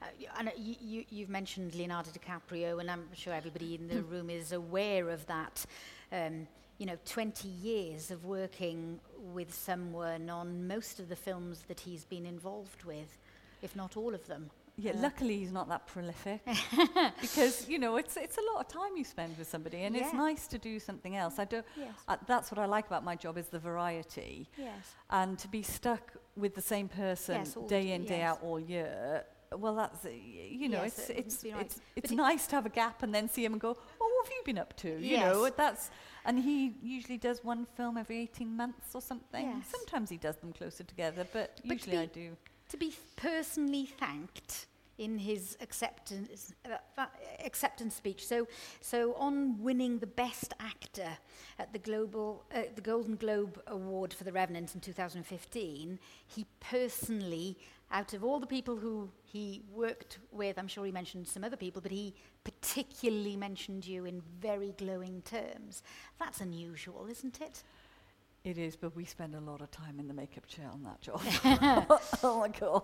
Uh, 0.00 0.06
and 0.38 0.48
uh, 0.48 0.52
you, 0.56 1.04
you, 1.10 1.20
have 1.26 1.28
mentioned 1.28 1.74
Leonardo 1.74 2.10
DiCaprio, 2.10 2.80
and 2.80 2.90
I'm 2.90 3.04
sure 3.12 3.34
everybody 3.34 3.74
in 3.74 3.86
the 3.88 3.96
hmm. 3.96 4.10
room 4.10 4.30
is 4.30 4.52
aware 4.52 5.10
of 5.10 5.26
that. 5.26 5.66
Um, 6.10 6.48
you 6.78 6.86
know, 6.86 6.96
20 7.04 7.46
years 7.46 8.10
of 8.10 8.24
working 8.24 8.98
with 9.34 9.52
someone 9.52 10.30
on 10.30 10.66
most 10.66 10.98
of 10.98 11.10
the 11.10 11.16
films 11.16 11.62
that 11.68 11.80
he's 11.80 12.04
been 12.04 12.24
involved 12.24 12.84
with, 12.84 13.18
if 13.60 13.76
not 13.76 13.98
all 13.98 14.14
of 14.14 14.26
them. 14.26 14.50
Yeah, 14.78 14.92
yeah, 14.94 15.00
luckily 15.00 15.38
he's 15.38 15.52
not 15.52 15.68
that 15.70 15.86
prolific 15.86 16.44
because 17.22 17.66
you 17.66 17.78
know 17.78 17.96
it's 17.96 18.16
it's 18.18 18.36
a 18.36 18.52
lot 18.52 18.60
of 18.60 18.68
time 18.70 18.94
you 18.96 19.04
spend 19.04 19.38
with 19.38 19.48
somebody, 19.48 19.78
and 19.78 19.96
yeah. 19.96 20.04
it's 20.04 20.12
nice 20.12 20.46
to 20.48 20.58
do 20.58 20.78
something 20.78 21.16
else. 21.16 21.38
I 21.38 21.46
do. 21.46 21.62
Yes. 21.78 21.88
Uh, 22.06 22.16
that's 22.26 22.50
what 22.50 22.58
I 22.58 22.66
like 22.66 22.86
about 22.86 23.02
my 23.02 23.16
job 23.16 23.38
is 23.38 23.46
the 23.46 23.58
variety. 23.58 24.48
Yes. 24.58 24.94
And 25.08 25.38
to 25.38 25.48
be 25.48 25.62
stuck 25.62 26.12
with 26.36 26.54
the 26.54 26.60
same 26.60 26.88
person 26.88 27.36
yes, 27.38 27.54
day 27.68 27.92
in 27.92 28.02
yes. 28.02 28.08
day 28.08 28.20
out 28.20 28.40
all 28.42 28.60
year. 28.60 29.24
Well, 29.52 29.76
that's 29.76 30.04
uh, 30.04 30.10
you 30.10 30.68
know 30.68 30.82
yes, 30.82 30.98
it's 30.98 31.08
it 31.08 31.16
it's 31.18 31.44
right. 31.44 31.64
it's, 31.64 31.80
it's 31.96 32.08
but 32.10 32.16
nice 32.16 32.46
to 32.48 32.56
have 32.56 32.66
a 32.66 32.74
gap 32.80 33.02
and 33.02 33.14
then 33.14 33.30
see 33.30 33.46
him 33.46 33.52
and 33.52 33.60
go, 33.60 33.70
oh, 33.98 34.12
what 34.14 34.26
have 34.26 34.32
you 34.36 34.42
been 34.44 34.58
up 34.58 34.76
to? 34.78 35.00
You 35.02 35.16
know 35.20 35.48
that's 35.56 35.90
and 36.26 36.38
he 36.38 36.74
usually 36.82 37.16
does 37.16 37.42
one 37.42 37.64
film 37.78 37.96
every 37.96 38.18
18 38.18 38.46
months 38.54 38.94
or 38.94 39.00
something. 39.00 39.62
Sometimes 39.72 40.10
he 40.10 40.18
does 40.18 40.36
them 40.36 40.52
closer 40.52 40.84
together, 40.84 41.26
but, 41.32 41.62
but 41.64 41.72
usually 41.72 41.96
I 41.98 42.06
do 42.06 42.36
to 42.68 42.76
be 42.76 42.94
personally 43.16 43.86
thanked 43.86 44.66
in 44.98 45.18
his 45.18 45.58
acceptance 45.60 46.54
uh, 46.64 47.04
acceptance 47.44 47.94
speech. 47.94 48.26
So, 48.26 48.46
so 48.80 49.14
on 49.16 49.62
winning 49.62 49.98
the 49.98 50.06
best 50.06 50.54
actor 50.58 51.18
at 51.58 51.72
the 51.72 51.78
global 51.78 52.44
uh, 52.54 52.62
the 52.74 52.80
Golden 52.80 53.16
Globe 53.16 53.60
Award 53.66 54.14
for 54.14 54.24
The 54.24 54.32
Revenant 54.32 54.74
in 54.74 54.80
2015, 54.80 55.98
he 56.26 56.46
personally, 56.60 57.58
out 57.92 58.14
of 58.14 58.24
all 58.24 58.40
the 58.40 58.46
people 58.46 58.76
who 58.76 59.10
he 59.22 59.60
worked 59.70 60.18
with, 60.32 60.58
I'm 60.58 60.66
sure 60.68 60.86
he 60.86 60.92
mentioned 60.92 61.28
some 61.28 61.44
other 61.44 61.58
people, 61.58 61.82
but 61.82 61.92
he 61.92 62.14
particularly 62.42 63.36
mentioned 63.36 63.86
you 63.86 64.06
in 64.06 64.22
very 64.40 64.72
glowing 64.78 65.22
terms. 65.26 65.82
That's 66.18 66.40
unusual, 66.40 67.06
isn't 67.10 67.42
it? 67.42 67.62
It 68.46 68.58
is, 68.58 68.76
but 68.76 68.94
we 68.94 69.04
spend 69.04 69.34
a 69.34 69.40
lot 69.40 69.60
of 69.60 69.72
time 69.72 69.98
in 69.98 70.06
the 70.06 70.14
makeup 70.14 70.46
chair 70.46 70.70
on 70.72 70.84
that 70.84 71.00
job. 71.00 71.20
oh 72.22 72.38
my 72.38 72.46
god, 72.48 72.82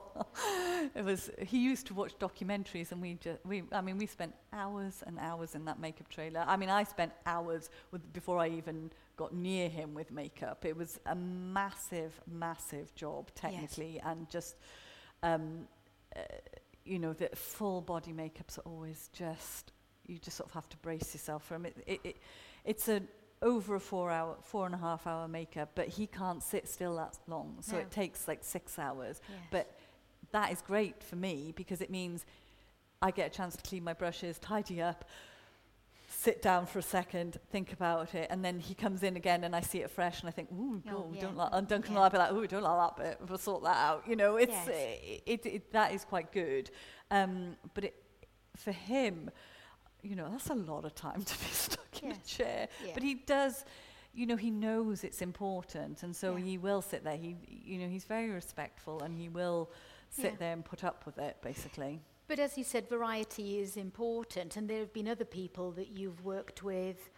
it 0.93 1.05
was. 1.05 1.31
He 1.39 1.63
used 1.63 1.87
to 1.87 1.95
watch 1.95 2.19
documentaries, 2.19 2.91
and 2.91 3.01
we 3.01 3.15
just 3.15 3.39
we. 3.47 3.63
I 3.71 3.81
mean, 3.81 3.97
we 3.97 4.07
spent 4.07 4.35
hours 4.53 5.05
and 5.07 5.21
hours 5.21 5.55
in 5.55 5.65
that 5.67 5.79
makeup 5.79 6.09
trailer. 6.09 6.43
I 6.49 6.57
mean, 6.57 6.69
I 6.69 6.83
spent 6.83 7.13
hours 7.27 7.71
with 7.93 8.13
before 8.13 8.39
I 8.41 8.49
even 8.49 8.91
got 9.17 9.33
near 9.33 9.69
him 9.69 9.95
with 9.95 10.11
makeup. 10.11 10.65
It 10.65 10.77
was 10.77 10.99
a 11.07 11.15
massive, 11.15 12.21
massive 12.29 12.93
job 12.97 13.31
technically, 13.37 13.93
yes. 13.95 14.05
and 14.05 14.29
just, 14.29 14.57
um, 15.23 15.69
uh, 16.17 16.23
you 16.85 16.99
know, 16.99 17.13
the 17.13 17.31
full 17.37 17.83
body 17.83 18.13
makeups 18.13 18.59
are 18.59 18.63
always 18.63 19.11
just. 19.13 19.71
You 20.09 20.19
just 20.19 20.37
sort 20.39 20.51
of 20.51 20.55
have 20.55 20.69
to 20.71 20.77
brace 20.79 21.15
yourself 21.15 21.45
for 21.45 21.55
them. 21.55 21.67
It, 21.67 21.77
it, 21.87 22.01
it, 22.03 22.17
it's 22.65 22.89
a 22.89 23.01
over 23.43 23.75
a 23.75 23.81
four 23.81 24.11
hour, 24.11 24.37
four 24.43 24.67
and 24.67 24.75
a 24.75 24.79
half 24.79 25.07
hour 25.07 25.27
makeup, 25.29 25.73
but 25.75 25.89
he 25.89 26.07
can't 26.07 26.43
sit 26.43 26.69
still 26.69 26.97
that 26.97 27.19
long. 27.27 27.57
So 27.61 27.73
no. 27.75 27.79
it 27.81 27.91
takes 27.91 28.27
like 28.29 28.43
six 28.45 28.79
hours. 28.79 29.21
Yes. 29.29 29.39
But 29.51 29.77
that 30.31 30.53
is 30.53 30.63
great 30.63 31.03
for 31.03 31.17
me 31.17 31.53
because 31.57 31.81
it 31.81 31.91
means 31.91 32.25
I 33.03 33.11
get 33.11 33.27
a 33.27 33.37
chance 33.37 33.57
to 33.57 33.63
clean 33.63 33.83
my 33.85 33.95
brushes, 33.95 34.39
tidy 34.39 34.81
up, 34.81 35.05
sit 36.09 36.41
down 36.41 36.67
for 36.67 36.79
a 36.79 36.83
second, 36.83 37.41
think 37.51 37.73
about 37.73 38.15
it, 38.15 38.29
and 38.31 38.45
then 38.45 38.61
he 38.61 38.75
comes 38.75 39.03
in 39.03 39.17
again 39.17 39.43
and 39.45 39.57
I 39.57 39.61
see 39.61 39.79
it 39.79 39.91
fresh 39.91 40.21
and 40.21 40.29
I 40.29 40.33
think, 40.33 40.49
ooh, 40.53 40.81
oh, 40.93 41.07
we 41.11 41.17
yeah. 41.17 41.23
don't 41.23 41.37
like, 41.37 41.49
and 41.53 41.67
Duncan 41.67 41.95
yeah. 41.95 42.03
will 42.03 42.11
be 42.11 42.19
like, 42.19 42.33
ooh, 42.33 42.47
don't 42.47 42.63
like 42.63 42.97
that 42.97 43.03
bit, 43.21 43.29
we'll 43.29 43.39
sort 43.39 43.65
that 43.65 43.77
out. 43.77 44.05
You 44.07 44.15
know, 44.15 44.37
it's, 44.37 44.53
yes. 44.53 44.69
it, 44.69 44.73
eh, 44.73 45.19
it, 45.33 45.47
it, 45.47 45.73
that 45.73 45.93
is 45.93 46.05
quite 46.05 46.31
good. 46.33 46.71
Um, 47.11 47.57
but 47.75 47.85
it, 47.85 47.97
for 48.57 48.73
him, 48.73 49.31
you 50.03 50.17
know, 50.17 50.29
that's 50.31 50.51
a 50.51 50.55
lot 50.55 50.85
of 50.85 50.95
time 50.95 51.23
to 51.23 51.39
be 51.39 51.45
stuck 51.51 51.87
yeah. 52.03 52.09
in 52.11 52.17
a 52.17 52.27
chair. 52.27 52.69
Yeah. 52.85 52.91
But 52.95 53.03
he 53.03 53.15
does, 53.15 53.65
you 54.13 54.27
know, 54.27 54.37
he 54.37 54.51
knows 54.51 55.05
it's 55.05 55.23
important. 55.23 56.03
And 56.03 56.15
so 56.15 56.37
yeah. 56.37 56.45
he 56.45 56.59
will 56.59 56.83
sit 56.83 57.05
there. 57.05 57.17
He, 57.17 57.37
you 57.49 57.79
know, 57.79 57.89
he's 57.89 58.05
very 58.05 58.29
respectful 58.31 59.01
and 59.03 59.17
he 59.17 59.29
will 59.29 59.71
sit 60.11 60.33
yeah. 60.33 60.39
there 60.39 60.53
and 60.53 60.65
put 60.65 60.85
up 60.85 61.07
with 61.07 61.19
it, 61.19 61.37
basically. 61.43 62.01
But 62.29 62.39
as 62.39 62.57
you 62.59 62.65
said, 62.65 62.89
variety 62.89 63.59
is 63.61 63.77
important. 63.77 64.57
And 64.57 64.69
there 64.69 64.81
have 64.81 64.93
been 64.93 65.09
other 65.09 65.25
people 65.25 65.71
that 65.73 65.89
you've 65.89 66.25
worked 66.25 66.63
with 66.63 67.11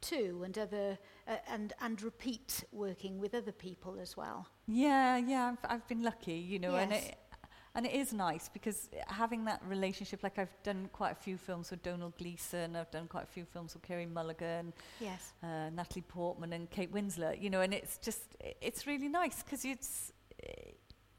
too 0.00 0.40
and 0.46 0.56
other 0.56 0.98
uh, 1.28 1.36
and 1.50 1.74
and 1.82 2.00
repeat 2.00 2.64
working 2.72 3.18
with 3.18 3.34
other 3.34 3.52
people 3.52 3.98
as 4.00 4.16
well 4.16 4.48
yeah 4.66 5.18
yeah 5.18 5.52
i've, 5.52 5.72
I've 5.74 5.88
been 5.88 6.02
lucky 6.02 6.32
you 6.36 6.58
know 6.58 6.70
yes. 6.72 6.82
and 6.84 6.92
it, 6.94 7.16
And 7.74 7.86
it 7.86 7.94
is 7.94 8.12
nice 8.12 8.48
because 8.48 8.88
having 9.06 9.44
that 9.44 9.62
relationship, 9.68 10.24
like 10.24 10.38
I've 10.40 10.54
done 10.64 10.88
quite 10.92 11.12
a 11.12 11.14
few 11.14 11.36
films 11.36 11.70
with 11.70 11.82
Donald 11.84 12.14
Gleeson, 12.18 12.74
I've 12.74 12.90
done 12.90 13.06
quite 13.06 13.24
a 13.24 13.28
few 13.28 13.44
films 13.44 13.74
with 13.74 13.84
Kerry 13.84 14.06
Mulligan, 14.06 14.72
yes. 15.00 15.32
uh, 15.42 15.70
Natalie 15.70 16.02
Portman 16.02 16.52
and 16.52 16.68
Kate 16.68 16.92
Winslet, 16.92 17.40
you 17.40 17.48
know, 17.48 17.60
and 17.60 17.72
it's 17.72 17.96
just, 17.98 18.22
it's 18.60 18.88
really 18.88 19.06
nice 19.08 19.44
because 19.44 19.64
it's, 19.64 20.10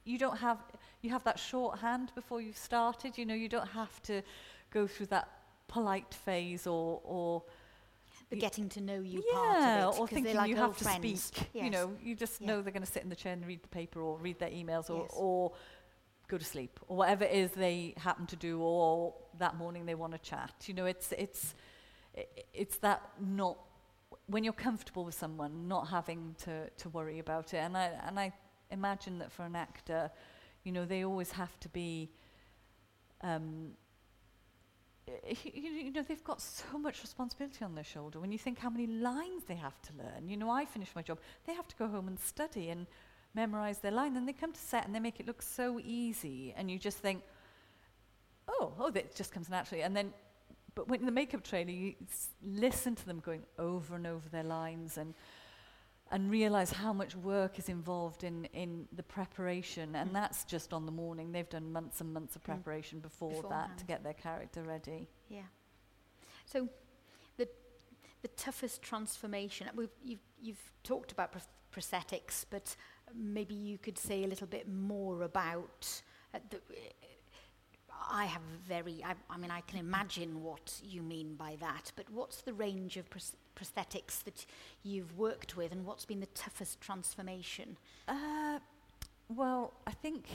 you 0.04 0.18
don't 0.18 0.36
have, 0.38 0.58
you 1.02 1.10
have 1.10 1.24
that 1.24 1.40
shorthand 1.40 2.12
before 2.16 2.42
you've 2.42 2.58
started, 2.58 3.18
you 3.18 3.26
know, 3.26 3.36
you 3.36 3.48
don't 3.48 3.70
have 3.70 4.02
to 4.04 4.22
go 4.72 4.88
through 4.88 5.06
that 5.06 5.30
polite 5.70 6.14
phase 6.14 6.68
or, 6.68 7.00
or 7.06 7.44
the 8.30 8.36
getting 8.36 8.68
to 8.68 8.82
know 8.82 9.00
you 9.00 9.24
yeah, 9.32 9.34
part 9.34 9.82
of 9.86 9.96
it. 9.96 10.00
Or 10.02 10.08
thinking 10.10 10.36
like 10.36 10.50
you 10.50 10.58
have 10.58 10.76
friends. 10.76 10.96
to 10.96 11.18
speak. 11.36 11.50
Yes. 11.54 11.64
You 11.64 11.70
know, 11.70 11.94
you 12.04 12.14
just 12.14 12.42
yeah. 12.42 12.48
know 12.48 12.62
they're 12.62 12.74
going 12.74 12.84
to 12.86 12.92
sit 12.92 13.04
in 13.04 13.10
the 13.10 13.16
chair 13.16 13.32
and 13.32 13.46
read 13.48 13.64
the 13.64 13.68
paper 13.70 14.02
or 14.02 14.18
read 14.18 14.38
their 14.40 14.50
emails 14.50 14.90
or, 14.90 15.02
yes. 15.04 15.12
or 15.16 15.52
go 16.32 16.38
to 16.38 16.46
sleep, 16.46 16.80
or 16.88 16.96
whatever 16.96 17.26
it 17.26 17.34
is 17.34 17.52
they 17.52 17.94
happen 17.98 18.26
to 18.26 18.38
do, 18.38 18.62
or 18.62 19.13
that 19.38 19.58
morning 19.58 19.86
they 19.86 19.96
want 19.96 20.13
to 20.13 20.17
chat. 20.20 20.54
You 20.65 20.74
know, 20.74 20.86
it's, 20.86 21.12
it's, 21.17 21.54
it's 22.54 22.78
that 22.78 23.02
not, 23.20 23.58
when 24.28 24.44
you're 24.46 24.54
comfortable 24.54 25.04
with 25.04 25.13
someone, 25.13 25.67
not 25.67 25.89
having 25.89 26.36
to, 26.46 26.70
to 26.70 26.89
worry 26.89 27.20
about 27.20 27.54
it. 27.54 27.58
And 27.58 27.76
I, 27.78 27.91
and 28.08 28.17
I 28.17 28.32
imagine 28.72 29.20
that 29.20 29.30
for 29.32 29.44
an 29.44 29.56
actor, 29.58 30.10
you 30.63 30.72
know, 30.72 30.86
they 30.86 31.04
always 31.04 31.32
have 31.34 31.60
to 31.60 31.70
be, 31.70 32.10
um, 33.24 33.72
you 35.44 35.91
know, 35.91 36.02
they've 36.02 36.24
got 36.24 36.39
so 36.41 36.78
much 36.80 37.02
responsibility 37.02 37.65
on 37.65 37.76
their 37.76 37.84
shoulder. 37.84 38.22
When 38.22 38.32
you 38.32 38.38
think 38.38 38.58
how 38.58 38.70
many 38.70 38.88
lines 38.88 39.44
they 39.50 39.56
have 39.56 39.82
to 39.82 39.89
learn, 39.98 40.30
you 40.30 40.38
know, 40.38 40.50
I 40.50 40.63
finish 40.63 40.89
my 40.96 41.02
job, 41.02 41.20
they 41.46 41.54
have 41.54 41.67
to 41.67 41.76
go 41.76 41.88
home 41.89 42.08
and 42.08 42.17
study 42.17 42.70
and 42.70 42.88
memorize 43.34 43.80
their 43.80 43.91
line. 43.91 44.13
Then 44.13 44.26
they 44.26 44.34
come 44.34 44.52
to 44.54 44.60
set 44.60 44.86
and 44.86 44.94
they 44.94 45.00
make 45.00 45.20
it 45.20 45.28
look 45.28 45.41
so 45.41 45.80
easy. 45.84 46.54
And 46.56 46.70
you 46.70 46.78
just 46.78 46.98
think, 46.98 47.24
oh, 48.48 48.74
oh, 48.80 48.89
that 48.91 49.15
just 49.15 49.32
comes 49.32 49.50
naturally. 49.50 49.84
And 49.84 49.96
then, 49.96 50.13
but 50.76 50.88
when 50.88 51.06
the 51.06 51.12
makeup 51.12 51.44
training, 51.44 51.78
you 51.80 51.94
listen 52.44 52.96
to 52.96 53.06
them 53.06 53.20
going 53.20 53.44
over 53.60 53.96
and 53.96 54.06
over 54.08 54.28
their 54.30 54.44
lines 54.44 54.98
and 54.98 55.13
and 56.13 56.30
realize 56.30 56.74
how 56.74 56.91
much 56.91 57.15
work 57.15 57.58
is 57.58 57.70
involved 57.70 58.26
in, 58.26 58.44
in 58.54 58.86
the 58.98 59.04
preparation. 59.04 59.96
And 59.96 60.10
mm. 60.10 60.13
that's 60.13 60.44
just 60.44 60.74
on 60.74 60.86
the 60.86 60.91
morning. 60.91 61.32
They've 61.32 61.48
done 61.48 61.72
months 61.72 62.02
and 62.02 62.13
months 62.13 62.36
of 62.36 62.41
mm. 62.41 62.48
preparation 62.48 63.00
mm. 63.00 63.04
before 63.04 63.30
Beforehand. 63.30 63.70
that 63.70 63.78
to 63.78 63.86
get 63.86 64.04
their 64.04 64.15
character 64.15 64.62
ready. 64.62 65.08
Yeah. 65.30 65.39
So 66.44 66.67
the, 67.38 67.48
the 68.24 68.28
toughest 68.28 68.82
transformation, 68.82 69.67
we've, 69.74 69.88
you've, 70.04 70.20
you've 70.41 70.74
talked 70.84 71.13
about 71.13 71.32
pr 71.32 71.38
prosthetics, 71.80 72.44
but 72.50 72.76
maybe 73.17 73.54
you 73.56 73.78
could 73.78 73.97
say 73.97 74.24
a 74.24 74.28
little 74.28 74.47
bit 74.47 74.67
more 74.71 75.24
about 75.24 76.02
uh, 76.34 76.39
the, 76.50 76.58
uh, 76.58 76.60
I 78.10 78.26
have 78.26 78.41
very, 78.67 79.04
I, 79.06 79.13
I, 79.30 79.38
mean, 79.38 79.52
I 79.52 79.62
can 79.62 79.80
imagine 79.80 80.43
what 80.43 80.74
you 80.84 81.02
mean 81.02 81.36
by 81.36 81.56
that, 81.60 81.91
but 81.95 82.06
what's 82.12 82.41
the 82.41 82.54
range 82.54 82.97
of 82.97 83.10
prosthetics 83.10 84.24
that 84.24 84.45
you've 84.84 85.17
worked 85.17 85.56
with 85.58 85.71
and 85.71 85.86
what's 85.86 86.06
been 86.06 86.19
the 86.19 86.26
toughest 86.28 86.82
transformation? 86.82 87.78
Uh, 88.08 88.60
well, 89.30 89.74
I 89.88 89.91
think 89.91 90.26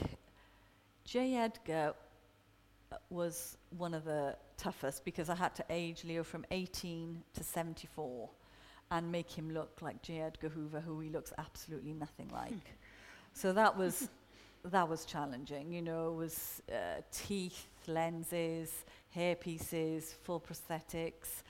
J. 1.05 1.35
Edgar 1.37 1.95
uh, 2.93 2.97
was 3.11 3.57
one 3.77 3.95
of 3.95 4.05
the 4.05 4.37
toughest 4.57 5.05
because 5.05 5.29
I 5.29 5.35
had 5.35 5.55
to 5.57 5.65
age 5.69 6.05
Leo 6.05 6.23
from 6.23 6.47
18 6.51 7.23
to 7.35 7.43
74. 7.45 8.31
and 8.91 9.11
make 9.11 9.31
him 9.31 9.53
look 9.53 9.83
like 9.83 10.03
J. 10.03 10.21
Edgar 10.21 10.49
Hoover, 10.49 10.81
who 10.81 11.01
he 11.01 11.11
looks 11.11 11.33
absolutely 11.39 11.93
nothing 11.93 12.29
like. 12.33 12.53
so 13.33 13.53
that 13.53 13.77
was 13.77 14.09
that 14.65 14.89
was 14.89 15.05
challenging. 15.05 15.73
You 15.73 15.83
know, 15.83 16.11
it 16.11 16.15
was 16.15 16.63
uh, 16.71 17.01
teeth, 17.13 17.67
lenses, 17.87 18.73
hair 19.11 19.35
pieces, 19.35 20.15
full 20.23 20.41
prosthetics, 20.41 21.43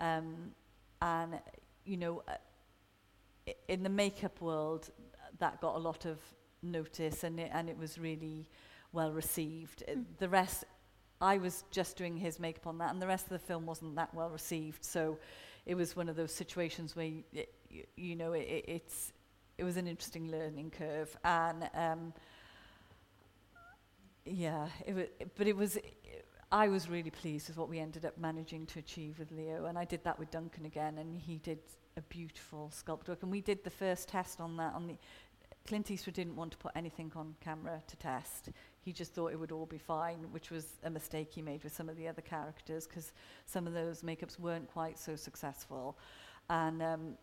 um, 0.00 0.52
and 1.00 1.38
you 1.84 1.96
know, 1.96 2.22
uh, 2.28 3.52
in 3.68 3.82
the 3.82 3.88
makeup 3.88 4.40
world, 4.40 4.90
that 5.38 5.60
got 5.60 5.76
a 5.76 5.78
lot 5.78 6.04
of 6.06 6.18
notice, 6.62 7.22
and 7.24 7.38
it, 7.38 7.50
and 7.54 7.70
it 7.70 7.78
was 7.78 7.98
really 7.98 8.46
well 8.92 9.12
received. 9.12 9.84
Mm. 9.88 10.04
The 10.18 10.28
rest, 10.28 10.64
I 11.20 11.38
was 11.38 11.62
just 11.70 11.96
doing 11.96 12.16
his 12.16 12.40
makeup 12.40 12.66
on 12.66 12.78
that, 12.78 12.90
and 12.92 13.00
the 13.00 13.06
rest 13.06 13.26
of 13.26 13.30
the 13.30 13.38
film 13.38 13.64
wasn't 13.64 13.94
that 13.94 14.12
well 14.12 14.30
received, 14.30 14.84
so 14.84 15.16
it 15.66 15.74
was 15.74 15.96
one 15.96 16.08
of 16.08 16.16
those 16.16 16.32
situations 16.32 16.96
where, 16.96 17.10
it, 17.32 17.52
you 17.96 18.16
know, 18.16 18.32
it, 18.32 18.64
it's, 18.66 19.12
it 19.58 19.64
was 19.64 19.76
an 19.76 19.86
interesting 19.86 20.30
learning 20.30 20.70
curve. 20.76 21.14
And 21.24 21.68
um, 21.74 22.12
yeah, 24.24 24.68
it 24.86 24.94
was, 24.94 25.06
but 25.36 25.46
it 25.46 25.56
was, 25.56 25.78
I 26.50 26.68
was 26.68 26.88
really 26.88 27.10
pleased 27.10 27.48
with 27.48 27.56
what 27.58 27.68
we 27.68 27.78
ended 27.78 28.04
up 28.04 28.16
managing 28.18 28.66
to 28.66 28.78
achieve 28.78 29.18
with 29.18 29.30
Leo. 29.30 29.66
And 29.66 29.78
I 29.78 29.84
did 29.84 30.02
that 30.04 30.18
with 30.18 30.30
Duncan 30.30 30.64
again, 30.66 30.98
and 30.98 31.14
he 31.16 31.38
did 31.38 31.58
a 31.96 32.00
beautiful 32.02 32.70
sculpt 32.74 33.08
work. 33.08 33.22
And 33.22 33.30
we 33.30 33.40
did 33.40 33.62
the 33.64 33.70
first 33.70 34.08
test 34.08 34.40
on 34.40 34.56
that 34.56 34.74
on 34.74 34.86
the, 34.88 34.96
Clint 35.66 35.90
Eastwood 35.90 36.14
didn't 36.14 36.36
want 36.36 36.52
to 36.52 36.56
put 36.56 36.72
anything 36.74 37.12
on 37.14 37.34
camera 37.40 37.82
to 37.86 37.96
test 37.96 38.48
he 38.82 38.92
just 38.92 39.12
thought 39.12 39.32
it 39.32 39.38
would 39.38 39.52
all 39.52 39.66
be 39.66 39.78
fine, 39.78 40.18
which 40.32 40.50
was 40.50 40.72
a 40.84 40.90
mistake 40.90 41.30
he 41.32 41.42
made 41.42 41.62
with 41.62 41.74
some 41.74 41.88
of 41.88 41.96
the 41.96 42.08
other 42.08 42.22
characters 42.22 42.86
because 42.86 43.12
some 43.44 43.66
of 43.66 43.74
those 43.74 44.02
makeups 44.02 44.38
weren't 44.38 44.70
quite 44.70 44.98
so 44.98 45.16
successful. 45.16 45.96
And 46.48 46.82
um, 46.82 47.14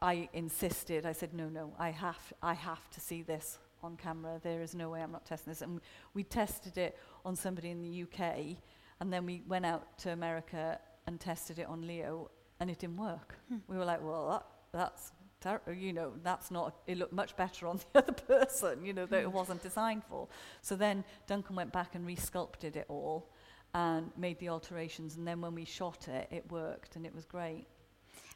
I 0.00 0.28
insisted. 0.32 1.04
I 1.04 1.12
said, 1.12 1.34
"No, 1.34 1.48
no, 1.48 1.72
I 1.78 1.90
have, 1.90 2.18
I 2.42 2.54
have 2.54 2.88
to 2.90 3.00
see 3.00 3.22
this 3.22 3.58
on 3.82 3.96
camera. 3.96 4.40
There 4.42 4.62
is 4.62 4.74
no 4.74 4.90
way 4.90 5.02
I'm 5.02 5.10
not 5.12 5.26
testing 5.26 5.50
this." 5.50 5.62
And 5.62 5.80
we 6.14 6.22
tested 6.22 6.78
it 6.78 6.96
on 7.24 7.34
somebody 7.34 7.70
in 7.70 7.82
the 7.82 8.02
UK, 8.02 8.56
and 9.00 9.12
then 9.12 9.26
we 9.26 9.42
went 9.48 9.66
out 9.66 9.98
to 9.98 10.12
America 10.12 10.78
and 11.08 11.18
tested 11.18 11.58
it 11.58 11.66
on 11.66 11.84
Leo, 11.86 12.30
and 12.60 12.70
it 12.70 12.78
didn't 12.78 12.96
work. 12.98 13.34
Hmm. 13.48 13.58
We 13.66 13.76
were 13.76 13.84
like, 13.84 14.00
"Well, 14.02 14.28
that, 14.30 14.46
that's 14.72 15.10
ter- 15.42 15.60
you 15.72 15.92
know, 15.92 16.12
that's 16.22 16.50
not, 16.50 16.74
it 16.86 16.96
looked 16.96 17.12
much 17.12 17.36
better 17.36 17.66
on 17.66 17.78
the 17.92 17.98
other 17.98 18.12
person, 18.12 18.84
you 18.86 18.92
know, 18.92 19.06
that 19.06 19.22
it 19.22 19.26
mm. 19.26 19.32
wasn't 19.32 19.62
designed 19.62 20.04
for. 20.04 20.28
So 20.62 20.76
then 20.76 21.04
Duncan 21.26 21.56
went 21.56 21.72
back 21.72 21.94
and 21.94 22.06
resculpted 22.06 22.76
it 22.76 22.86
all 22.88 23.28
and 23.74 24.10
made 24.16 24.38
the 24.38 24.48
alterations. 24.48 25.16
And 25.16 25.26
then 25.26 25.40
when 25.40 25.54
we 25.54 25.64
shot 25.64 26.08
it, 26.08 26.28
it 26.30 26.50
worked 26.50 26.96
and 26.96 27.04
it 27.04 27.14
was 27.14 27.24
great. 27.24 27.66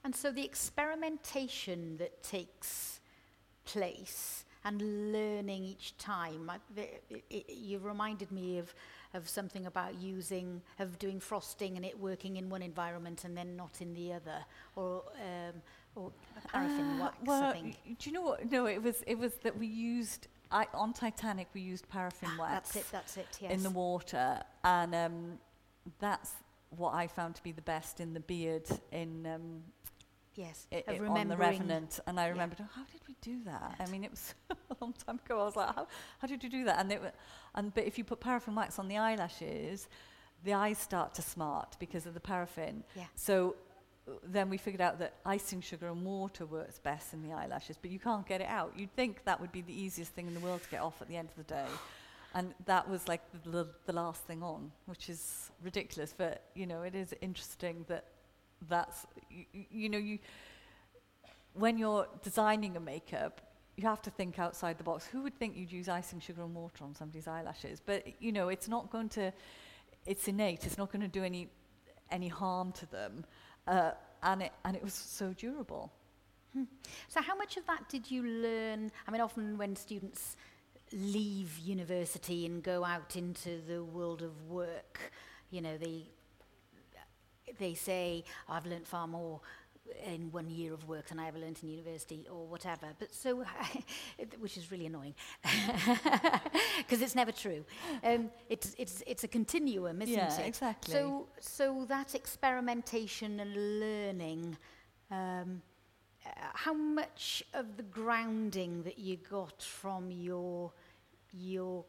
And 0.05 0.15
so 0.15 0.31
the 0.31 0.45
experimentation 0.45 1.97
that 1.99 2.23
takes 2.23 3.01
place 3.65 4.45
and 4.65 5.13
learning 5.13 5.63
each 5.65 5.97
time, 5.99 6.51
I, 6.51 6.59
it, 6.81 7.23
it, 7.31 7.51
you 7.55 7.79
reminded 7.79 8.31
me 8.33 8.59
of 8.59 8.75
of 9.15 9.29
something 9.29 9.65
about 9.65 9.95
using 9.95 10.61
of 10.79 10.99
doing 10.99 11.19
frosting 11.21 11.77
and 11.77 11.87
it 11.87 11.99
working 11.99 12.37
in 12.37 12.51
one 12.51 12.61
environment 12.61 13.25
and 13.25 13.35
then 13.35 13.57
not 13.57 13.81
in 13.81 13.95
the 13.95 14.13
other 14.13 14.45
or 14.75 15.05
um, 15.21 15.55
Or 15.97 16.09
oh, 16.09 16.13
ah, 16.45 16.49
paraffin 16.49 16.85
uh, 16.91 16.99
wax, 17.03 17.17
well, 17.25 17.43
I 17.45 17.53
think. 17.53 17.75
Do 17.99 18.11
you 18.11 18.13
know 18.13 18.23
what? 18.23 18.51
No, 18.53 18.67
it 18.67 18.83
was, 18.83 19.03
it 19.07 19.19
was 19.19 19.33
that 19.43 19.57
we 19.59 19.67
used 19.67 20.29
I, 20.53 20.67
on 20.75 20.93
Titanic 20.93 21.49
we 21.55 21.63
used 21.63 21.89
paraffin 21.89 22.29
ah, 22.37 22.41
wax. 22.41 22.73
That's 22.73 22.77
it. 22.87 22.93
That's 22.93 23.17
it. 23.17 23.27
Yes. 23.41 23.53
In 23.53 23.63
the 23.63 23.71
water, 23.71 24.41
and 24.63 24.95
um, 24.95 25.39
that's 25.99 26.33
what 26.77 26.93
I 26.95 27.07
found 27.07 27.35
to 27.37 27.43
be 27.43 27.51
the 27.53 27.63
best 27.63 28.01
in 28.01 28.13
the 28.15 28.21
beard 28.21 28.67
in. 28.93 29.27
Um, 29.27 29.63
yes, 30.35 30.67
it, 30.71 30.85
it 30.87 31.01
on 31.01 31.29
the 31.29 31.37
Revenant, 31.37 31.99
and 32.07 32.21
I 32.21 32.27
remembered, 32.29 32.59
yeah. 32.61 32.67
oh, 32.69 32.73
how 32.77 32.85
did 32.93 33.01
we 33.09 33.17
do 33.23 33.43
that? 33.45 33.77
I 33.81 33.87
mean, 33.87 34.05
it 34.05 34.11
was 34.11 34.35
a 34.51 34.77
long 34.83 34.93
time 35.07 35.19
ago. 35.25 35.41
I 35.41 35.45
was 35.47 35.57
like, 35.57 35.75
how, 35.75 35.89
how 36.19 36.27
did 36.29 36.45
you 36.45 36.51
do 36.51 36.65
that? 36.67 36.79
And 36.79 36.93
it, 36.93 37.01
and 37.55 37.73
but 37.75 37.85
if 37.85 37.97
you 37.97 38.05
put 38.05 38.21
paraffin 38.21 38.55
wax 38.55 38.79
on 38.79 38.89
the 38.89 38.99
eyelashes, 38.99 39.89
the 40.45 40.53
eyes 40.53 40.77
start 40.77 41.15
to 41.15 41.23
smart 41.23 41.79
because 41.81 42.05
of 42.05 42.13
the 42.13 42.21
paraffin. 42.21 42.85
Yeah. 42.95 43.05
So 43.15 43.57
then 44.23 44.49
we 44.49 44.57
figured 44.57 44.81
out 44.81 44.99
that 45.01 45.15
icing 45.25 45.61
sugar 45.61 45.89
and 45.89 46.05
water 46.05 46.47
works 46.47 46.79
best 46.79 47.13
in 47.13 47.23
the 47.23 47.33
eyelashes, 47.33 47.77
but 47.81 47.91
you 47.91 47.99
can't 47.99 48.27
get 48.27 48.41
it 48.41 48.47
out. 48.49 48.73
You'd 48.77 48.95
think 48.95 49.25
that 49.25 49.41
would 49.41 49.53
be 49.53 49.63
the 49.63 49.73
easiest 49.79 50.13
thing 50.13 50.27
in 50.29 50.35
the 50.35 50.41
world 50.41 50.63
to 50.63 50.69
get 50.71 50.81
off 50.81 51.03
at 51.03 51.09
the 51.09 51.17
end 51.17 51.29
of 51.29 51.37
the 51.47 51.53
day. 51.53 51.67
And 52.35 52.55
that 52.67 52.89
was 52.89 53.09
like 53.09 53.23
the, 53.33 53.51
the, 53.51 53.67
the 53.87 53.93
last 53.93 54.23
thing 54.25 54.43
on, 54.43 54.71
which 54.87 55.09
is 55.09 55.51
ridiculous. 55.63 56.15
But, 56.17 56.45
you 56.55 56.67
know, 56.67 56.83
it 56.83 56.95
is 56.95 57.15
interesting 57.21 57.85
that 57.89 58.05
that's, 58.69 59.07
you, 59.31 59.45
you 59.71 59.89
know, 59.89 59.99
you, 59.99 60.19
when 61.55 61.79
you're 61.79 62.07
designing 62.23 62.77
a 62.77 62.81
makeup, 62.81 63.41
you 63.77 63.89
have 63.89 64.03
to 64.03 64.11
think 64.11 64.39
outside 64.39 64.79
the 64.79 64.85
box. 64.85 65.07
Who 65.07 65.23
would 65.23 65.35
think 65.39 65.57
you'd 65.57 65.73
use 65.73 65.89
icing 65.89 66.21
sugar 66.21 66.43
and 66.43 66.55
water 66.55 66.85
on 66.85 66.95
somebody's 66.95 67.27
eyelashes? 67.27 67.81
But, 67.81 68.05
you 68.23 68.33
know, 68.33 68.51
it's 68.51 68.69
not 68.69 68.91
going 68.91 69.09
to, 69.11 69.33
it's 70.05 70.29
innate, 70.29 70.65
it's 70.65 70.79
not 70.79 70.93
going 70.93 71.03
to 71.03 71.09
do 71.09 71.25
any, 71.25 71.49
any 72.11 72.29
harm 72.29 72.71
to 72.73 72.87
them. 72.87 73.25
Uh, 73.67 73.91
and, 74.23 74.43
it, 74.43 74.53
and 74.65 74.77
it 74.77 74.83
was 74.83 74.95
so 74.95 75.33
durable. 75.33 75.93
Hmm. 76.55 76.65
So, 77.09 77.21
how 77.21 77.35
much 77.37 77.57
of 77.57 77.67
that 77.67 77.89
did 77.89 78.11
you 78.11 78.23
learn? 78.23 78.91
I 79.07 79.11
mean, 79.11 79.21
often 79.21 79.59
when 79.59 79.75
students 79.77 80.37
leave 80.93 81.59
university 81.59 82.47
and 82.47 82.63
go 82.63 82.85
out 82.85 83.17
into 83.17 83.61
the 83.67 83.83
world 83.83 84.23
of 84.23 84.31
work, 84.49 85.13
you 85.51 85.61
know, 85.61 85.77
they, 85.79 86.05
they 87.59 87.75
say, 87.75 88.23
oh, 88.49 88.55
I've 88.55 88.67
learned 88.67 88.87
far 88.87 89.09
more 89.09 89.41
in 90.07 90.31
one 90.33 90.49
year 90.51 90.73
of 90.73 90.87
work 90.89 91.07
than 91.09 91.19
I 91.19 91.29
ever 91.29 91.39
learned 91.39 91.59
in 91.63 91.69
university 91.69 92.27
or 92.31 92.47
whatever. 92.47 92.89
But 92.99 93.15
so, 93.15 93.45
which 94.39 94.57
is 94.57 94.71
really 94.71 94.87
annoying 94.87 95.15
because 96.79 97.01
it's 97.03 97.15
never 97.15 97.33
true. 97.33 97.65
Um, 98.05 98.31
it's 98.49 98.75
it's 98.79 99.03
it's 99.07 99.25
a 99.25 99.29
continuum, 99.29 100.03
isn't 100.03 100.15
yeah, 100.15 100.33
it? 100.35 100.39
Yeah, 100.41 100.47
exactly. 100.47 100.93
So 100.95 101.27
so 101.41 101.85
that 101.89 102.15
experimentation 102.15 103.41
and 103.41 103.81
learning. 103.81 104.57
Um, 105.11 105.63
uh, 106.27 106.31
how 106.55 106.73
much 106.75 107.45
of 107.55 107.77
the 107.77 107.85
grounding 107.85 108.83
that 108.83 108.99
you 108.99 109.17
got 109.31 109.63
from 109.63 110.11
your 110.11 110.73
your 111.33 111.85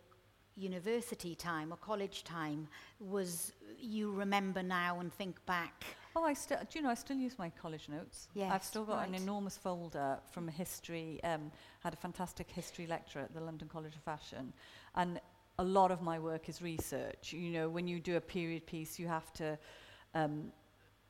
university 0.55 1.33
time 1.33 1.73
or 1.73 1.77
college 1.77 2.23
time 2.23 2.67
was 2.99 3.53
you 3.79 4.12
remember 4.12 4.62
now 4.62 4.99
and 4.99 5.12
think 5.13 5.43
back 5.47 5.86
Oh, 6.19 6.25
I 6.25 6.34
still, 6.34 6.58
do 6.67 6.80
you 6.80 6.84
know, 6.84 6.89
I 6.89 6.95
still 6.95 7.15
use 7.15 7.38
my 7.38 7.51
college 7.62 7.88
notes. 7.89 8.27
Yes, 8.34 8.51
I've 8.51 8.63
still 8.63 8.86
got 8.86 8.95
right. 8.97 9.08
an 9.08 9.13
enormous 9.13 9.56
folder 9.56 10.17
from 10.32 10.47
a 10.49 10.51
history. 10.51 11.19
Um, 11.23 11.51
had 11.82 11.93
a 11.93 11.97
fantastic 11.97 12.49
history 12.49 12.88
lecturer 12.88 13.21
at 13.21 13.36
the 13.36 13.39
London 13.39 13.67
College 13.67 13.93
of 13.95 14.01
Fashion. 14.01 14.51
And 14.95 15.21
a 15.60 15.63
lot 15.63 15.91
of 15.91 16.01
my 16.01 16.17
work 16.17 16.49
is 16.49 16.60
research. 16.60 17.34
You 17.34 17.51
know, 17.51 17.69
when 17.69 17.88
you 17.88 17.99
do 17.99 18.15
a 18.17 18.21
period 18.21 18.65
piece, 18.65 18.97
you 18.97 19.06
have 19.08 19.32
to 19.34 19.60
um, 20.15 20.51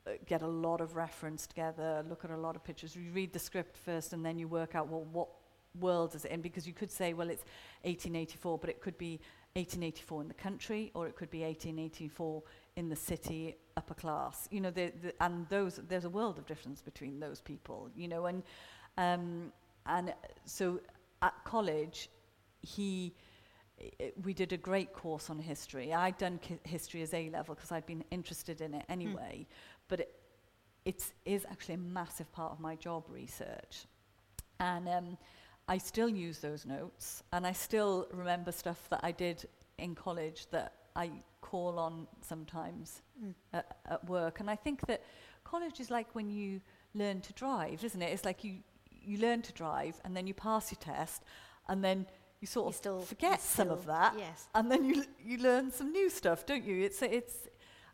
uh, 0.06 0.12
get 0.26 0.42
a 0.42 0.48
lot 0.48 0.82
of 0.82 0.98
reference 0.98 1.48
together, 1.48 2.04
look 2.10 2.26
at 2.26 2.32
a 2.32 2.36
lot 2.38 2.58
of 2.58 2.66
pictures. 2.66 2.94
You 2.94 3.10
read 3.14 3.32
the 3.32 3.40
script 3.40 3.78
first 3.78 4.12
and 4.12 4.26
then 4.26 4.38
you 4.38 4.50
work 4.50 4.76
out, 4.76 4.90
well, 4.90 5.08
what 5.10 5.30
world 5.80 6.16
is 6.16 6.26
it 6.26 6.32
in? 6.32 6.42
Because 6.42 6.68
you 6.68 6.74
could 6.74 6.92
say, 6.92 7.14
well, 7.14 7.30
it's 7.30 7.46
1884, 7.84 8.58
but 8.58 8.70
it 8.70 8.82
could 8.82 8.98
be 8.98 9.22
1884 9.54 10.22
in 10.24 10.28
the 10.28 10.34
country, 10.34 10.92
or 10.94 11.08
it 11.08 11.16
could 11.16 11.30
be 11.32 11.44
1884 11.44 12.44
in 12.78 12.88
the 12.90 12.96
city, 12.96 13.56
upper 13.76 13.96
class. 13.96 14.48
You 14.52 14.62
know, 14.62 14.70
the, 14.70 14.94
the, 15.02 15.12
and 15.22 15.50
those 15.50 15.82
there's 15.90 16.06
a 16.06 16.10
world 16.10 16.38
of 16.38 16.46
difference 16.46 16.80
between 16.82 17.20
those 17.20 17.42
people. 17.42 17.90
You 17.96 18.08
know, 18.08 18.28
and 18.28 18.44
um, 18.98 19.52
and 19.88 20.14
so 20.46 20.80
at 21.22 21.34
college, 21.44 22.10
he 22.62 23.14
we 24.24 24.34
did 24.34 24.54
a 24.54 24.58
great 24.58 24.94
course 24.94 25.30
on 25.30 25.40
history. 25.40 25.94
I'd 25.94 26.18
done 26.18 26.40
history 26.64 27.02
as 27.02 27.14
A 27.14 27.30
level 27.32 27.56
because 27.56 27.72
I'd 27.72 27.86
been 27.86 28.04
interested 28.12 28.62
in 28.62 28.76
it 28.76 28.86
hmm. 28.86 28.92
anyway, 28.92 29.36
mm. 29.42 29.46
but 29.90 30.00
it 30.02 30.14
it's, 30.86 31.12
is 31.26 31.46
actually 31.52 31.76
a 31.76 31.86
massive 32.00 32.32
part 32.32 32.54
of 32.54 32.60
my 32.62 32.76
job 32.76 33.04
research, 33.10 33.88
and. 34.62 34.88
Um, 34.88 35.18
I 35.70 35.78
still 35.78 36.08
use 36.08 36.40
those 36.40 36.66
notes, 36.66 37.24
and 37.34 37.46
I 37.46 37.52
still 37.52 38.08
remember 38.14 38.54
stuff 38.54 38.88
that 38.90 39.02
I 39.04 39.12
did 39.12 39.46
in 39.78 39.96
college 39.96 40.48
that 40.52 40.77
I 40.98 41.12
call 41.42 41.78
on 41.78 42.08
sometimes 42.22 43.04
mm. 43.24 43.34
at, 43.54 43.78
at 43.88 44.10
work. 44.10 44.40
And 44.40 44.50
I 44.50 44.56
think 44.56 44.86
that 44.88 45.04
college 45.44 45.80
is 45.80 45.92
like 45.92 46.08
when 46.14 46.30
you 46.32 46.60
learn 46.96 47.22
to 47.22 47.34
drive, 47.34 47.84
isn't 47.84 48.02
it? 48.02 48.12
It's 48.12 48.26
like 48.26 48.44
you, 48.44 48.56
you 48.90 49.20
learn 49.20 49.44
to 49.44 49.54
drive 49.54 50.02
and 50.04 50.18
then 50.18 50.26
you 50.26 50.34
pass 50.34 50.72
your 50.72 50.80
test 50.82 51.24
and 51.70 51.84
then 51.84 52.08
you 52.42 52.48
sort 52.48 52.66
you 52.66 52.70
of 52.70 52.76
still, 52.76 53.00
forget 53.02 53.40
still, 53.42 53.66
some 53.66 53.72
of 53.74 53.86
that. 53.86 54.16
Yes. 54.18 54.48
And 54.56 54.72
then 54.72 54.84
you, 54.84 55.04
you 55.24 55.38
learn 55.38 55.72
some 55.72 55.92
new 55.92 56.10
stuff, 56.10 56.48
don't 56.48 56.64
you? 56.64 56.84
It's, 56.84 57.02
it's, 57.04 57.34
mm. 57.34 57.46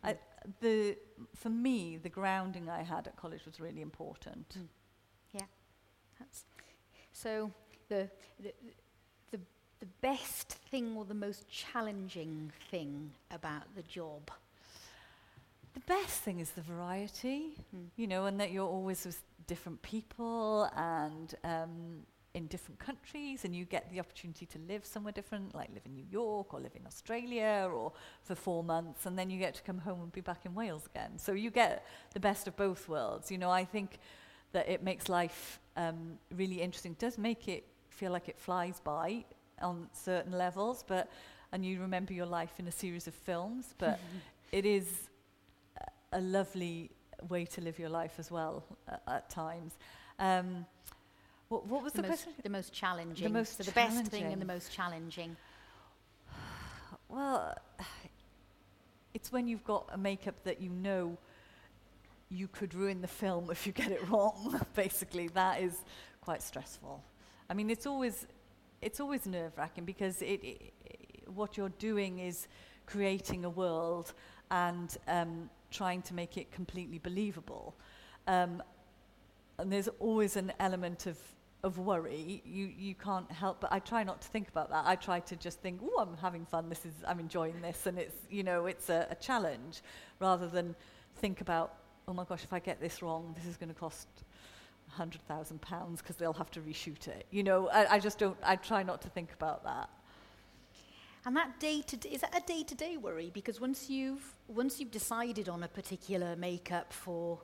I, 0.06 0.12
hmm. 0.12 0.18
the, 0.62 0.98
for 1.36 1.50
me, 1.50 1.98
the 2.02 2.10
grounding 2.10 2.70
I 2.70 2.84
had 2.84 3.08
at 3.08 3.18
college 3.18 3.46
was 3.46 3.60
really 3.60 3.82
important. 3.82 4.48
Mm. 4.58 4.68
Yeah. 5.34 5.42
That's 6.20 6.46
so 7.12 7.52
the, 7.89 8.10
the, 8.39 8.54
the 8.63 8.74
the 9.84 10.08
best 10.15 10.50
thing 10.72 10.96
or 10.96 11.04
the 11.04 11.13
most 11.13 11.43
challenging 11.50 12.54
thing 12.72 13.12
about 13.32 13.63
the 13.76 13.82
job? 13.82 14.32
The 15.74 15.82
best 15.82 16.22
thing 16.22 16.39
is 16.39 16.52
the 16.52 16.62
variety, 16.62 17.58
mm. 17.76 17.88
you 17.98 18.08
know, 18.08 18.26
and 18.28 18.39
that 18.39 18.52
you're 18.54 18.69
always 18.78 19.06
with 19.06 19.22
different 19.46 19.82
people 19.82 20.69
and 20.78 21.36
um, 21.43 22.04
in 22.34 22.46
different 22.48 22.80
countries, 22.80 23.43
and 23.43 23.54
you 23.54 23.65
get 23.65 23.91
the 23.91 24.00
opportunity 24.00 24.46
to 24.46 24.60
live 24.69 24.86
somewhere 24.86 25.12
different, 25.12 25.54
like 25.54 25.67
live 25.74 25.86
in 25.86 25.96
New 25.96 26.08
York 26.10 26.54
or 26.54 26.62
live 26.62 26.76
in 26.80 26.88
Australia 26.88 27.67
or 27.69 27.91
for 28.22 28.36
four 28.36 28.63
months, 28.63 29.06
and 29.06 29.19
then 29.19 29.30
you 29.30 29.38
get 29.38 29.54
to 29.56 29.63
come 29.63 29.80
home 29.80 30.00
and 30.02 30.13
be 30.13 30.22
back 30.22 30.46
in 30.46 30.54
Wales 30.56 30.86
again. 30.96 31.17
So 31.17 31.34
you 31.34 31.52
get 31.52 31.86
the 32.13 32.22
best 32.22 32.48
of 32.48 32.56
both 32.56 32.88
worlds. 32.88 33.30
You 33.30 33.38
know, 33.38 33.50
I 33.52 33.65
think 33.65 34.00
that 34.54 34.69
it 34.69 34.82
makes 34.82 35.10
life 35.10 35.60
um, 35.76 36.13
really 36.34 36.62
interesting, 36.62 36.93
it 36.93 37.00
does 37.00 37.17
make 37.17 37.50
it 37.50 37.65
feel 37.89 38.13
like 38.13 38.30
it 38.30 38.39
flies 38.39 38.80
by 38.80 39.26
on 39.62 39.88
certain 39.94 40.32
levels, 40.34 40.84
but 40.88 41.10
and 41.52 41.66
you 41.66 41.80
remember 41.82 42.13
your 42.13 42.26
life 42.26 42.60
in 42.60 42.68
a 42.68 42.72
series 42.72 43.08
of 43.08 43.13
films, 43.13 43.76
but 43.78 44.00
it 44.52 44.66
is 44.66 44.88
a, 46.12 46.20
lovely 46.22 46.89
way 47.30 47.46
to 47.46 47.62
live 47.62 47.80
your 47.80 47.89
life 47.89 48.16
as 48.18 48.32
well 48.32 48.63
uh, 48.92 48.96
at 49.08 49.30
times. 49.30 49.74
Um, 50.20 50.66
what, 51.50 51.68
what 51.68 51.84
was 51.84 51.94
the, 51.94 52.02
the 52.02 52.08
most, 52.08 52.24
question? 52.24 52.42
The 52.44 52.50
most 52.50 52.74
challenging. 52.74 53.28
The 53.28 53.34
most 53.34 53.58
so 53.58 53.63
the 53.63 53.72
best 53.72 54.06
thing 54.08 54.32
and 54.32 54.42
the 54.42 54.46
most 54.46 54.72
challenging. 54.74 55.36
well, 57.10 57.56
it's 59.13 59.32
when 59.32 59.48
you've 59.48 59.63
got 59.63 59.89
a 59.92 59.98
makeup 59.98 60.36
that 60.46 60.60
you 60.62 60.70
know 60.70 61.18
you 62.30 62.48
could 62.48 62.74
ruin 62.74 63.02
the 63.02 63.08
film 63.08 63.52
if 63.52 63.68
you 63.68 63.74
get 63.74 63.92
it 63.92 64.08
wrong. 64.10 64.60
Basically, 64.76 65.28
that 65.30 65.62
is 65.62 65.76
quite 66.22 66.42
stressful. 66.42 67.04
I 67.50 67.54
mean, 67.54 67.70
it's 67.70 67.86
always 67.86 68.26
it's 68.84 69.00
always 69.00 69.26
nerve 69.26 69.54
wracking 69.58 69.86
because 69.86 70.22
it, 70.22 70.43
it, 70.43 70.74
what 71.34 71.58
you're 71.58 71.69
doing 71.80 72.19
is 72.19 72.48
creating 72.86 73.46
a 73.46 73.50
world 73.50 74.13
and 74.52 74.98
um, 75.08 75.50
trying 75.72 76.02
to 76.04 76.13
make 76.13 76.38
it 76.38 76.52
completely 76.52 77.00
believable. 77.00 77.74
Um, 78.28 78.62
and 79.58 79.72
there's 79.72 79.88
always 80.00 80.36
an 80.36 80.52
element 80.60 81.08
of 81.08 81.17
of 81.63 81.80
worry, 81.80 82.41
you, 82.46 82.65
you 82.78 82.93
can't 82.93 83.32
help 83.32 83.62
but 83.62 83.72
I 83.72 83.80
try 83.80 84.04
not 84.04 84.19
to 84.24 84.28
think 84.28 84.50
about 84.50 84.69
that. 84.72 84.84
I 84.86 84.98
try 84.98 85.22
to 85.22 85.36
just 85.38 85.62
think, 85.62 85.80
oh, 85.82 85.98
I'm 86.02 86.17
having 86.17 86.46
fun. 86.46 86.67
This 86.67 86.86
is 86.86 86.91
I'm 87.08 87.22
enjoying 87.22 87.62
this, 87.62 87.86
and 87.88 87.98
it's 87.98 88.15
you 88.30 88.43
know 88.43 88.65
it's 88.65 88.89
a, 88.89 89.08
a 89.10 89.15
challenge, 89.15 89.82
rather 90.19 90.50
than 90.50 90.76
think 91.15 91.39
about 91.39 91.76
oh 92.06 92.13
my 92.13 92.26
gosh, 92.26 92.43
if 92.43 92.52
I 92.52 92.60
get 92.60 92.82
this 92.82 93.02
wrong, 93.02 93.34
this 93.38 93.46
is 93.46 93.56
going 93.56 93.69
to 93.69 93.76
cost 93.80 94.10
£100,000 94.97 95.97
because 95.97 96.15
they'll 96.15 96.34
have 96.34 96.51
to 96.51 96.60
reshoot 96.62 97.08
it. 97.08 97.25
You 97.32 97.43
know, 97.43 97.69
I, 97.69 97.95
I 97.95 97.99
just 97.99 98.19
don't, 98.19 98.38
I 98.43 98.56
try 98.56 98.84
not 98.84 99.01
to 99.03 99.10
think 99.10 99.32
about 99.34 99.63
that. 99.63 99.89
And 101.25 101.36
that 101.38 101.60
day 101.60 101.82
to 101.88 101.97
day, 101.97 102.10
is 102.10 102.21
that 102.21 102.36
a 102.36 102.45
day 102.45 102.63
to 102.63 102.75
day 102.75 102.97
worry? 102.97 103.32
Because 103.34 103.62
once 103.62 103.89
you've 103.89 104.36
once 104.49 104.77
you've 104.77 104.91
decided 104.91 105.47
on 105.47 105.63
a 105.63 105.69
particular 105.69 106.36
makeup 106.36 106.91
for 106.91 107.39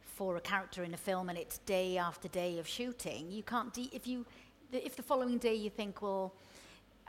for 0.00 0.36
a 0.36 0.40
character 0.40 0.84
in 0.84 0.94
a 0.94 0.96
film, 0.96 1.28
and 1.28 1.36
it's 1.36 1.58
day 1.58 1.98
after 1.98 2.28
day 2.28 2.60
of 2.60 2.68
shooting, 2.68 3.28
you 3.32 3.42
can't 3.42 3.74
de- 3.74 3.90
if 3.92 4.06
you 4.06 4.24
if 4.72 4.94
the 4.94 5.02
following 5.02 5.38
day 5.38 5.56
you 5.56 5.68
think, 5.68 6.00
well, 6.00 6.32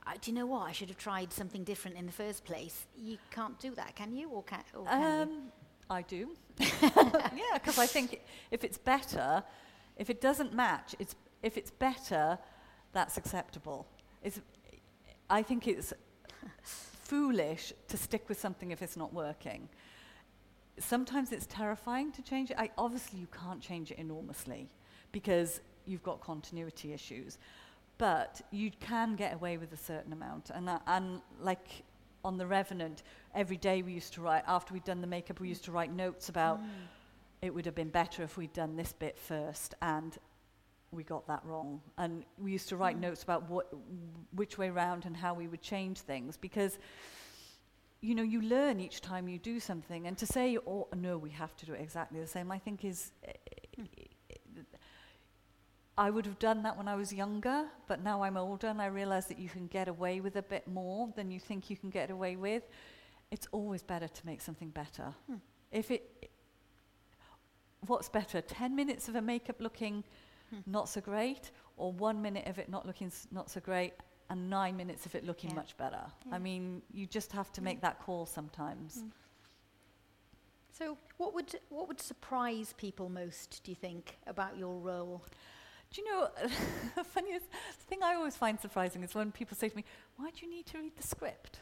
I, 0.03 0.17
do 0.17 0.31
you 0.31 0.36
know 0.36 0.47
what? 0.47 0.62
I 0.63 0.71
should 0.71 0.88
have 0.89 0.97
tried 0.97 1.31
something 1.31 1.63
different 1.63 1.95
in 1.95 2.08
the 2.08 2.12
first 2.12 2.43
place. 2.43 2.88
You 2.97 3.19
can't 3.29 3.60
do 3.60 3.75
that, 3.75 3.95
can 3.95 4.12
you? 4.12 4.27
Or 4.29 4.41
can, 4.41 4.63
or 4.73 4.86
can 4.88 5.21
um, 5.21 5.29
you? 5.29 5.41
I 5.91 6.01
do. 6.01 6.29
yeah, 6.60 7.53
because 7.53 7.77
I 7.77 7.86
think 7.86 8.19
if 8.49 8.63
it's 8.63 8.79
better, 8.79 9.43
If 9.97 10.10
it 10.10 10.21
doesn't 10.21 10.53
match, 10.53 10.95
it's, 10.99 11.15
if 11.41 11.58
it's 11.58 11.71
better, 11.71 12.38
that's 12.91 13.17
acceptable. 13.17 13.88
It's, 14.23 14.41
I 15.29 15.41
think 15.41 15.67
it's 15.67 15.93
foolish 16.63 17.71
to 17.88 17.97
stick 17.97 18.27
with 18.27 18.39
something 18.39 18.71
if 18.71 18.81
it's 18.81 18.97
not 18.97 19.13
working. 19.13 19.69
Sometimes 20.79 21.31
it's 21.31 21.45
terrifying 21.45 22.12
to 22.13 22.21
change 22.21 22.51
it. 22.51 22.58
I, 22.60 22.69
obviously, 22.77 23.19
you 23.19 23.27
can't 23.27 23.62
change 23.62 23.91
it 23.91 23.97
enormously 23.97 24.67
because 25.13 25.62
you've 25.86 26.03
got 26.03 26.19
continuity 26.19 26.91
issues. 26.91 27.38
But 27.97 28.41
you 28.51 28.71
can 28.81 29.15
get 29.15 29.34
away 29.34 29.55
with 29.55 29.71
a 29.71 29.77
certain 29.77 30.12
amount. 30.12 30.49
And, 30.53 30.67
uh, 30.67 30.79
and 30.88 31.21
like 31.39 31.84
on 32.25 32.38
The 32.38 32.45
Revenant, 32.45 33.03
every 33.34 33.55
day 33.55 33.81
we 33.84 33.93
used 33.93 34.12
to 34.15 34.21
write, 34.21 34.43
after 34.47 34.73
we'd 34.73 34.84
done 34.84 34.99
the 34.99 35.08
makeup, 35.08 35.39
we 35.39 35.47
used 35.47 35.63
to 35.65 35.71
write 35.71 35.93
notes 35.93 36.27
about. 36.27 36.60
Mm 36.62 36.67
it 37.41 37.54
would 37.54 37.65
have 37.65 37.76
been 37.76 37.89
better 37.89 38.24
if 38.24 38.38
we'd 38.38 38.54
done 38.54 38.76
this 38.76 38.93
bit 38.93 39.17
first 39.17 39.76
and 39.82 40.17
we 40.91 41.04
got 41.04 41.28
that 41.28 41.41
wrong. 41.43 41.82
And 41.98 42.24
we 42.38 42.52
used 42.54 42.69
to 42.69 42.78
write 42.78 42.98
mm. 42.98 43.02
notes 43.02 43.24
about 43.24 43.50
what, 43.50 43.71
which 44.34 44.58
way 44.58 44.69
round 44.69 45.06
and 45.06 45.15
how 45.15 45.34
we 45.34 45.48
would 45.48 45.62
change 45.62 46.00
things 46.00 46.38
because, 46.38 46.78
you 48.02 48.15
know, 48.15 48.24
you 48.24 48.41
learn 48.41 48.80
each 48.80 49.02
time 49.02 49.28
you 49.28 49.38
do 49.38 49.60
something. 49.60 50.08
And 50.08 50.17
to 50.17 50.26
say, 50.26 50.58
oh, 50.65 50.88
no, 50.95 51.17
we 51.17 51.30
have 51.32 51.56
to 51.58 51.65
do 51.65 51.74
it 51.74 51.82
exactly 51.82 52.19
the 52.19 52.28
same, 52.28 52.52
I 52.52 52.60
think 52.60 52.86
is. 52.86 53.12
Eh, 53.26 53.32
eh, 53.32 53.56
hmm. 53.82 54.63
I 55.98 56.10
would 56.10 56.26
have 56.26 56.39
done 56.39 56.63
that 56.63 56.78
when 56.78 56.89
I 56.89 56.95
was 56.98 57.13
younger, 57.13 57.67
but 57.88 58.04
now 58.04 58.21
I'm 58.24 58.36
older 58.36 58.67
and 58.67 58.82
I 58.82 58.88
realize 58.88 59.28
that 59.28 59.39
you 59.39 59.48
can 59.48 59.67
get 59.67 59.88
away 59.88 60.19
with 60.19 60.36
a 60.36 60.41
bit 60.41 60.67
more 60.67 61.08
than 61.15 61.32
you 61.32 61.39
think 61.39 61.69
you 61.69 61.78
can 61.78 61.89
get 61.89 62.12
away 62.12 62.36
with. 62.36 62.63
It's 63.32 63.48
always 63.54 63.82
better 63.82 64.10
to 64.10 64.26
make 64.26 64.41
something 64.41 64.67
better. 64.71 65.13
Hmm. 65.30 65.36
If 65.71 65.91
it 65.91 66.32
what's 67.88 68.10
better, 68.10 68.41
10 68.41 68.76
minutes 68.76 69.08
of 69.10 69.15
a 69.15 69.21
makeup 69.21 69.62
looking 69.62 70.04
hmm. 70.50 70.58
not 70.65 70.89
so 70.89 71.02
great, 71.02 71.52
or 71.78 71.91
one 71.91 72.21
minute 72.21 72.48
of 72.48 72.60
it 72.60 72.69
not 72.69 72.86
looking 72.86 73.08
s- 73.08 73.28
not 73.32 73.50
so 73.50 73.60
great, 73.60 73.93
and 74.30 74.50
nine 74.50 74.76
minutes 74.76 75.06
of 75.06 75.13
it 75.15 75.24
looking 75.26 75.52
yeah. 75.52 75.56
much 75.58 75.78
better? 75.78 76.02
Yeah. 76.28 76.36
I 76.36 76.39
mean, 76.39 76.82
you 76.91 77.06
just 77.06 77.32
have 77.32 77.52
to 77.54 77.62
make 77.62 77.78
hmm. 77.80 77.86
that 77.86 78.00
call 78.00 78.26
sometimes. 78.26 79.04
Mm. 79.04 79.10
So, 80.71 80.98
what 81.17 81.34
would 81.34 81.56
what 81.69 81.88
would 81.88 82.02
surprise 82.02 82.74
people 82.78 83.08
most? 83.08 83.62
Do 83.63 83.71
you 83.71 83.76
think 83.76 84.17
about 84.28 84.58
your 84.58 84.78
role? 84.80 85.24
Do 85.91 86.02
you 86.02 86.12
know 86.12 86.28
the 86.95 87.04
funniest 87.04 87.45
thing 87.88 88.00
I 88.04 88.15
always 88.15 88.36
find 88.36 88.60
surprising 88.60 89.04
is 89.04 89.15
when 89.15 89.32
people 89.32 89.56
say 89.56 89.69
to 89.69 89.76
me, 89.76 89.86
"Why 90.17 90.32
do 90.32 90.45
you 90.45 90.50
need 90.52 90.65
to 90.67 90.80
read 90.80 90.98
the 90.98 91.08
script?" 91.08 91.60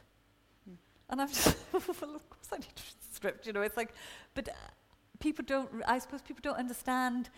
Mm. 0.67 0.75
And 1.11 1.21
I'm 1.21 1.27
just, 1.27 1.57
well, 1.73 2.15
of 2.15 2.27
course 2.29 2.49
I 2.51 2.55
need 2.57 2.75
to 2.75 2.83
read 2.83 2.95
the 3.07 3.13
script. 3.15 3.45
You 3.45 3.53
know, 3.53 3.61
it's 3.61 3.77
like, 3.77 3.93
but 4.33 4.49
uh, 4.49 4.53
people 5.23 5.45
don't, 5.47 5.69
I 5.87 5.97
suppose 5.99 6.21
people 6.21 6.41
don't 6.43 6.59
understand 6.59 7.29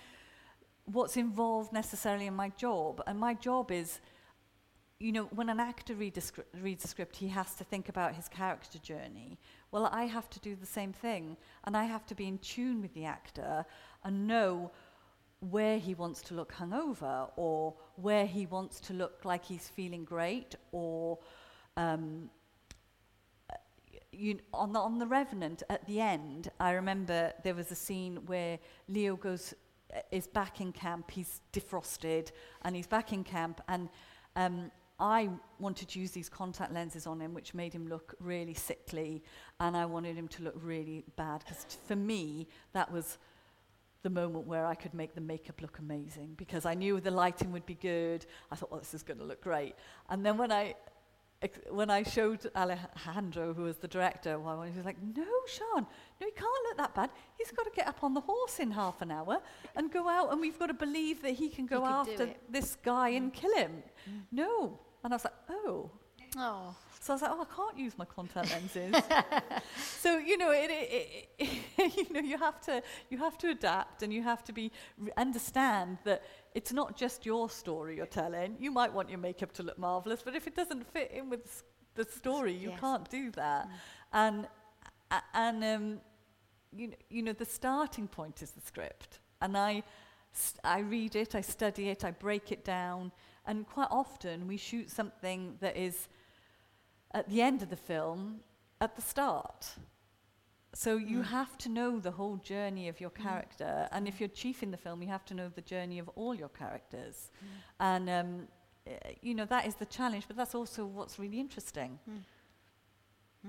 what's 0.85 1.17
involved 1.17 1.71
necessarily 1.71 2.25
in 2.25 2.33
my 2.35 2.49
job. 2.57 3.01
And 3.05 3.19
my 3.19 3.35
job 3.35 3.71
is, 3.71 3.99
you 4.99 5.11
know, 5.11 5.25
when 5.39 5.49
an 5.49 5.59
actor 5.59 5.93
read 5.93 6.17
a 6.17 6.23
reads 6.67 6.83
a 6.83 6.87
script, 6.87 7.15
he 7.25 7.27
has 7.27 7.49
to 7.59 7.63
think 7.63 7.87
about 7.89 8.15
his 8.19 8.27
character 8.27 8.79
journey. 8.91 9.37
Well, 9.71 9.85
I 10.01 10.05
have 10.17 10.27
to 10.35 10.39
do 10.39 10.51
the 10.55 10.65
same 10.79 10.93
thing, 11.05 11.37
and 11.65 11.71
I 11.77 11.85
have 11.95 12.05
to 12.11 12.15
be 12.15 12.25
in 12.31 12.37
tune 12.39 12.81
with 12.81 12.93
the 12.95 13.05
actor 13.05 13.53
and 14.03 14.13
know 14.33 14.71
where 15.51 15.77
he 15.87 15.93
wants 16.03 16.19
to 16.27 16.33
look 16.33 16.51
hungover 16.61 17.29
or 17.35 17.75
where 18.07 18.25
he 18.25 18.45
wants 18.55 18.75
to 18.87 18.93
look 18.93 19.15
like 19.31 19.43
he's 19.45 19.67
feeling 19.77 20.03
great 20.03 20.55
or 20.71 21.19
um, 21.77 22.29
you, 24.17 24.39
on, 24.53 24.73
the, 24.73 24.79
on 24.79 24.99
The 24.99 25.07
Revenant, 25.07 25.63
at 25.69 25.85
the 25.85 26.01
end, 26.01 26.49
I 26.59 26.71
remember 26.71 27.33
there 27.43 27.55
was 27.55 27.71
a 27.71 27.75
scene 27.75 28.17
where 28.25 28.59
Leo 28.87 29.15
goes, 29.15 29.53
uh, 29.95 29.99
is 30.11 30.27
back 30.27 30.61
in 30.61 30.71
camp, 30.71 31.11
he's 31.11 31.41
defrosted, 31.53 32.31
and 32.63 32.75
he's 32.75 32.87
back 32.87 33.13
in 33.13 33.23
camp, 33.23 33.61
and 33.67 33.89
um, 34.35 34.71
I 34.99 35.29
wanted 35.59 35.89
to 35.89 35.99
use 35.99 36.11
these 36.11 36.29
contact 36.29 36.73
lenses 36.73 37.05
on 37.05 37.19
him, 37.19 37.33
which 37.33 37.53
made 37.53 37.73
him 37.73 37.87
look 37.87 38.15
really 38.19 38.53
sickly, 38.53 39.21
and 39.59 39.75
I 39.75 39.85
wanted 39.85 40.15
him 40.15 40.27
to 40.29 40.43
look 40.43 40.55
really 40.61 41.03
bad, 41.15 41.43
because 41.47 41.65
for 41.87 41.95
me, 41.95 42.47
that 42.73 42.91
was 42.91 43.17
the 44.03 44.09
moment 44.09 44.45
where 44.45 44.65
I 44.67 44.75
could 44.75 44.93
make 44.93 45.15
the 45.15 45.21
makeup 45.21 45.63
look 45.63 45.79
amazing 45.79 46.35
because 46.37 46.63
I 46.63 46.75
knew 46.75 46.99
the 46.99 47.09
lighting 47.09 47.51
would 47.53 47.65
be 47.65 47.73
good. 47.73 48.23
I 48.51 48.55
thought, 48.55 48.69
well, 48.69 48.77
oh, 48.77 48.81
this 48.81 48.93
is 48.93 49.01
going 49.01 49.17
to 49.17 49.23
look 49.23 49.41
great. 49.41 49.73
And 50.11 50.23
then 50.23 50.37
when 50.37 50.51
I 50.51 50.75
when 51.69 51.89
I 51.89 52.03
showed 52.03 52.39
Alejandro, 52.55 53.53
who 53.53 53.63
was 53.63 53.77
the 53.77 53.87
director, 53.87 54.39
well, 54.39 54.61
he 54.63 54.75
was 54.75 54.85
like, 54.85 54.97
"No, 55.01 55.25
Sean, 55.47 55.85
no, 56.21 56.25
he 56.25 56.31
can't 56.31 56.51
look 56.67 56.77
that 56.77 56.95
bad. 56.95 57.09
He's 57.37 57.51
got 57.51 57.63
to 57.63 57.71
get 57.75 57.87
up 57.87 58.03
on 58.03 58.13
the 58.13 58.21
horse 58.21 58.59
in 58.59 58.71
half 58.71 59.01
an 59.01 59.11
hour 59.11 59.41
and 59.75 59.91
go 59.91 60.07
out, 60.07 60.31
and 60.31 60.41
we've 60.41 60.57
got 60.59 60.67
to 60.67 60.73
believe 60.73 61.21
that 61.23 61.31
he 61.31 61.49
can 61.49 61.65
go 61.65 61.81
he 61.83 61.87
after 62.11 62.29
this 62.49 62.75
guy 62.75 63.11
mm. 63.11 63.17
and 63.17 63.33
kill 63.33 63.55
him." 63.57 63.83
Mm. 64.09 64.21
No, 64.31 64.79
and 65.03 65.13
I 65.13 65.15
was 65.15 65.23
like, 65.23 65.35
"Oh, 65.49 65.91
oh." 66.37 66.75
So 67.05 67.13
I 67.13 67.13
was 67.13 67.21
like, 67.21 67.31
oh, 67.35 67.45
I 67.51 67.55
can't 67.55 67.77
use 67.77 67.95
my 67.99 68.05
contact 68.05 68.49
lenses. 68.49 68.95
so 69.77 70.17
you 70.17 70.39
know, 70.39 70.49
it, 70.49 70.71
it, 70.71 71.29
it, 71.37 71.97
you 72.07 72.11
know, 72.11 72.19
you 72.19 72.35
have 72.35 72.59
to 72.61 72.81
you 73.11 73.19
have 73.19 73.37
to 73.37 73.51
adapt, 73.51 74.01
and 74.01 74.11
you 74.11 74.23
have 74.23 74.43
to 74.45 74.51
be 74.51 74.71
understand 75.15 75.99
that 76.03 76.23
it's 76.55 76.73
not 76.73 76.97
just 76.97 77.23
your 77.23 77.47
story 77.47 77.97
you're 77.97 78.07
telling. 78.07 78.55
You 78.57 78.71
might 78.71 78.91
want 78.91 79.11
your 79.11 79.19
makeup 79.19 79.51
to 79.53 79.61
look 79.63 79.77
marvelous, 79.77 80.23
but 80.23 80.33
if 80.35 80.47
it 80.47 80.55
doesn't 80.55 80.91
fit 80.93 81.11
in 81.11 81.29
with 81.29 81.61
the 81.93 82.05
story, 82.05 82.53
you 82.53 82.69
yes. 82.71 82.79
can't 82.79 83.07
do 83.07 83.29
that. 83.33 83.67
Mm. 83.67 83.77
And 84.13 84.47
and 85.35 85.63
um, 85.63 85.99
you 86.75 86.87
know, 86.87 86.95
you 87.11 87.21
know, 87.21 87.33
the 87.33 87.45
starting 87.45 88.07
point 88.07 88.41
is 88.41 88.49
the 88.51 88.61
script, 88.61 89.19
and 89.41 89.55
I. 89.55 89.83
I 90.65 90.79
read 90.79 91.15
it, 91.15 91.33
I 91.33 91.39
study 91.39 91.87
it, 91.87 92.03
I 92.03 92.11
break 92.11 92.51
it 92.51 92.65
down, 92.65 93.13
and 93.45 93.65
quite 93.65 93.87
often 93.89 94.47
we 94.49 94.57
shoot 94.57 94.89
something 94.91 95.55
that 95.61 95.77
is 95.77 96.09
at 97.15 97.29
the 97.29 97.41
end 97.41 97.63
of 97.63 97.69
the 97.69 97.77
film 97.87 98.41
at 98.81 98.95
the 98.95 99.01
start. 99.01 99.65
So 100.73 100.97
you 100.97 101.19
mm. 101.19 101.25
have 101.27 101.57
to 101.59 101.69
know 101.69 101.99
the 102.01 102.11
whole 102.11 102.35
journey 102.35 102.89
of 102.89 102.99
your 102.99 103.09
hmm. 103.11 103.23
character, 103.23 103.73
mm. 103.85 103.87
and 103.93 104.07
if 104.09 104.19
you're 104.19 104.33
chief 104.43 104.61
in 104.61 104.71
the 104.71 104.77
film, 104.85 105.01
you 105.01 105.07
have 105.07 105.23
to 105.25 105.33
know 105.33 105.47
the 105.47 105.61
journey 105.61 105.99
of 105.99 106.09
all 106.17 106.35
your 106.35 106.49
characters, 106.49 107.17
mm. 107.27 107.47
and 107.79 108.09
um, 108.09 108.47
uh, 108.85 108.91
you 109.21 109.33
know 109.33 109.45
that 109.45 109.65
is 109.65 109.75
the 109.75 109.85
challenge, 109.85 110.25
but 110.27 110.35
that's 110.35 110.53
also 110.53 110.83
what's 110.85 111.17
really 111.17 111.39
interesting. 111.39 111.97
Hmm. 112.07 113.47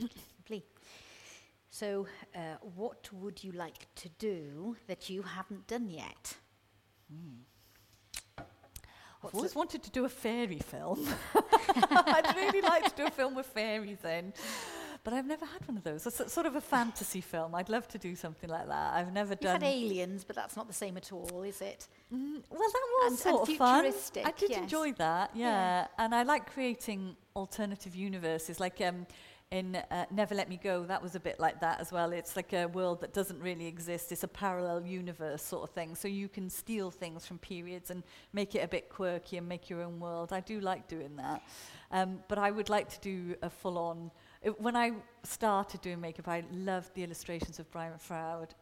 Hmm. 0.00 0.06
Please. 0.46 0.68
so, 1.70 2.06
uh, 2.34 2.56
what 2.74 3.08
would 3.12 3.44
you 3.44 3.52
like 3.52 3.86
to 4.02 4.08
do 4.18 4.76
that 4.88 5.08
you 5.08 5.22
haven't 5.22 5.68
done 5.68 5.88
yet? 5.88 6.24
I've 9.26 9.34
always 9.34 9.54
wanted 9.54 9.82
to 9.84 9.90
do 9.90 10.04
a 10.04 10.08
fairy 10.08 10.58
film. 10.58 11.06
I'd 11.74 12.32
really 12.36 12.60
like 12.60 12.84
to 12.94 13.02
do 13.02 13.06
a 13.06 13.10
film 13.10 13.34
with 13.34 13.46
fairies 13.46 13.98
then. 14.02 14.32
But 15.02 15.12
I've 15.12 15.26
never 15.26 15.44
had 15.44 15.66
one 15.68 15.76
of 15.76 15.82
those. 15.84 16.06
It's 16.06 16.32
sort 16.32 16.46
of 16.46 16.56
a 16.56 16.62
fantasy 16.62 17.20
film. 17.20 17.54
I'd 17.54 17.68
love 17.68 17.86
to 17.88 17.98
do 17.98 18.16
something 18.16 18.48
like 18.48 18.66
that. 18.68 18.94
I've 18.94 19.12
never 19.12 19.32
You've 19.32 19.40
done. 19.40 19.60
had 19.60 19.70
aliens, 19.70 20.24
but 20.24 20.34
that's 20.34 20.56
not 20.56 20.66
the 20.66 20.72
same 20.72 20.96
at 20.96 21.12
all, 21.12 21.42
is 21.42 21.60
it? 21.60 21.86
Mm, 22.12 22.42
well, 22.48 22.58
that 22.58 22.58
was 22.58 23.10
and, 23.10 23.18
sort 23.18 23.42
and 23.48 23.52
of 23.52 23.58
fun. 23.58 23.86
I 24.24 24.32
did 24.32 24.50
yes. 24.50 24.60
enjoy 24.60 24.92
that, 24.94 25.32
yeah. 25.34 25.48
yeah. 25.48 25.86
And 25.98 26.14
I 26.14 26.22
like 26.22 26.50
creating 26.50 27.16
alternative 27.36 27.94
universes. 27.94 28.58
Like, 28.60 28.80
um, 28.80 29.06
in 29.54 29.76
uh, 29.76 30.04
Never 30.10 30.34
Let 30.34 30.48
Me 30.48 30.58
Go, 30.60 30.84
that 30.86 31.00
was 31.00 31.14
a 31.14 31.20
bit 31.20 31.38
like 31.38 31.60
that 31.60 31.78
as 31.80 31.92
well. 31.92 32.10
It's 32.12 32.34
like 32.34 32.52
a 32.52 32.66
world 32.66 33.00
that 33.02 33.14
doesn't 33.14 33.38
really 33.40 33.66
exist, 33.66 34.10
it's 34.10 34.24
a 34.24 34.28
parallel 34.28 34.80
universe 34.84 35.42
sort 35.42 35.62
of 35.62 35.70
thing. 35.70 35.94
So 35.94 36.08
you 36.08 36.28
can 36.28 36.50
steal 36.50 36.90
things 36.90 37.24
from 37.24 37.38
periods 37.38 37.92
and 37.92 38.02
make 38.32 38.56
it 38.56 38.64
a 38.64 38.68
bit 38.68 38.88
quirky 38.88 39.36
and 39.36 39.48
make 39.48 39.70
your 39.70 39.82
own 39.82 40.00
world. 40.00 40.32
I 40.32 40.40
do 40.40 40.58
like 40.58 40.88
doing 40.88 41.14
that. 41.18 41.40
Um, 41.92 42.18
but 42.26 42.36
I 42.36 42.50
would 42.50 42.68
like 42.68 42.88
to 42.94 43.00
do 43.00 43.36
a 43.42 43.48
full 43.48 43.78
on. 43.78 44.10
Uh, 44.44 44.50
when 44.58 44.74
I 44.74 44.90
started 45.22 45.80
doing 45.82 46.00
makeup, 46.00 46.26
I 46.26 46.42
loved 46.52 46.92
the 46.94 47.04
illustrations 47.04 47.60
of 47.60 47.70
Brian 47.70 47.96
Froud 47.96 48.52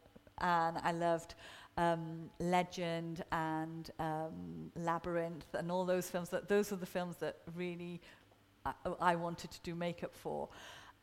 and 0.40 0.76
I 0.82 0.92
loved. 0.92 1.34
Um, 1.78 2.28
Legend 2.38 3.24
and 3.32 3.90
um, 3.98 4.70
Labyrinth 4.76 5.46
and 5.54 5.72
all 5.72 5.86
those 5.86 6.06
films. 6.10 6.28
That 6.28 6.46
those 6.46 6.70
are 6.70 6.76
the 6.76 6.84
films 6.98 7.16
that 7.20 7.36
really 7.56 7.98
I, 8.66 8.74
uh, 8.84 8.92
I 9.00 9.14
wanted 9.16 9.50
to 9.52 9.60
do 9.62 9.74
makeup 9.74 10.14
for. 10.14 10.50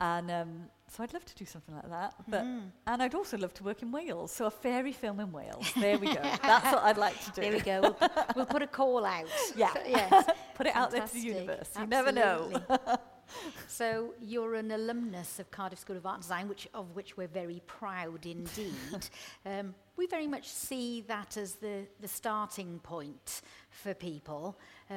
And 0.00 0.30
um, 0.30 0.48
so 0.90 1.02
I'd 1.02 1.12
love 1.12 1.26
to 1.26 1.34
do 1.34 1.44
something 1.44 1.74
like 1.74 1.88
that. 1.90 2.14
But 2.26 2.42
mm. 2.42 2.62
and 2.86 3.02
I'd 3.02 3.14
also 3.14 3.36
love 3.36 3.52
to 3.54 3.64
work 3.64 3.82
in 3.82 3.92
Wales. 3.92 4.32
So 4.32 4.46
a 4.46 4.50
fairy 4.50 4.92
film 4.92 5.20
in 5.20 5.30
Wales. 5.30 5.70
There 5.78 5.98
we 5.98 6.06
go. 6.06 6.22
That's 6.42 6.72
what 6.72 6.82
I'd 6.84 6.96
like 6.96 7.22
to 7.26 7.30
do. 7.32 7.42
There 7.42 7.52
we 7.52 7.60
go. 7.60 7.80
We'll, 7.82 8.10
we'll 8.34 8.46
put 8.46 8.62
a 8.62 8.66
call 8.66 9.04
out. 9.04 9.26
Yeah. 9.56 9.68
yes. 9.86 10.30
put 10.54 10.66
it 10.66 10.72
Fantastic. 10.72 10.74
out 10.74 10.90
there 10.90 11.06
to 11.08 11.12
the 11.12 11.20
universe. 11.20 11.68
You 11.76 11.82
Absolutely. 11.82 12.12
never 12.12 12.12
know. 12.12 12.98
so 13.68 14.14
you're 14.20 14.54
an 14.54 14.70
alumnus 14.70 15.38
of 15.38 15.50
Cardiff 15.50 15.78
School 15.78 15.96
of 15.96 16.06
Art 16.06 16.16
and 16.16 16.22
Design, 16.22 16.48
which, 16.48 16.68
of 16.74 16.94
which 16.94 17.16
we're 17.16 17.26
very 17.28 17.62
proud 17.66 18.26
indeed. 18.26 18.74
um, 19.46 19.74
we 19.96 20.06
very 20.06 20.26
much 20.26 20.48
see 20.48 21.02
that 21.08 21.36
as 21.36 21.54
the, 21.54 21.86
the 22.00 22.08
starting 22.08 22.78
point 22.80 23.42
for 23.70 23.94
people 23.94 24.58
uh, 24.90 24.94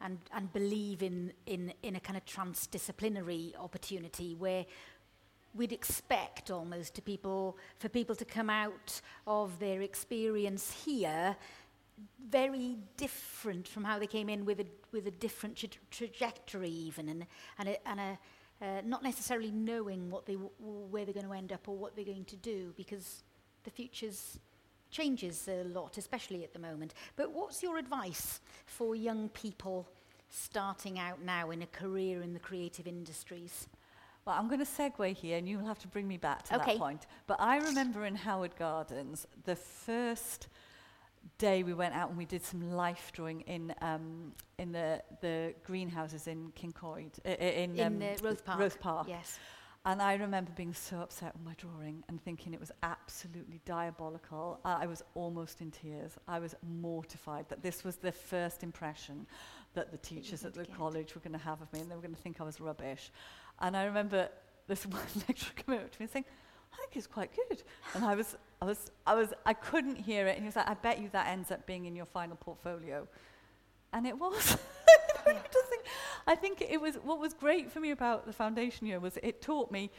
and, 0.00 0.18
and 0.34 0.52
believe 0.52 1.02
in, 1.02 1.32
in, 1.46 1.72
in 1.82 1.96
a 1.96 2.00
kind 2.00 2.16
of 2.16 2.24
transdisciplinary 2.24 3.52
opportunity 3.58 4.34
where 4.34 4.64
we'd 5.54 5.72
expect 5.72 6.50
almost 6.50 6.94
to 6.94 7.02
people 7.02 7.58
for 7.78 7.90
people 7.90 8.16
to 8.16 8.24
come 8.24 8.48
out 8.48 9.02
of 9.26 9.58
their 9.58 9.82
experience 9.82 10.82
here 10.86 11.36
very 12.28 12.76
different 12.96 13.66
from 13.68 13.84
how 13.84 13.98
they 13.98 14.06
came 14.06 14.28
in 14.28 14.44
with 14.44 14.60
a, 14.60 14.66
with 14.92 15.06
a 15.06 15.10
different 15.10 15.56
tra 15.56 15.68
trajectory 15.90 16.68
even 16.70 17.08
and, 17.08 17.26
and 17.58 17.68
a, 17.70 17.88
and 17.88 18.00
a 18.00 18.18
uh, 18.64 18.80
not 18.84 19.02
necessarily 19.02 19.50
knowing 19.50 20.08
what 20.08 20.24
they 20.24 20.34
where 20.60 21.04
they're 21.04 21.14
going 21.14 21.26
to 21.26 21.32
end 21.32 21.52
up 21.52 21.66
or 21.68 21.76
what 21.76 21.96
they're 21.96 22.04
going 22.04 22.24
to 22.24 22.36
do 22.36 22.72
because 22.76 23.24
the 23.64 23.70
future's 23.70 24.38
changes 24.92 25.48
a 25.48 25.64
lot, 25.64 25.96
especially 25.98 26.44
at 26.44 26.52
the 26.52 26.58
moment. 26.60 26.92
But 27.16 27.32
what's 27.32 27.60
your 27.62 27.76
advice 27.78 28.40
for 28.66 28.94
young 28.94 29.30
people 29.30 29.88
starting 30.28 30.98
out 31.00 31.22
now 31.22 31.50
in 31.50 31.62
a 31.62 31.66
career 31.66 32.20
in 32.22 32.34
the 32.34 32.38
creative 32.38 32.86
industries? 32.86 33.66
Well, 34.26 34.36
I'm 34.38 34.46
going 34.48 34.60
to 34.60 34.64
segue 34.66 35.16
here, 35.16 35.38
and 35.38 35.48
you'll 35.48 35.64
have 35.66 35.78
to 35.80 35.88
bring 35.88 36.06
me 36.06 36.16
back 36.18 36.42
to 36.48 36.60
okay. 36.62 36.74
that 36.74 36.78
point. 36.78 37.06
But 37.26 37.38
I 37.40 37.56
remember 37.56 38.04
in 38.04 38.14
Howard 38.14 38.54
Gardens 38.56 39.26
the 39.44 39.56
first 39.56 40.46
day 41.38 41.62
we 41.62 41.74
went 41.74 41.94
out 41.94 42.08
and 42.08 42.18
we 42.18 42.24
did 42.24 42.42
some 42.44 42.70
life 42.72 43.10
drawing 43.12 43.42
in 43.42 43.74
um, 43.80 44.32
in 44.58 44.72
the 44.72 45.02
the 45.20 45.54
greenhouses 45.64 46.26
in 46.26 46.52
Kincoid 46.54 47.12
uh, 47.26 47.30
in, 47.30 47.76
in 47.78 47.86
um, 47.86 48.02
uh, 48.02 48.06
Roth 48.28 48.44
Park. 48.44 48.58
Roth 48.60 48.80
Park. 48.80 49.06
Yes. 49.08 49.38
And 49.84 50.00
I 50.00 50.14
remember 50.14 50.52
being 50.54 50.72
so 50.74 50.98
upset 50.98 51.32
with 51.34 51.44
my 51.44 51.54
drawing 51.58 52.04
and 52.08 52.22
thinking 52.22 52.54
it 52.54 52.60
was 52.60 52.70
absolutely 52.84 53.60
diabolical. 53.64 54.60
Uh, 54.64 54.76
I 54.80 54.86
was 54.86 55.02
almost 55.16 55.60
in 55.60 55.72
tears. 55.72 56.12
I 56.28 56.38
was 56.38 56.54
mortified 56.80 57.48
that 57.48 57.64
this 57.64 57.82
was 57.82 57.96
the 57.96 58.12
first 58.12 58.62
impression 58.62 59.26
that 59.74 59.90
the 59.90 59.98
teachers 59.98 60.44
at 60.44 60.54
the 60.54 60.62
get. 60.66 60.76
college 60.78 61.16
were 61.16 61.20
going 61.20 61.32
to 61.32 61.44
have 61.44 61.60
of 61.60 61.72
me 61.72 61.80
and 61.80 61.90
they 61.90 61.96
were 61.96 62.00
going 62.00 62.14
to 62.14 62.22
think 62.22 62.40
I 62.40 62.44
was 62.44 62.60
rubbish. 62.60 63.10
And 63.58 63.76
I 63.76 63.86
remember 63.86 64.28
this 64.68 64.86
one 64.86 65.02
lecturer 65.26 65.54
coming 65.66 65.80
up 65.80 65.90
to 65.90 65.96
me 66.00 66.04
and 66.04 66.10
saying, 66.12 66.24
I 66.72 66.76
think 66.76 66.96
it's 66.96 67.06
quite 67.06 67.30
good. 67.48 67.62
And 67.94 68.04
I 68.04 68.14
was, 68.14 68.36
I 68.60 68.64
was, 68.64 68.90
I 69.06 69.14
was, 69.14 69.32
I 69.46 69.52
couldn't 69.52 69.96
hear 69.96 70.26
it. 70.26 70.32
And 70.36 70.40
he 70.40 70.46
was 70.46 70.56
like, 70.56 70.68
I 70.68 70.74
bet 70.74 71.00
you 71.00 71.08
that 71.12 71.26
ends 71.28 71.50
up 71.50 71.66
being 71.66 71.84
in 71.86 71.94
your 71.94 72.06
final 72.06 72.36
portfolio. 72.36 73.06
And 73.92 74.06
it 74.06 74.18
was. 74.18 74.56
yeah. 75.26 75.34
I 76.26 76.34
think 76.34 76.62
it 76.66 76.80
was, 76.80 76.96
what 77.02 77.18
was 77.18 77.34
great 77.34 77.70
for 77.70 77.80
me 77.80 77.90
about 77.90 78.26
the 78.26 78.32
foundation 78.32 78.86
year 78.86 79.00
was 79.00 79.18
it 79.22 79.42
taught 79.42 79.70
me 79.70 79.90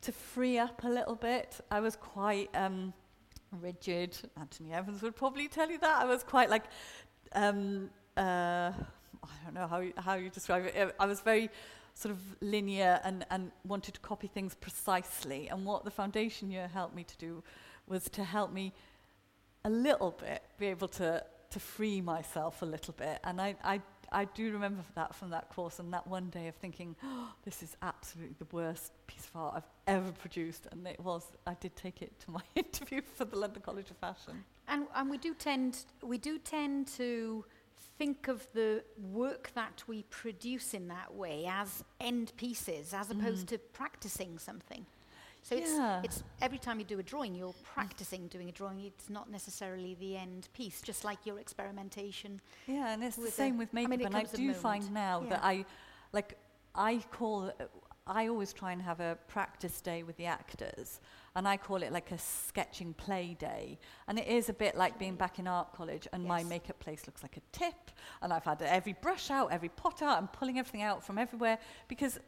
to 0.00 0.10
free 0.12 0.58
up 0.58 0.82
a 0.82 0.88
little 0.88 1.14
bit. 1.14 1.60
I 1.70 1.80
was 1.80 1.94
quite 1.94 2.50
um, 2.54 2.92
rigid. 3.60 4.16
Anthony 4.38 4.72
Evans 4.72 5.02
would 5.02 5.14
probably 5.14 5.46
tell 5.48 5.70
you 5.70 5.78
that. 5.78 6.02
I 6.02 6.04
was 6.04 6.24
quite 6.24 6.50
like, 6.50 6.64
um, 7.34 7.90
uh, 8.16 8.72
I 9.24 9.30
don't 9.44 9.54
know 9.54 9.66
how 9.68 9.82
how 9.98 10.14
you 10.14 10.28
describe 10.30 10.66
it. 10.66 10.94
I 10.98 11.06
was 11.06 11.20
very 11.20 11.48
sort 11.94 12.12
of 12.14 12.18
linear 12.40 13.00
and, 13.04 13.24
and 13.30 13.50
wanted 13.66 13.94
to 13.94 14.00
copy 14.00 14.26
things 14.26 14.54
precisely. 14.54 15.48
And 15.48 15.64
what 15.64 15.84
the 15.84 15.90
foundation 15.90 16.50
year 16.50 16.68
helped 16.68 16.94
me 16.94 17.04
to 17.04 17.16
do 17.18 17.42
was 17.86 18.04
to 18.10 18.24
help 18.24 18.52
me 18.52 18.72
a 19.64 19.70
little 19.70 20.16
bit 20.20 20.42
be 20.58 20.66
able 20.66 20.88
to, 20.88 21.22
to 21.50 21.60
free 21.60 22.00
myself 22.00 22.62
a 22.62 22.66
little 22.66 22.94
bit. 22.96 23.18
And 23.24 23.40
I, 23.40 23.54
I, 23.62 23.80
I 24.10 24.24
do 24.24 24.52
remember 24.52 24.82
that 24.94 25.14
from 25.14 25.30
that 25.30 25.48
course 25.50 25.78
and 25.78 25.92
that 25.92 26.06
one 26.06 26.30
day 26.30 26.48
of 26.48 26.54
thinking, 26.56 26.96
oh, 27.04 27.28
this 27.44 27.62
is 27.62 27.76
absolutely 27.82 28.36
the 28.38 28.46
worst 28.56 28.92
piece 29.06 29.26
of 29.26 29.40
art 29.40 29.54
I've 29.58 29.68
ever 29.98 30.12
produced. 30.12 30.66
And 30.72 30.86
it 30.86 31.00
was, 31.00 31.24
I 31.46 31.54
did 31.60 31.76
take 31.76 32.00
it 32.02 32.18
to 32.20 32.30
my 32.30 32.40
interview 32.54 33.02
for 33.14 33.24
the 33.24 33.36
London 33.36 33.62
College 33.62 33.90
of 33.90 33.98
Fashion. 33.98 34.42
And, 34.66 34.86
and 34.94 35.10
we 35.10 35.18
do 35.18 35.34
tend, 35.34 35.84
we 36.02 36.18
do 36.18 36.38
tend 36.38 36.88
to 36.96 37.44
think 38.04 38.26
of 38.28 38.46
the 38.52 38.82
work 39.12 39.50
that 39.54 39.84
we 39.86 40.02
produce 40.04 40.74
in 40.74 40.88
that 40.88 41.14
way 41.14 41.46
as 41.48 41.84
end 42.00 42.32
pieces, 42.36 42.92
as 42.92 43.06
mm-hmm. 43.08 43.20
opposed 43.20 43.46
mm. 43.46 43.50
to 43.50 43.58
practicing 43.58 44.38
something. 44.38 44.84
So 45.44 45.54
yeah. 45.56 46.00
it's, 46.04 46.16
it's 46.18 46.24
every 46.40 46.58
time 46.58 46.78
you 46.80 46.84
do 46.84 46.98
a 46.98 47.02
drawing, 47.02 47.32
you're 47.36 47.54
practicing 47.74 48.26
doing 48.28 48.48
a 48.48 48.52
drawing. 48.52 48.80
It's 48.80 49.08
not 49.10 49.30
necessarily 49.30 49.94
the 50.00 50.16
end 50.16 50.48
piece, 50.54 50.80
just 50.82 51.04
like 51.04 51.18
your 51.24 51.38
experimentation. 51.40 52.40
Yeah, 52.68 52.92
and 52.92 53.02
it's 53.04 53.16
the 53.16 53.30
same 53.30 53.56
with 53.58 53.72
makeup. 53.74 53.92
I 53.92 53.96
mean, 53.96 54.06
and 54.06 54.16
I 54.16 54.24
do 54.24 54.52
find 54.54 54.90
now 54.92 55.20
yeah. 55.24 55.30
that 55.30 55.40
I, 55.44 55.64
like, 56.12 56.36
I 56.76 57.02
call, 57.12 57.52
I 58.06 58.26
always 58.28 58.52
try 58.52 58.70
and 58.72 58.80
have 58.82 58.98
a 59.00 59.16
practice 59.28 59.80
day 59.80 60.02
with 60.04 60.16
the 60.16 60.26
actors 60.26 61.00
and 61.34 61.48
I 61.48 61.56
call 61.56 61.82
it 61.82 61.92
like 61.92 62.10
a 62.12 62.18
sketching 62.18 62.92
play 62.94 63.36
day. 63.38 63.78
And 64.06 64.18
it 64.18 64.26
is 64.28 64.48
a 64.48 64.52
bit 64.52 64.76
like 64.76 64.98
being 64.98 65.14
back 65.16 65.38
in 65.38 65.48
art 65.48 65.72
college, 65.72 66.06
and 66.12 66.22
yes. 66.24 66.28
my 66.28 66.42
makeup 66.44 66.78
place 66.78 67.06
looks 67.06 67.22
like 67.22 67.36
a 67.36 67.42
tip, 67.56 67.90
and 68.20 68.32
I've 68.32 68.44
had 68.44 68.60
every 68.62 68.94
brush 69.00 69.30
out, 69.30 69.50
every 69.52 69.70
pot 69.70 70.02
out, 70.02 70.18
I'm 70.18 70.28
pulling 70.28 70.58
everything 70.58 70.82
out 70.82 71.04
from 71.04 71.18
everywhere 71.18 71.58
because 71.88 72.18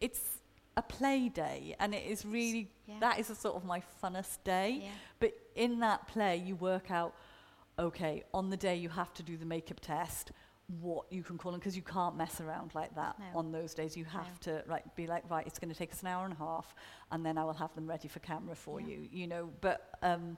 it's 0.00 0.20
a 0.76 0.82
play 0.82 1.28
day, 1.28 1.76
and 1.78 1.94
it 1.94 2.04
is 2.06 2.24
really 2.24 2.70
yeah. 2.86 2.94
that 3.00 3.18
is 3.18 3.28
a 3.30 3.34
sort 3.34 3.56
of 3.56 3.64
my 3.64 3.82
funnest 4.02 4.38
day. 4.44 4.80
Yeah. 4.84 4.88
But 5.18 5.32
in 5.54 5.80
that 5.80 6.06
play, 6.08 6.36
you 6.36 6.56
work 6.56 6.90
out 6.90 7.14
okay, 7.78 8.22
on 8.34 8.50
the 8.50 8.58
day 8.58 8.74
you 8.76 8.90
have 8.90 9.12
to 9.14 9.22
do 9.22 9.38
the 9.38 9.46
makeup 9.46 9.80
test 9.80 10.32
what 10.78 11.06
you 11.10 11.22
can 11.22 11.36
call 11.36 11.52
them 11.52 11.58
because 11.58 11.76
you 11.76 11.82
can't 11.82 12.16
mess 12.16 12.40
around 12.40 12.74
like 12.74 12.94
that 12.94 13.16
no. 13.18 13.38
on 13.38 13.50
those 13.52 13.74
days. 13.74 13.96
You 13.96 14.04
have 14.04 14.28
no. 14.46 14.58
to 14.58 14.64
right, 14.66 14.96
be 14.96 15.06
like, 15.06 15.28
right, 15.30 15.46
it's 15.46 15.58
going 15.58 15.70
to 15.72 15.76
take 15.78 15.92
us 15.92 16.02
an 16.02 16.08
hour 16.08 16.24
and 16.24 16.34
a 16.34 16.38
half, 16.38 16.74
and 17.10 17.24
then 17.24 17.38
I 17.38 17.44
will 17.44 17.54
have 17.54 17.74
them 17.74 17.86
ready 17.88 18.08
for 18.08 18.20
camera 18.20 18.54
for 18.54 18.80
yeah. 18.80 18.88
you, 18.88 19.08
you 19.10 19.26
know. 19.26 19.50
But 19.60 19.88
um, 20.02 20.36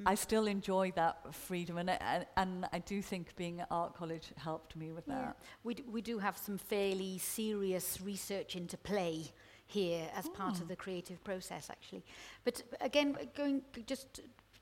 mm. 0.00 0.02
I 0.06 0.14
still 0.14 0.46
enjoy 0.46 0.92
that 0.96 1.34
freedom, 1.34 1.78
and, 1.78 1.90
and, 1.90 2.26
and 2.36 2.66
I 2.72 2.80
do 2.80 3.00
think 3.00 3.36
being 3.36 3.60
at 3.60 3.68
art 3.70 3.94
college 3.94 4.32
helped 4.36 4.74
me 4.76 4.90
with 4.92 5.04
yeah. 5.06 5.14
that. 5.14 5.36
We, 5.62 5.74
d- 5.74 5.84
we 5.90 6.02
do 6.02 6.18
have 6.18 6.36
some 6.36 6.58
fairly 6.58 7.18
serious 7.18 8.00
research 8.02 8.56
into 8.56 8.76
play 8.78 9.30
here 9.66 10.08
as 10.16 10.26
mm. 10.26 10.34
part 10.34 10.54
of 10.56 10.62
hmm. 10.62 10.68
the 10.68 10.76
creative 10.76 11.22
process, 11.24 11.68
actually. 11.70 12.04
But 12.44 12.62
again, 12.80 13.16
going 13.34 13.62
just 13.86 14.06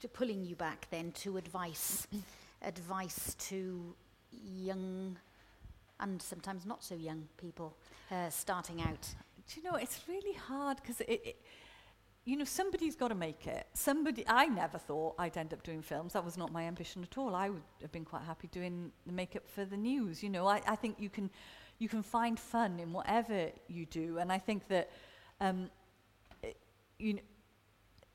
to 0.00 0.08
pulling 0.08 0.44
you 0.44 0.54
back 0.56 0.86
then 0.90 1.10
to 1.12 1.36
advice, 1.36 2.06
mm-hmm. 2.14 2.68
advice 2.68 3.34
to 3.40 3.94
young 4.44 5.16
and 5.98 6.20
sometimes 6.20 6.64
not 6.64 6.82
so 6.82 6.94
young 6.94 7.28
people 7.36 7.76
uh, 8.10 8.30
starting 8.30 8.80
out? 8.82 9.08
Do 9.48 9.60
you 9.60 9.70
know, 9.70 9.76
it's 9.76 10.00
really 10.08 10.36
hard 10.36 10.78
because 10.82 11.00
it, 11.02 11.08
it 11.10 11.42
you 12.24 12.36
know, 12.36 12.44
somebody's 12.44 12.94
got 12.96 13.08
to 13.08 13.14
make 13.14 13.46
it. 13.46 13.66
Somebody, 13.72 14.24
I 14.28 14.46
never 14.46 14.78
thought 14.78 15.14
I'd 15.18 15.36
end 15.36 15.52
up 15.52 15.62
doing 15.62 15.82
films. 15.82 16.12
That 16.12 16.24
was 16.24 16.36
not 16.36 16.52
my 16.52 16.64
ambition 16.64 17.02
at 17.02 17.16
all. 17.18 17.34
I 17.34 17.48
would 17.48 17.62
have 17.82 17.92
been 17.92 18.04
quite 18.04 18.22
happy 18.22 18.46
doing 18.48 18.92
the 19.06 19.12
makeup 19.12 19.46
for 19.48 19.64
the 19.64 19.76
news. 19.76 20.22
You 20.22 20.28
know, 20.28 20.46
I, 20.46 20.60
I 20.68 20.76
think 20.76 20.96
you 21.00 21.08
can, 21.10 21.30
you 21.78 21.88
can 21.88 22.02
find 22.02 22.38
fun 22.38 22.78
in 22.78 22.92
whatever 22.92 23.50
you 23.68 23.86
do. 23.86 24.18
And 24.18 24.30
I 24.30 24.38
think 24.38 24.68
that, 24.68 24.90
um, 25.40 25.70
it, 26.42 26.56
you 26.98 27.14
know, 27.14 27.20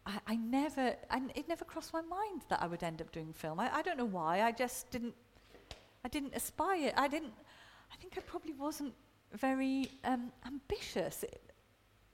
I, 0.06 0.20
I 0.28 0.36
never, 0.36 0.96
and 1.10 1.32
it 1.36 1.48
never 1.50 1.66
crossed 1.66 1.92
my 1.92 2.02
mind 2.04 2.44
that 2.50 2.62
I 2.62 2.68
would 2.68 2.84
end 2.84 3.02
up 3.02 3.12
doing 3.12 3.34
film. 3.34 3.60
I, 3.60 3.74
I 3.76 3.82
don't 3.82 3.98
know 3.98 4.06
why. 4.06 4.44
I 4.44 4.52
just 4.52 4.92
didn't 4.92 5.16
I 6.06 6.08
didn't 6.08 6.36
aspire. 6.36 6.94
I 6.96 7.08
didn't. 7.08 7.34
I 7.92 7.96
think 7.96 8.14
I 8.16 8.22
probably 8.22 8.54
wasn't 8.54 8.94
very 9.34 9.90
um, 10.04 10.32
ambitious. 10.46 11.24
It, 11.24 11.42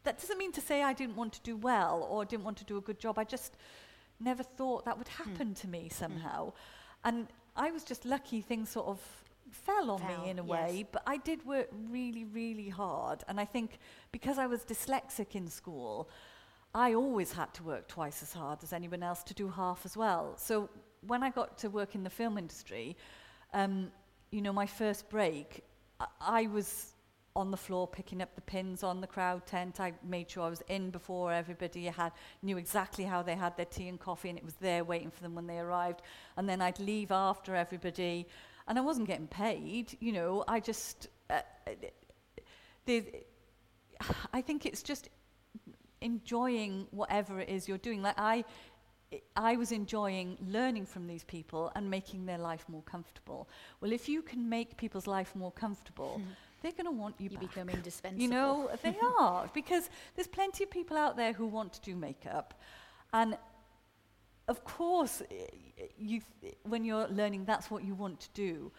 that 0.04 0.18
doesn't 0.18 0.38
mean 0.38 0.54
to 0.54 0.62
say 0.62 0.82
I 0.82 0.94
didn't 0.94 1.18
want 1.18 1.34
to 1.34 1.42
do 1.42 1.58
well 1.58 2.08
or 2.10 2.24
didn't 2.24 2.46
want 2.46 2.56
to 2.60 2.64
do 2.64 2.78
a 2.78 2.82
good 2.82 3.00
job. 3.00 3.20
I 3.20 3.26
just 3.26 3.58
never 4.22 4.44
thought 4.44 4.86
that 4.86 4.98
would 4.98 5.10
hmm. 5.10 5.24
happen 5.30 5.48
mm. 5.50 5.60
to 5.60 5.68
me 5.68 5.82
hmm. 5.82 5.90
somehow. 5.92 6.48
Mm. 6.48 6.54
And 7.04 7.28
I 7.58 7.72
was 7.72 7.84
just 7.84 8.06
lucky 8.06 8.40
things 8.40 8.70
sort 8.70 8.88
of 8.88 9.00
fell 9.52 9.92
on 9.92 10.00
fell, 10.00 10.24
me 10.24 10.30
in 10.30 10.40
a 10.40 10.46
yes. 10.46 10.50
way, 10.50 10.72
but 10.90 11.04
I 11.06 11.18
did 11.18 11.46
work 11.46 11.68
really, 11.90 12.24
really 12.24 12.70
hard. 12.70 13.26
And 13.28 13.42
I 13.42 13.46
think 13.46 13.78
because 14.14 14.38
I 14.40 14.48
was 14.48 14.62
dyslexic 14.64 15.36
in 15.36 15.50
school, 15.50 16.10
I 16.74 16.94
always 16.94 17.34
had 17.34 17.54
to 17.56 17.64
work 17.64 17.90
twice 17.90 18.24
as 18.24 18.32
hard 18.32 18.64
as 18.64 18.72
anyone 18.72 19.04
else 19.04 19.22
to 19.24 19.34
do 19.34 19.50
half 19.50 19.82
as 19.84 19.98
well. 19.98 20.38
So 20.38 20.70
when 21.06 21.22
I 21.24 21.30
got 21.30 21.58
to 21.58 21.70
work 21.70 21.94
in 21.94 22.04
the 22.04 22.10
film 22.10 22.38
industry, 22.38 22.96
um, 23.54 23.92
you 24.32 24.42
know, 24.42 24.54
my 24.54 24.66
first 24.66 25.10
break, 25.10 25.64
I, 26.00 26.06
I 26.20 26.48
was 26.48 26.94
on 27.36 27.50
the 27.50 27.58
floor 27.58 27.88
picking 27.88 28.22
up 28.22 28.36
the 28.36 28.42
pins 28.42 28.84
on 28.84 29.00
the 29.00 29.08
crowd 29.08 29.46
tent. 29.46 29.80
I 29.80 29.94
made 30.08 30.30
sure 30.30 30.44
I 30.44 30.50
was 30.50 30.62
in 30.68 30.90
before 30.90 31.32
everybody 31.32 31.86
had 31.86 32.12
knew 32.44 32.58
exactly 32.58 33.06
how 33.06 33.22
they 33.22 33.36
had 33.36 33.56
their 33.56 33.66
tea 33.66 33.88
and 33.88 33.98
coffee 34.00 34.30
and 34.30 34.38
it 34.38 34.44
was 34.44 34.56
there 34.56 34.84
waiting 34.84 35.12
for 35.12 35.22
them 35.24 35.36
when 35.36 35.48
they 35.48 35.60
arrived. 35.60 36.02
And 36.36 36.48
then 36.48 36.62
I'd 36.62 36.80
leave 36.80 37.10
after 37.12 37.56
everybody 37.56 38.28
and 38.68 38.78
I 38.78 38.82
wasn't 38.82 39.08
getting 39.08 39.28
paid, 39.28 39.98
you 40.00 40.12
know, 40.14 40.44
I 40.48 40.60
just 40.60 41.08
uh, 41.30 41.42
I 44.34 44.42
think 44.42 44.66
it's 44.66 44.84
just 44.84 45.10
enjoying 46.02 46.88
whatever 46.92 47.40
it 47.40 47.50
is 47.50 47.68
you're 47.68 47.78
doing. 47.78 48.02
Like 48.02 48.18
I 48.20 48.44
I 49.36 49.58
was 49.58 49.72
enjoying 49.72 50.38
learning 50.48 50.86
from 50.86 51.06
these 51.08 51.24
people 51.26 51.72
and 51.76 51.90
making 51.90 52.26
their 52.26 52.38
life 52.38 52.64
more 52.70 52.82
comfortable. 52.84 53.48
Well, 53.82 53.92
if 53.92 54.08
you 54.08 54.22
can 54.22 54.48
make 54.48 54.78
people's 54.78 55.06
life 55.08 55.36
more 55.36 55.52
comfortable, 55.52 56.16
hmm. 56.18 56.32
they're 56.62 56.72
going 56.72 56.86
to 56.86 56.92
want 56.92 57.16
you, 57.20 57.30
you 57.30 57.38
back. 57.38 57.50
become 57.50 57.70
indispensable. 57.70 58.22
You 58.22 58.30
know, 58.30 58.70
they 58.84 58.96
are 59.20 59.50
because 59.54 59.90
there's 60.16 60.28
plenty 60.30 60.64
of 60.64 60.72
people 60.72 60.96
out 60.96 61.18
there 61.18 61.34
who 61.34 61.46
want 61.46 61.74
to 61.74 61.82
do 61.82 61.96
makeup, 61.96 62.54
and 63.14 63.38
of 64.48 64.64
course, 64.64 65.22
eh, 65.30 65.36
you 65.98 66.22
when 66.64 66.86
you're 66.86 67.08
learning, 67.10 67.44
that's 67.46 67.70
what 67.70 67.84
you 67.84 67.96
want 67.96 68.20
to 68.22 68.30
do. 68.34 68.72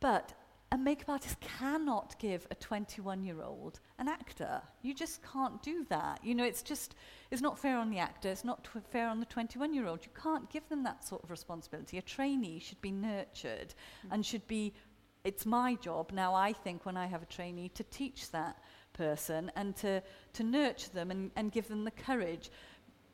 But 0.00 0.32
a 0.74 0.76
makeup 0.76 1.08
artist 1.08 1.38
cannot 1.38 2.18
give 2.18 2.48
a 2.50 2.54
21 2.56 3.22
year 3.22 3.42
old 3.42 3.78
an 4.00 4.08
actor. 4.08 4.60
You 4.82 4.92
just 4.92 5.20
can't 5.32 5.62
do 5.62 5.86
that. 5.88 6.18
You 6.24 6.34
know, 6.34 6.42
it's 6.44 6.62
just, 6.64 6.96
it's 7.30 7.40
not 7.40 7.60
fair 7.60 7.78
on 7.78 7.90
the 7.90 7.98
actor, 8.00 8.28
it's 8.28 8.42
not 8.42 8.66
fair 8.90 9.08
on 9.08 9.20
the 9.20 9.26
21 9.26 9.72
year 9.72 9.86
old. 9.86 10.04
You 10.04 10.10
can't 10.20 10.50
give 10.50 10.68
them 10.68 10.82
that 10.82 11.04
sort 11.04 11.22
of 11.22 11.30
responsibility. 11.30 11.96
A 11.98 12.02
trainee 12.02 12.58
should 12.58 12.80
be 12.80 12.90
nurtured 12.90 13.68
mm. 14.04 14.08
and 14.10 14.26
should 14.26 14.44
be, 14.48 14.74
it's 15.22 15.46
my 15.46 15.76
job 15.76 16.10
now, 16.12 16.34
I 16.34 16.52
think, 16.52 16.84
when 16.84 16.96
I 16.96 17.06
have 17.06 17.22
a 17.22 17.26
trainee, 17.26 17.68
to 17.68 17.84
teach 17.84 18.32
that 18.32 18.60
person 18.94 19.52
and 19.54 19.76
to, 19.76 20.02
to 20.32 20.42
nurture 20.42 20.90
them 20.92 21.12
and, 21.12 21.30
and 21.36 21.52
give 21.52 21.68
them 21.68 21.84
the 21.84 21.90
courage. 21.92 22.50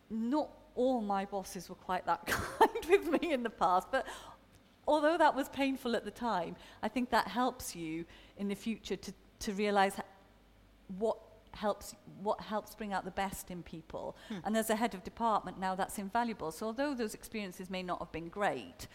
Not 0.08 0.48
all 0.76 1.02
my 1.02 1.26
bosses 1.26 1.68
were 1.68 1.74
quite 1.74 2.06
that 2.06 2.26
kind 2.26 2.84
with 2.88 3.20
me 3.20 3.34
in 3.34 3.42
the 3.42 3.50
past, 3.50 3.88
but 3.92 4.06
although 4.90 5.16
that 5.16 5.34
was 5.36 5.48
painful 5.48 5.94
at 5.94 6.04
the 6.04 6.10
time, 6.10 6.56
I 6.82 6.88
think 6.88 7.10
that 7.10 7.28
helps 7.28 7.76
you 7.76 8.04
in 8.36 8.48
the 8.48 8.56
future 8.56 8.96
to, 8.96 9.12
to 9.38 9.52
realize 9.54 9.94
what 10.98 11.16
helps 11.52 11.94
what 12.20 12.40
helps 12.42 12.74
bring 12.76 12.92
out 12.92 13.04
the 13.04 13.10
best 13.10 13.50
in 13.50 13.60
people 13.60 14.16
hmm. 14.28 14.36
and 14.44 14.56
as 14.56 14.70
a 14.70 14.76
head 14.76 14.94
of 14.94 15.02
department 15.02 15.58
now 15.58 15.74
that's 15.74 15.98
invaluable 15.98 16.52
so 16.52 16.66
although 16.66 16.94
those 16.94 17.12
experiences 17.12 17.68
may 17.68 17.82
not 17.82 17.98
have 17.98 18.12
been 18.12 18.28
great 18.28 18.86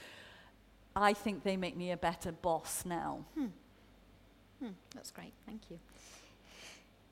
i 0.96 1.12
think 1.12 1.44
they 1.44 1.58
make 1.58 1.76
me 1.76 1.92
a 1.92 1.98
better 1.98 2.32
boss 2.32 2.86
now 2.86 3.26
hmm. 3.38 3.48
Hmm, 4.62 4.70
that's 4.94 5.12
great 5.12 5.34
thank 5.46 5.64
you 5.70 5.78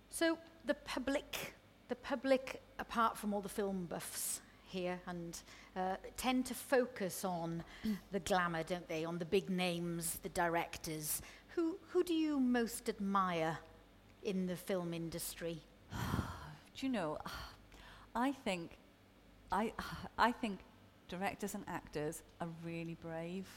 so 0.09 0.37
the 0.65 0.75
public 0.75 1.53
the 1.89 1.95
public 1.97 2.61
apart 2.79 3.17
from 3.17 3.33
all 3.33 3.41
the 3.41 3.49
film 3.59 3.85
buffs 3.89 4.39
here 4.73 4.99
and 5.07 5.39
uh, 5.77 5.95
tend 6.17 6.45
to 6.47 6.53
focus 6.53 7.23
on 7.23 7.63
the 8.11 8.19
glamour, 8.19 8.63
don't 8.63 8.87
they? 8.89 9.05
On 9.05 9.19
the 9.19 9.25
big 9.25 9.49
names, 9.49 10.15
the 10.23 10.29
directors. 10.29 11.21
Who, 11.55 11.77
who 11.89 12.03
do 12.03 12.13
you 12.13 12.39
most 12.39 12.89
admire 12.89 13.59
in 14.23 14.47
the 14.47 14.55
film 14.57 14.93
industry? 14.93 15.59
do 15.91 16.85
you 16.85 16.89
know, 16.91 17.19
I 18.15 18.31
think, 18.31 18.71
I, 19.51 19.71
I 20.17 20.31
think 20.33 20.59
directors 21.07 21.53
and 21.53 21.63
actors 21.67 22.23
are 22.41 22.47
really 22.65 22.97
brave. 22.99 23.47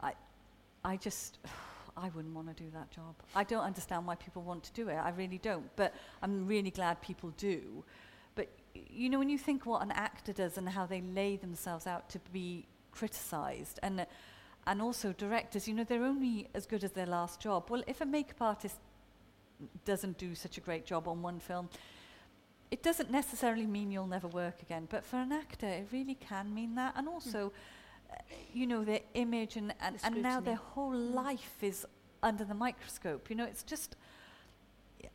I, 0.00 0.12
I 0.84 0.96
just, 0.96 1.38
I 1.96 2.10
wouldn't 2.10 2.32
want 2.34 2.46
to 2.56 2.62
do 2.62 2.70
that 2.74 2.92
job. 2.92 3.16
I 3.34 3.42
don't 3.42 3.64
understand 3.64 4.06
why 4.06 4.14
people 4.14 4.42
want 4.42 4.62
to 4.64 4.72
do 4.72 4.88
it. 4.88 4.94
I 4.94 5.10
really 5.10 5.38
don't. 5.38 5.68
But 5.74 5.92
I'm 6.22 6.46
really 6.46 6.70
glad 6.70 7.02
people 7.02 7.30
do 7.36 7.82
you 8.90 9.08
know, 9.08 9.18
when 9.18 9.28
you 9.28 9.38
think 9.38 9.66
what 9.66 9.82
an 9.82 9.90
actor 9.92 10.32
does 10.32 10.58
and 10.58 10.68
how 10.68 10.86
they 10.86 11.00
lay 11.00 11.36
themselves 11.36 11.86
out 11.86 12.08
to 12.10 12.20
be 12.32 12.66
criticised, 12.92 13.78
and, 13.82 14.00
uh, 14.00 14.04
and 14.66 14.82
also 14.82 15.12
directors, 15.12 15.68
you 15.68 15.74
know, 15.74 15.84
they're 15.84 16.04
only 16.04 16.48
as 16.54 16.66
good 16.66 16.84
as 16.84 16.92
their 16.92 17.06
last 17.06 17.40
job. 17.40 17.68
Well, 17.70 17.82
if 17.86 18.00
a 18.00 18.06
makeup 18.06 18.40
artist 18.42 18.76
doesn't 19.84 20.18
do 20.18 20.34
such 20.34 20.58
a 20.58 20.60
great 20.60 20.84
job 20.84 21.08
on 21.08 21.22
one 21.22 21.40
film, 21.40 21.68
it 22.70 22.82
doesn't 22.82 23.10
necessarily 23.10 23.66
mean 23.66 23.90
you'll 23.90 24.06
never 24.06 24.28
work 24.28 24.60
again. 24.62 24.86
But 24.90 25.04
for 25.04 25.16
an 25.16 25.32
actor, 25.32 25.66
it 25.66 25.88
really 25.90 26.14
can 26.14 26.52
mean 26.54 26.74
that. 26.74 26.94
And 26.96 27.06
hmm. 27.08 27.14
also, 27.14 27.38
mm. 27.48 28.12
uh, 28.12 28.16
you 28.52 28.66
know, 28.66 28.84
their 28.84 29.00
image 29.14 29.56
and, 29.56 29.74
and, 29.80 29.96
the 29.98 30.06
and 30.06 30.22
now 30.22 30.40
their 30.40 30.56
whole 30.56 30.90
hmm. 30.92 31.14
life 31.14 31.62
is 31.62 31.86
under 32.22 32.44
the 32.44 32.54
microscope. 32.54 33.30
You 33.30 33.36
know, 33.36 33.44
it's 33.44 33.62
just. 33.62 33.96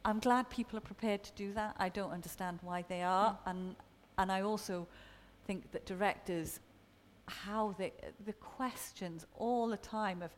I'm 0.06 0.20
glad 0.20 0.50
people 0.50 0.78
are 0.78 0.82
prepared 0.82 1.24
to 1.24 1.32
do 1.36 1.54
that. 1.54 1.76
I 1.80 1.90
don't 1.90 2.12
understand 2.12 2.60
why 2.62 2.84
they 2.88 3.04
are, 3.04 3.32
mm. 3.34 3.38
and 3.52 3.76
and 4.18 4.32
I 4.32 4.42
also 4.42 4.88
think 5.46 5.72
that 5.72 5.86
directors, 5.86 6.60
how 7.28 7.76
they 7.78 7.92
the 8.26 8.34
questions 8.34 9.26
all 9.38 9.68
the 9.68 9.78
time 9.78 10.22
of 10.22 10.34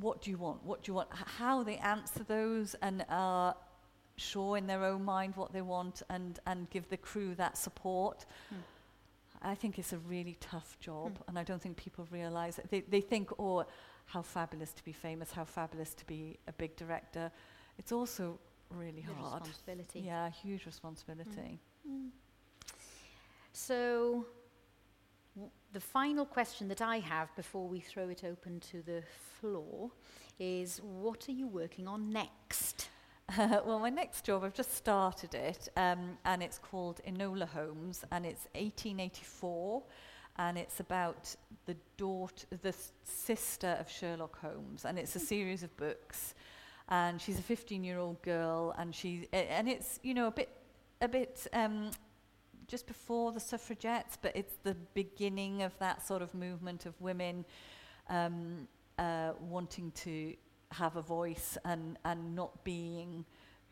what 0.00 0.22
do 0.22 0.30
you 0.30 0.38
want, 0.38 0.62
what 0.64 0.82
do 0.82 0.90
you 0.90 0.94
want, 0.94 1.08
how 1.12 1.62
they 1.62 1.76
answer 1.78 2.22
those, 2.24 2.74
and 2.82 3.04
are 3.08 3.54
sure 4.16 4.56
in 4.56 4.66
their 4.66 4.82
own 4.84 5.04
mind 5.04 5.36
what 5.36 5.52
they 5.52 5.62
want, 5.62 6.02
and 6.10 6.38
and 6.46 6.68
give 6.70 6.88
the 6.88 6.96
crew 6.96 7.34
that 7.36 7.56
support. 7.56 8.26
Mm. 8.52 8.58
I 9.42 9.54
think 9.54 9.78
it's 9.78 9.92
a 9.92 9.98
really 9.98 10.36
tough 10.40 10.78
job, 10.80 11.18
mm. 11.18 11.28
and 11.28 11.38
I 11.38 11.44
don't 11.44 11.60
think 11.60 11.76
people 11.76 12.06
realize 12.10 12.58
it. 12.58 12.70
They 12.70 12.80
they 12.80 13.00
think, 13.02 13.30
oh, 13.38 13.64
how 14.06 14.22
fabulous 14.22 14.72
to 14.72 14.84
be 14.84 14.92
famous, 14.92 15.32
how 15.32 15.44
fabulous 15.44 15.92
to 15.94 16.04
be 16.06 16.38
a 16.48 16.52
big 16.52 16.74
director. 16.76 17.30
It's 17.78 17.92
also 17.92 18.38
really 18.76 19.00
Huge 19.00 19.16
hard. 19.18 19.42
Responsibility. 19.46 20.00
Yeah, 20.06 20.30
huge 20.30 20.66
responsibility. 20.66 21.60
Mm. 21.88 21.96
Mm. 21.96 22.08
So, 23.52 24.26
the 25.72 25.80
final 25.80 26.24
question 26.26 26.68
that 26.68 26.82
I 26.82 26.98
have 26.98 27.34
before 27.36 27.66
we 27.66 27.80
throw 27.80 28.08
it 28.08 28.22
open 28.24 28.60
to 28.72 28.82
the 28.82 29.02
floor 29.40 29.90
is 30.38 30.80
what 30.82 31.28
are 31.28 31.32
you 31.32 31.46
working 31.46 31.88
on 31.88 32.10
next? 32.10 32.88
Uh, 33.36 33.60
well, 33.66 33.78
my 33.78 33.90
next 33.90 34.24
job, 34.24 34.44
I've 34.44 34.54
just 34.54 34.74
started 34.74 35.34
it, 35.34 35.68
um, 35.76 36.18
and 36.24 36.42
it's 36.42 36.58
called 36.58 37.00
Enola 37.06 37.48
Homes, 37.48 38.04
and 38.12 38.24
it's 38.26 38.44
1884, 38.54 39.82
and 40.38 40.58
it's 40.58 40.80
about 40.80 41.34
the 41.64 41.76
daughter, 41.96 42.46
the 42.62 42.74
sister 43.04 43.76
of 43.80 43.90
Sherlock 43.90 44.38
Holmes, 44.40 44.84
and 44.84 44.98
it's 44.98 45.16
a 45.16 45.18
hmm. 45.18 45.24
series 45.24 45.62
of 45.62 45.74
books. 45.78 46.34
and 46.88 47.20
she's 47.20 47.38
a 47.38 47.42
15 47.42 47.82
year 47.84 47.98
old 47.98 48.20
girl 48.22 48.74
and 48.78 48.94
she 48.94 49.28
and 49.32 49.68
it's 49.68 49.98
you 50.02 50.14
know 50.14 50.26
a 50.26 50.30
bit 50.30 50.48
a 51.00 51.08
bit 51.08 51.46
um, 51.52 51.90
just 52.68 52.86
before 52.86 53.32
the 53.32 53.40
suffragettes 53.40 54.16
but 54.20 54.34
it's 54.34 54.54
the 54.62 54.74
beginning 54.94 55.62
of 55.62 55.76
that 55.78 56.06
sort 56.06 56.22
of 56.22 56.32
movement 56.34 56.86
of 56.86 56.98
women 57.00 57.44
um, 58.08 58.68
uh, 58.98 59.32
wanting 59.40 59.90
to 59.92 60.34
have 60.70 60.96
a 60.96 61.02
voice 61.02 61.58
and 61.64 61.98
and 62.04 62.34
not 62.34 62.64
being 62.64 63.24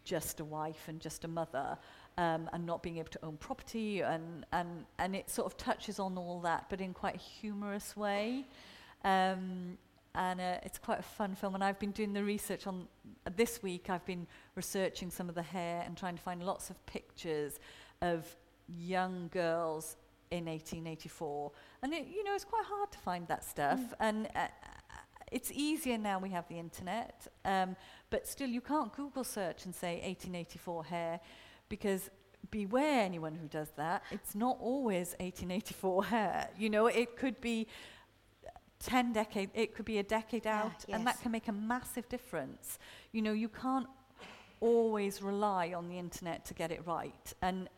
just 0.04 0.38
a 0.40 0.44
wife 0.44 0.84
and 0.88 1.00
just 1.00 1.24
a 1.24 1.28
mother 1.28 1.78
um, 2.18 2.48
and 2.52 2.64
not 2.66 2.82
being 2.82 2.98
able 2.98 3.08
to 3.08 3.18
own 3.24 3.36
property 3.38 4.00
and 4.02 4.44
and 4.52 4.84
and 4.98 5.16
it 5.16 5.30
sort 5.30 5.46
of 5.46 5.56
touches 5.56 5.98
on 5.98 6.18
all 6.18 6.40
that 6.40 6.66
but 6.68 6.80
in 6.80 6.92
quite 6.92 7.14
a 7.14 7.18
humorous 7.18 7.96
way 7.96 8.44
um, 9.04 9.76
and 10.16 10.40
uh, 10.40 10.56
it's 10.62 10.78
quite 10.78 11.00
a 11.00 11.04
fun 11.04 11.34
film. 11.34 11.54
And 11.54 11.64
I've 11.64 11.78
been 11.78 11.90
doing 11.90 12.12
the 12.12 12.22
research 12.22 12.66
on 12.66 12.86
uh, 13.26 13.30
this 13.36 13.62
week. 13.62 13.90
I've 13.90 14.04
been 14.06 14.26
researching 14.54 15.10
some 15.10 15.28
of 15.28 15.34
the 15.34 15.42
hair 15.42 15.82
and 15.84 15.96
trying 15.96 16.16
to 16.16 16.22
find 16.22 16.42
lots 16.42 16.70
of 16.70 16.86
pictures 16.86 17.58
of 18.00 18.24
young 18.68 19.28
girls 19.32 19.96
in 20.30 20.46
1884. 20.46 21.50
And 21.82 21.92
it, 21.92 22.06
you 22.08 22.22
know, 22.24 22.34
it's 22.34 22.44
quite 22.44 22.64
hard 22.66 22.92
to 22.92 22.98
find 22.98 23.26
that 23.28 23.44
stuff. 23.44 23.80
Mm. 23.80 23.92
And 24.00 24.26
uh, 24.36 24.38
uh, 24.38 24.46
it's 25.32 25.50
easier 25.52 25.98
now 25.98 26.18
we 26.20 26.30
have 26.30 26.46
the 26.48 26.58
internet, 26.58 27.26
um, 27.44 27.74
but 28.10 28.26
still 28.28 28.48
you 28.48 28.60
can't 28.60 28.92
Google 28.94 29.24
search 29.24 29.64
and 29.64 29.74
say 29.74 29.94
1884 29.94 30.84
hair 30.84 31.20
because 31.68 32.08
beware 32.52 33.00
anyone 33.02 33.34
who 33.34 33.48
does 33.48 33.70
that. 33.76 34.04
It's 34.12 34.34
not 34.36 34.58
always 34.60 35.08
1884 35.18 36.04
hair. 36.04 36.48
You 36.56 36.70
know, 36.70 36.86
it 36.86 37.16
could 37.16 37.40
be 37.40 37.66
10 38.84 39.12
decades, 39.12 39.50
it 39.54 39.74
could 39.74 39.84
be 39.86 39.98
a 39.98 40.02
decade 40.02 40.46
out, 40.46 40.70
ah, 40.74 40.84
yes. 40.88 40.96
and 40.98 41.06
that 41.06 41.20
can 41.20 41.32
make 41.32 41.48
a 41.48 41.52
massive 41.52 42.08
difference. 42.08 42.78
You 43.12 43.22
know, 43.22 43.32
you 43.32 43.48
can't 43.48 43.86
always 44.60 45.22
rely 45.22 45.72
on 45.74 45.88
the 45.88 45.98
internet 45.98 46.44
to 46.46 46.54
get 46.54 46.70
it 46.70 46.82
right. 46.86 47.32
And, 47.42 47.68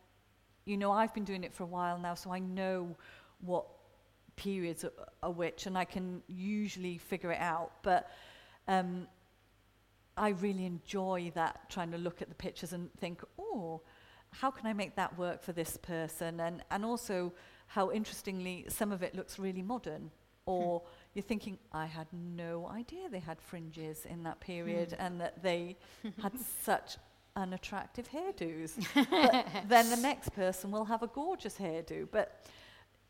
you 0.64 0.76
know, 0.76 0.90
I've 0.90 1.14
been 1.14 1.24
doing 1.24 1.44
it 1.44 1.54
for 1.54 1.62
a 1.62 1.66
while 1.66 1.98
now, 1.98 2.14
so 2.14 2.32
I 2.32 2.40
know 2.40 2.96
what 3.40 3.66
periods 4.34 4.84
are, 4.84 4.92
are 5.22 5.30
which, 5.30 5.66
and 5.66 5.78
I 5.78 5.84
can 5.84 6.22
usually 6.26 6.98
figure 6.98 7.30
it 7.30 7.40
out. 7.40 7.70
But 7.82 8.10
um, 8.66 9.06
I 10.16 10.30
really 10.30 10.66
enjoy 10.66 11.30
that, 11.34 11.70
trying 11.70 11.92
to 11.92 11.98
look 11.98 12.20
at 12.20 12.28
the 12.28 12.34
pictures 12.34 12.72
and 12.72 12.92
think, 12.94 13.22
oh, 13.38 13.80
how 14.32 14.50
can 14.50 14.66
I 14.66 14.72
make 14.72 14.96
that 14.96 15.16
work 15.16 15.40
for 15.40 15.52
this 15.52 15.76
person? 15.76 16.40
And, 16.40 16.64
and 16.72 16.84
also, 16.84 17.32
how 17.68 17.92
interestingly 17.92 18.64
some 18.68 18.90
of 18.90 19.04
it 19.04 19.14
looks 19.14 19.38
really 19.38 19.62
modern. 19.62 20.10
or 20.46 20.80
you're 21.14 21.22
thinking, 21.22 21.58
I 21.72 21.86
had 21.86 22.06
no 22.36 22.66
idea 22.68 23.08
they 23.10 23.18
had 23.18 23.40
fringes 23.40 24.06
in 24.08 24.22
that 24.22 24.40
period 24.40 24.92
hmm. 24.92 25.00
and 25.00 25.20
that 25.20 25.42
they 25.42 25.76
had 26.22 26.32
such 26.62 26.96
unattractive 27.34 28.08
hairdos. 28.08 28.74
then 29.68 29.90
the 29.90 29.96
next 30.00 30.32
person 30.32 30.70
will 30.70 30.84
have 30.84 31.02
a 31.02 31.08
gorgeous 31.08 31.56
hairdo. 31.58 32.08
But, 32.12 32.44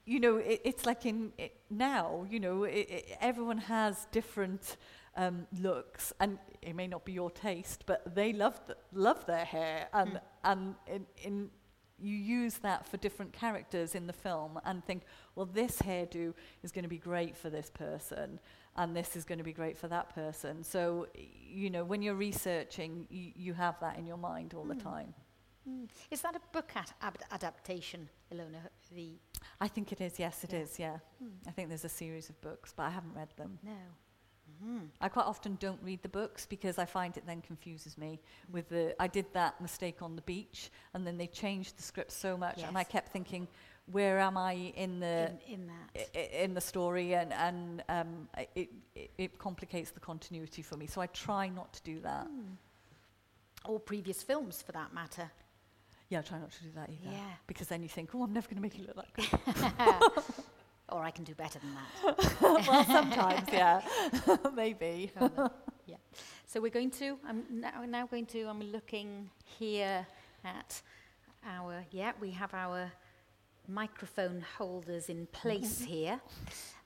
you 0.06 0.18
know, 0.18 0.38
it, 0.38 0.62
it's 0.64 0.86
like 0.86 1.04
in 1.06 1.32
it 1.36 1.52
now, 1.70 2.26
you 2.28 2.40
know, 2.40 2.64
it, 2.64 3.06
everyone 3.20 3.58
has 3.58 4.06
different 4.12 4.76
um, 5.16 5.46
looks, 5.60 6.12
and 6.20 6.38
it 6.62 6.74
may 6.74 6.86
not 6.86 7.04
be 7.04 7.12
your 7.12 7.30
taste, 7.30 7.84
but 7.86 8.14
they 8.14 8.32
love 8.34 8.60
th- 8.66 8.78
love 8.92 9.24
their 9.24 9.46
hair, 9.46 9.88
and 9.94 10.12
mm. 10.12 10.20
and 10.44 10.74
in, 10.86 11.06
in 11.24 11.50
you 11.98 12.14
use 12.14 12.58
that 12.58 12.86
for 12.86 12.96
different 12.98 13.32
characters 13.32 13.94
in 13.94 14.06
the 14.06 14.12
film 14.12 14.60
and 14.64 14.84
think, 14.84 15.02
well, 15.34 15.46
this 15.46 15.80
hairdo 15.80 16.34
is 16.62 16.70
going 16.72 16.82
to 16.82 16.88
be 16.88 16.98
great 16.98 17.36
for 17.36 17.48
this 17.50 17.70
person 17.70 18.38
and 18.76 18.94
this 18.94 19.16
is 19.16 19.24
going 19.24 19.38
to 19.38 19.44
be 19.44 19.52
great 19.52 19.78
for 19.78 19.88
that 19.88 20.14
person. 20.14 20.62
So, 20.62 21.06
you 21.16 21.70
know, 21.70 21.84
when 21.84 22.02
you're 22.02 22.14
researching, 22.14 23.06
you, 23.10 23.32
you 23.34 23.54
have 23.54 23.80
that 23.80 23.98
in 23.98 24.06
your 24.06 24.18
mind 24.18 24.52
all 24.54 24.64
mm. 24.64 24.68
the 24.68 24.74
hmm. 24.74 24.80
time. 24.80 25.14
Mm. 25.68 25.88
Is 26.10 26.20
that 26.20 26.36
a 26.36 26.40
book 26.52 26.70
ad- 26.76 27.14
adaptation, 27.32 28.08
Ilona? 28.32 28.58
The 28.94 29.12
I 29.60 29.68
think 29.68 29.90
it 29.92 30.00
is, 30.02 30.18
yes, 30.18 30.44
it 30.44 30.52
yeah. 30.52 30.58
is. 30.58 30.78
yeah. 30.78 30.96
Mm. 31.24 31.30
I 31.48 31.50
think 31.52 31.68
there's 31.70 31.84
a 31.86 31.88
series 31.88 32.28
of 32.28 32.38
books, 32.42 32.74
but 32.76 32.82
I 32.84 32.90
haven't 32.90 33.14
read 33.14 33.30
them. 33.38 33.58
No. 33.64 33.72
Mm. 34.64 34.88
I 35.00 35.08
quite 35.08 35.26
often 35.26 35.56
don't 35.60 35.80
read 35.82 36.02
the 36.02 36.08
books 36.08 36.46
because 36.46 36.78
I 36.78 36.84
find 36.84 37.16
it 37.16 37.24
then 37.26 37.40
confuses 37.42 37.98
me 37.98 38.20
with 38.50 38.68
the 38.68 38.94
I 39.00 39.06
did 39.06 39.26
that 39.34 39.60
mistake 39.60 40.02
on 40.02 40.16
the 40.16 40.22
beach 40.22 40.70
and 40.94 41.06
then 41.06 41.18
they 41.18 41.26
changed 41.26 41.76
the 41.76 41.82
script 41.82 42.12
so 42.12 42.36
much 42.36 42.58
yes. 42.58 42.68
and 42.68 42.78
I 42.78 42.84
kept 42.84 43.12
thinking 43.12 43.48
where 43.92 44.18
am 44.18 44.36
I 44.38 44.52
in 44.54 44.98
the 44.98 45.30
in, 45.46 45.54
in 45.62 45.66
that 45.66 46.08
I, 46.16 46.20
in 46.42 46.54
the 46.54 46.60
story 46.60 47.14
and 47.14 47.32
and 47.34 47.82
um, 47.88 48.28
it, 48.56 48.70
it 48.94 49.10
it 49.18 49.38
complicates 49.38 49.90
the 49.90 50.00
continuity 50.00 50.62
for 50.62 50.76
me 50.76 50.86
so 50.86 51.00
I 51.00 51.06
try 51.08 51.48
not 51.48 51.72
to 51.74 51.82
do 51.82 52.00
that. 52.00 52.26
Mm. 52.26 52.56
Or 53.66 53.80
previous 53.80 54.22
films 54.22 54.62
for 54.62 54.70
that 54.72 54.94
matter. 54.94 55.28
Yeah, 56.08 56.20
I 56.20 56.22
try 56.22 56.38
not 56.38 56.52
to 56.52 56.62
do 56.62 56.68
that 56.76 56.88
either. 56.88 57.12
Yeah. 57.12 57.18
Because 57.48 57.66
then 57.66 57.82
you 57.82 57.88
think, 57.88 58.14
oh, 58.14 58.22
I'm 58.22 58.32
never 58.32 58.46
going 58.46 58.54
to 58.58 58.62
make 58.62 58.76
it 58.78 58.86
look 58.86 58.94
that 58.94 59.12
good. 59.12 60.24
or 60.90 61.02
I 61.02 61.10
can 61.10 61.24
do 61.24 61.34
better 61.34 61.58
than 61.58 61.74
that. 62.14 62.34
well, 62.40 62.84
sometimes, 62.84 63.48
yeah, 63.52 63.80
maybe. 64.54 65.10
yeah. 65.86 65.96
So 66.46 66.60
we're 66.60 66.70
going 66.70 66.90
to. 66.92 67.18
I'm 67.26 67.42
now, 67.50 67.84
now 67.86 68.06
going 68.06 68.26
to. 68.26 68.42
I'm 68.44 68.60
looking 68.60 69.30
here 69.58 70.06
at 70.44 70.80
our. 71.44 71.84
Yeah, 71.90 72.12
we 72.20 72.30
have 72.32 72.54
our 72.54 72.92
microphone 73.68 74.44
holders 74.58 75.08
in 75.08 75.26
place 75.26 75.78
mm-hmm. 75.80 75.86
here. 75.92 76.20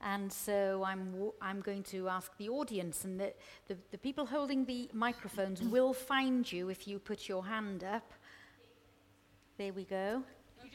And 0.00 0.32
so 0.32 0.82
I'm, 0.84 1.12
w- 1.12 1.32
I'm 1.42 1.60
going 1.60 1.82
to 1.84 2.08
ask 2.08 2.32
the 2.38 2.48
audience, 2.48 3.04
and 3.04 3.20
the, 3.20 3.34
the, 3.68 3.76
the 3.90 3.98
people 3.98 4.24
holding 4.24 4.64
the 4.64 4.88
microphones 4.94 5.60
will 5.62 5.92
find 5.92 6.50
you 6.50 6.70
if 6.70 6.88
you 6.88 6.98
put 6.98 7.28
your 7.28 7.44
hand 7.44 7.84
up. 7.84 8.12
There 9.58 9.74
we 9.74 9.84
go. 9.84 10.22
You 10.64 10.70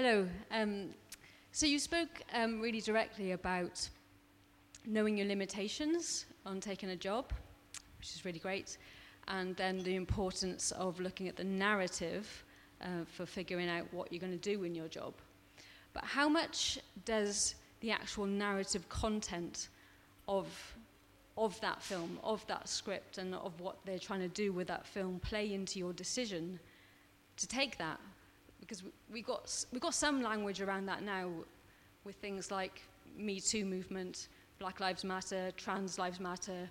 Hello. 0.00 0.28
Um, 0.52 0.90
so 1.50 1.66
you 1.66 1.80
spoke 1.80 2.22
um, 2.32 2.60
really 2.60 2.80
directly 2.80 3.32
about 3.32 3.88
knowing 4.86 5.16
your 5.18 5.26
limitations 5.26 6.24
on 6.46 6.60
taking 6.60 6.90
a 6.90 6.94
job, 6.94 7.32
which 7.98 8.14
is 8.14 8.24
really 8.24 8.38
great, 8.38 8.78
and 9.26 9.56
then 9.56 9.82
the 9.82 9.96
importance 9.96 10.70
of 10.70 11.00
looking 11.00 11.26
at 11.26 11.34
the 11.34 11.42
narrative 11.42 12.44
uh, 12.80 12.86
for 13.12 13.26
figuring 13.26 13.68
out 13.68 13.92
what 13.92 14.12
you're 14.12 14.20
going 14.20 14.38
to 14.38 14.38
do 14.56 14.62
in 14.62 14.72
your 14.72 14.86
job. 14.86 15.14
But 15.94 16.04
how 16.04 16.28
much 16.28 16.78
does 17.04 17.56
the 17.80 17.90
actual 17.90 18.26
narrative 18.26 18.88
content 18.88 19.66
of 20.28 20.46
of 21.36 21.60
that 21.60 21.82
film, 21.82 22.20
of 22.22 22.46
that 22.46 22.68
script, 22.68 23.18
and 23.18 23.34
of 23.34 23.58
what 23.60 23.78
they're 23.84 23.98
trying 23.98 24.20
to 24.20 24.28
do 24.28 24.52
with 24.52 24.68
that 24.68 24.86
film 24.86 25.18
play 25.18 25.52
into 25.54 25.80
your 25.80 25.92
decision 25.92 26.60
to 27.36 27.48
take 27.48 27.78
that 27.78 27.98
because 28.68 28.84
we, 29.10 29.20
have 29.20 29.26
got 29.26 29.64
we 29.72 29.80
got 29.80 29.94
some 29.94 30.22
language 30.22 30.60
around 30.60 30.86
that 30.86 31.02
now 31.02 31.30
with 32.04 32.16
things 32.16 32.50
like 32.50 32.82
Me 33.16 33.40
Too 33.40 33.64
movement, 33.64 34.28
Black 34.58 34.78
Lives 34.80 35.04
Matter, 35.04 35.50
Trans 35.56 35.98
Lives 35.98 36.20
Matter. 36.20 36.68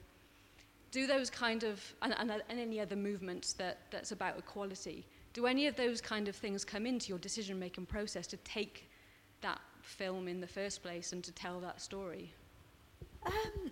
Do 0.91 1.07
those 1.07 1.29
kind 1.29 1.63
of 1.63 1.81
and, 2.03 2.13
and, 2.19 2.31
and 2.49 2.59
any 2.59 2.79
other 2.79 2.95
movements 2.95 3.53
that 3.53 3.79
that's 3.89 4.11
about 4.11 4.37
equality. 4.37 5.05
Do 5.33 5.45
any 5.47 5.67
of 5.67 5.75
those 5.75 5.99
kind 5.99 6.27
of 6.27 6.35
things 6.35 6.63
come 6.63 6.85
into 6.85 7.09
your 7.09 7.17
decision 7.19 7.59
making 7.59 7.87
process 7.87 8.27
to 8.27 8.37
take 8.37 8.89
that 9.41 9.59
film 9.81 10.27
in 10.27 10.39
the 10.39 10.47
first 10.47 10.81
place 10.83 11.13
and 11.13 11.23
to 11.23 11.31
tell 11.31 11.59
that 11.61 11.81
story? 11.81 12.31
Um, 13.25 13.33
do 13.63 13.69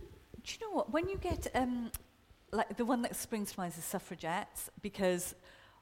you 0.60 0.68
know 0.68 0.74
what? 0.76 0.92
When 0.92 1.08
you 1.10 1.18
get 1.20 1.48
um, 1.56 1.92
like 2.52 2.76
the 2.76 2.86
one 2.86 3.02
that 3.04 3.16
springs 3.16 3.52
to 3.54 3.60
mind 3.60 3.74
is 3.78 3.84
suffragettes 3.84 4.70
because 4.82 5.36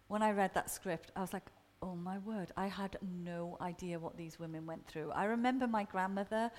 when 0.10 0.22
I 0.22 0.32
read 0.32 0.54
that 0.54 0.70
script, 0.70 1.12
I 1.16 1.22
was 1.22 1.34
like, 1.34 1.44
Oh 1.86 1.96
my 1.98 2.18
word, 2.20 2.54
I 2.56 2.68
had 2.68 2.96
no 3.26 3.58
idea 3.60 4.00
what 4.00 4.16
these 4.16 4.40
women 4.40 4.66
went 4.66 4.88
through. 4.88 5.12
I 5.12 5.26
remember 5.26 5.68
my 5.68 5.84
grandmother 5.84 6.50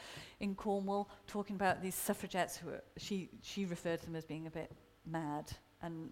in 0.41 0.55
Cornwall 0.55 1.09
talking 1.27 1.57
about 1.57 1.81
these 1.81 1.95
suffragettes 1.95 2.59
who 2.59 2.67
were, 2.69 2.83
she, 2.99 3.31
she 3.41 3.65
referred 3.65 4.01
to 4.01 4.05
them 4.05 4.17
as 4.17 4.25
being 4.27 4.47
a 4.47 4.51
bit 4.51 4.71
mad 5.07 5.51
and 5.81 6.11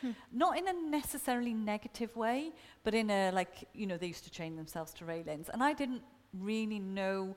hmm. 0.00 0.12
not 0.32 0.56
in 0.56 0.68
a 0.68 0.72
necessarily 0.72 1.54
negative 1.54 2.14
way, 2.14 2.52
but 2.84 2.94
in 2.94 3.10
a 3.10 3.32
like, 3.32 3.68
you 3.74 3.84
know, 3.84 3.96
they 3.96 4.06
used 4.06 4.22
to 4.24 4.30
chain 4.30 4.54
themselves 4.54 4.94
to 4.94 5.04
railings. 5.04 5.48
And 5.52 5.60
I 5.60 5.72
didn't 5.72 6.02
really 6.32 6.78
know 6.78 7.34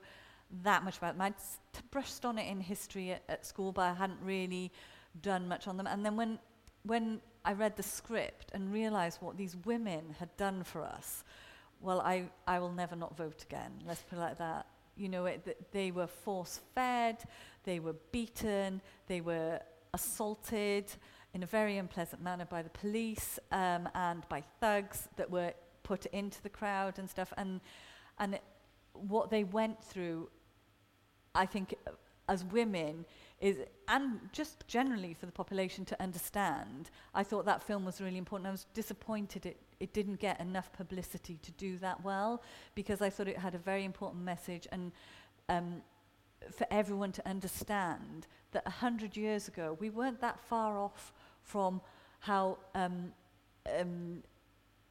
that 0.62 0.84
much 0.84 0.98
about 0.98 1.14
them. 1.14 1.22
I'd 1.22 1.38
t- 1.72 1.80
brushed 1.90 2.24
on 2.24 2.38
it 2.38 2.48
in 2.48 2.60
history 2.60 3.10
at, 3.10 3.24
at 3.28 3.44
school, 3.44 3.72
but 3.72 3.82
I 3.82 3.94
hadn't 3.94 4.20
really 4.22 4.70
done 5.22 5.48
much 5.48 5.66
on 5.66 5.76
them. 5.76 5.88
And 5.88 6.06
then 6.06 6.14
when, 6.16 6.38
when 6.84 7.20
I 7.44 7.54
read 7.54 7.76
the 7.76 7.82
script 7.82 8.50
and 8.52 8.72
realized 8.72 9.18
what 9.22 9.36
these 9.36 9.56
women 9.64 10.14
had 10.18 10.34
done 10.36 10.62
for 10.62 10.82
us. 10.84 11.24
Well, 11.80 12.00
I, 12.00 12.24
I 12.46 12.58
will 12.58 12.72
never 12.72 12.94
not 12.96 13.16
vote 13.16 13.42
again. 13.42 13.72
Let's 13.86 14.02
put 14.02 14.16
it 14.18 14.20
like 14.20 14.38
that. 14.38 14.66
You 14.96 15.08
know, 15.08 15.24
it, 15.24 15.44
th 15.44 15.56
they 15.72 15.90
were 15.90 16.06
force 16.06 16.60
fed, 16.74 17.16
they 17.64 17.80
were 17.80 17.96
beaten, 18.12 18.80
they 19.06 19.20
were 19.22 19.58
assaulted 19.94 20.84
in 21.34 21.42
a 21.42 21.46
very 21.46 21.78
unpleasant 21.78 22.20
manner 22.22 22.44
by 22.44 22.60
the 22.62 22.70
police 22.82 23.38
um, 23.52 23.88
and 23.94 24.28
by 24.28 24.42
thugs 24.60 25.08
that 25.16 25.30
were 25.30 25.52
put 25.82 26.04
into 26.06 26.40
the 26.42 26.50
crowd 26.50 26.98
and 26.98 27.08
stuff. 27.08 27.32
And, 27.38 27.60
and 28.18 28.34
it, 28.34 28.42
what 28.92 29.30
they 29.30 29.44
went 29.44 29.82
through, 29.82 30.28
I 31.34 31.46
think, 31.46 31.68
uh, 31.86 31.92
as 32.28 32.44
women, 32.44 33.06
is, 33.40 33.56
and 33.88 34.20
just 34.32 34.66
generally 34.68 35.14
for 35.14 35.26
the 35.26 35.32
population 35.32 35.84
to 35.86 36.02
understand, 36.02 36.90
I 37.14 37.22
thought 37.24 37.46
that 37.46 37.62
film 37.62 37.84
was 37.84 38.00
really 38.00 38.18
important. 38.18 38.46
I 38.48 38.52
was 38.52 38.66
disappointed 38.74 39.46
it, 39.46 39.56
it 39.80 39.92
didn't 39.94 40.20
get 40.20 40.40
enough 40.40 40.72
publicity 40.72 41.38
to 41.42 41.50
do 41.52 41.78
that 41.78 42.04
well 42.04 42.42
because 42.74 43.00
I 43.00 43.08
thought 43.08 43.28
it 43.28 43.38
had 43.38 43.54
a 43.54 43.58
very 43.58 43.84
important 43.84 44.22
message 44.24 44.68
and 44.70 44.92
um, 45.48 45.82
for 46.52 46.66
everyone 46.70 47.12
to 47.12 47.26
understand 47.28 48.26
that 48.52 48.64
100 48.66 49.16
years 49.16 49.48
ago, 49.48 49.76
we 49.80 49.88
weren't 49.90 50.20
that 50.20 50.38
far 50.40 50.76
off 50.78 51.12
from 51.42 51.80
how 52.20 52.58
um, 52.74 53.12
um, 53.80 54.22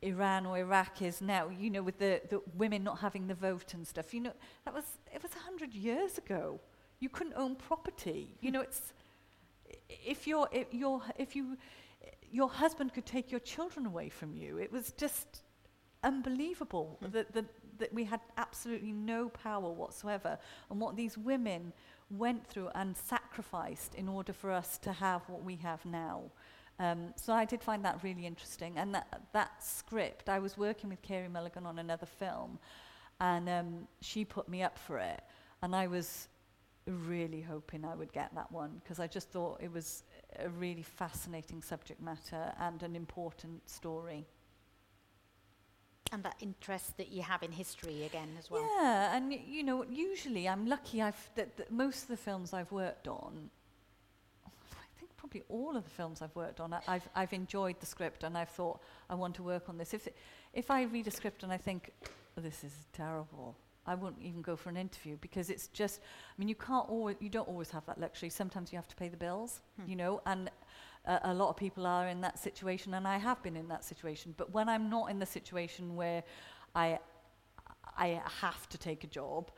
Iran 0.02 0.46
or 0.48 0.58
Iraq 0.58 1.02
is 1.04 1.22
now, 1.22 1.50
you 1.50 1.70
know, 1.70 1.82
with 1.84 2.00
the, 2.00 2.22
the 2.30 2.42
women 2.58 2.84
not 2.84 3.00
having 3.00 3.28
the 3.28 3.36
vote 3.36 3.74
and 3.76 3.86
stuff. 3.88 4.12
You 4.14 4.22
know, 4.22 4.32
that 4.66 4.74
was, 4.74 4.86
it 5.14 5.22
was 5.22 5.32
100 5.36 5.74
years 5.76 6.18
ago. 6.18 6.60
You 7.00 7.10
couldn't 7.10 7.34
own 7.36 7.56
property. 7.56 8.36
You 8.42 8.52
know, 8.52 8.62
it's 8.62 8.94
if 9.90 10.28
your 10.28 10.48
if 10.52 10.74
your 10.74 11.02
if 11.18 11.36
you 11.36 11.58
your 12.32 12.50
husband 12.50 12.94
could 12.94 13.06
take 13.06 13.32
your 13.32 13.40
children 13.40 13.86
away 13.86 14.10
from 14.10 14.36
you. 14.36 14.58
It 14.58 14.72
was 14.72 14.92
just 14.92 15.42
unbelievable 16.04 16.98
mm. 17.04 17.12
that, 17.12 17.34
that 17.34 17.46
that 17.80 17.94
we 17.94 18.04
had 18.04 18.20
absolutely 18.38 18.92
no 18.92 19.30
power 19.30 19.70
whatsoever, 19.72 20.38
and 20.70 20.80
what 20.80 20.96
these 20.96 21.18
women 21.18 21.74
went 22.12 22.46
through 22.46 22.70
and 22.76 22.98
sacrificed 22.98 23.96
in 23.96 24.10
order 24.10 24.34
for 24.34 24.52
us 24.52 24.78
to 24.80 24.92
have 24.92 25.22
what 25.30 25.44
we 25.44 25.56
have 25.56 25.84
now. 25.86 26.24
Um, 26.80 27.14
so 27.16 27.34
I 27.34 27.46
did 27.46 27.62
find 27.62 27.84
that 27.86 28.00
really 28.04 28.26
interesting. 28.26 28.74
And 28.78 28.96
that, 28.96 29.22
that 29.34 29.62
script, 29.64 30.28
I 30.28 30.40
was 30.40 30.58
working 30.58 30.90
with 30.90 31.02
Kerry 31.04 31.28
Mulligan 31.28 31.68
on 31.68 31.78
another 31.78 32.08
film, 32.08 32.58
and 33.22 33.48
um, 33.48 33.88
she 34.02 34.26
put 34.26 34.50
me 34.50 34.64
up 34.64 34.80
for 34.80 34.98
it. 34.98 35.22
And 35.62 35.76
I 35.76 35.88
was 35.88 36.30
really 36.88 37.42
hoping 37.42 37.86
I 37.86 37.96
would 37.96 38.12
get 38.14 38.34
that 38.36 38.52
one 38.52 38.80
because 38.84 39.00
I 39.00 39.08
just 39.08 39.30
thought 39.30 39.60
it 39.62 39.72
was 39.72 40.04
a 40.40 40.50
really 40.50 40.82
fascinating 40.84 41.62
subject 41.62 42.02
matter 42.02 42.52
and 42.60 42.82
an 42.84 42.96
important 42.96 43.68
story. 43.70 44.26
And 46.12 46.24
that 46.24 46.36
interest 46.42 46.98
that 46.98 47.10
you 47.12 47.22
have 47.22 47.44
in 47.44 47.52
history 47.52 48.04
again 48.04 48.30
as 48.40 48.50
well. 48.50 48.64
Yeah, 48.82 49.16
and 49.16 49.32
you 49.32 49.62
know, 49.64 49.84
usually 49.84 50.50
I'm 50.50 50.66
lucky 50.66 51.04
I've 51.04 51.30
that, 51.36 51.56
that 51.58 51.72
most 51.72 52.04
of 52.04 52.08
the 52.10 52.18
films 52.18 52.54
I've 52.54 52.72
worked 52.72 53.08
on 53.08 53.50
I 54.48 54.90
think 55.00 55.16
probably 55.18 55.44
all 55.50 55.78
of 55.78 55.84
the 55.84 55.90
films 55.92 56.22
I've 56.24 56.36
worked 56.36 56.60
on 56.60 56.76
I've 56.88 57.08
I've 57.16 57.32
enjoyed 57.34 57.80
the 57.80 57.86
script 57.86 58.24
and 58.24 58.36
I've 58.38 58.50
thought 58.50 58.80
I 59.10 59.14
want 59.16 59.36
to 59.36 59.44
work 59.44 59.70
on 59.70 59.78
this. 59.78 59.94
If 59.94 60.08
if 60.54 60.72
I 60.72 60.84
read 60.84 61.08
a 61.08 61.12
script 61.12 61.44
and 61.44 61.52
I 61.54 61.58
think 61.58 61.92
oh, 62.36 62.42
this 62.42 62.64
is 62.64 62.72
terrible, 62.92 63.56
I 63.90 63.96
wouldn't 63.96 64.22
even 64.22 64.44
go 64.44 64.56
for 64.56 64.70
an 64.70 64.78
interview 64.78 65.18
because 65.20 65.50
it's 65.50 65.66
just, 65.70 66.00
I 66.00 66.34
mean, 66.38 66.48
you 66.48 66.54
can't 66.54 66.88
always, 66.88 67.16
you 67.20 67.28
don't 67.28 67.48
always 67.48 67.72
have 67.72 67.84
that 67.88 68.00
luxury. 68.00 68.30
Sometimes 68.30 68.72
you 68.72 68.78
have 68.78 68.88
to 68.88 68.96
pay 68.96 69.10
the 69.10 69.18
bills, 69.18 69.62
hmm. 69.82 69.90
you 69.90 69.96
know, 69.96 70.22
and 70.28 70.52
uh, 71.08 71.18
a 71.24 71.34
lot 71.34 71.50
of 71.50 71.58
people 71.58 71.88
are 71.88 72.06
in 72.08 72.22
that 72.22 72.38
situation, 72.38 72.94
and 72.94 73.08
I 73.08 73.18
have 73.18 73.42
been 73.42 73.58
in 73.58 73.68
that 73.70 73.84
situation. 73.84 74.36
But 74.38 74.54
when 74.54 74.70
I'm 74.70 74.92
not 74.92 75.10
in 75.10 75.18
the 75.18 75.26
situation 75.26 75.96
where 75.96 76.24
I, 76.76 77.00
I 77.98 78.22
have 78.42 78.70
to 78.70 78.78
take 78.78 79.04
a 79.06 79.08
job, 79.08 79.50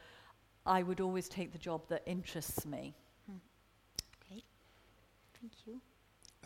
I 0.66 0.82
would 0.82 1.02
always 1.02 1.28
take 1.28 1.52
the 1.52 1.58
job 1.60 1.82
that 1.90 2.02
interests 2.06 2.66
me. 2.66 2.94
Hmm. 3.30 3.38
thank 5.42 5.52
you. 5.66 5.82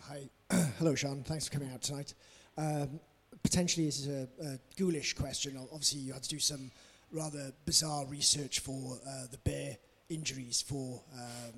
Hi, 0.02 0.28
hello, 0.80 0.96
Sean. 0.96 1.22
Thanks 1.22 1.48
for 1.48 1.54
coming 1.54 1.72
out 1.72 1.84
tonight. 1.84 2.16
Um, 2.58 3.00
potentially, 3.44 3.86
this 3.86 4.00
is 4.00 4.08
a, 4.08 4.28
a, 4.44 4.60
ghoulish 4.76 5.14
question. 5.14 5.56
Obviously, 5.72 6.00
you 6.00 6.14
had 6.14 6.24
to 6.24 6.30
do 6.30 6.40
some 6.40 6.72
rather 7.12 7.52
bizarre 7.66 8.06
research 8.06 8.60
for 8.60 8.98
uh, 9.08 9.26
the 9.32 9.38
bear 9.40 9.78
injuries 10.10 10.62
for 10.66 11.02
um, 11.14 11.54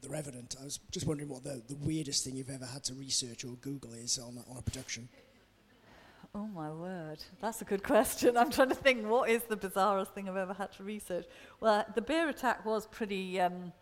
the 0.00 0.08
Revenant. 0.08 0.56
I 0.60 0.64
was 0.64 0.78
just 0.90 1.06
wondering 1.06 1.28
what 1.28 1.44
the, 1.44 1.62
the 1.68 1.76
weirdest 1.76 2.24
thing 2.24 2.34
you've 2.36 2.50
ever 2.50 2.66
had 2.66 2.82
to 2.84 2.94
research 2.94 3.44
or 3.44 3.52
Google 3.60 3.92
is 3.94 4.18
on 4.18 4.36
a, 4.38 4.50
on 4.50 4.56
a 4.58 4.62
production. 4.62 5.08
Oh 6.34 6.46
my 6.48 6.70
word, 6.70 7.18
that's 7.40 7.60
a 7.60 7.64
good 7.64 7.82
question. 7.82 8.36
I'm 8.36 8.50
trying 8.50 8.70
to 8.70 8.74
think 8.74 9.06
what 9.06 9.28
is 9.30 9.42
the 9.44 9.56
bizarrest 9.56 10.12
thing 10.14 10.28
I've 10.28 10.36
ever 10.36 10.54
had 10.54 10.72
to 10.72 10.82
research. 10.82 11.26
Well, 11.60 11.84
the 11.94 12.02
bear 12.02 12.28
attack 12.28 12.64
was 12.64 12.86
pretty 12.86 13.40
um, 13.40 13.72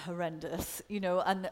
horrendous, 0.00 0.82
you 0.88 0.98
know, 1.00 1.20
and 1.20 1.48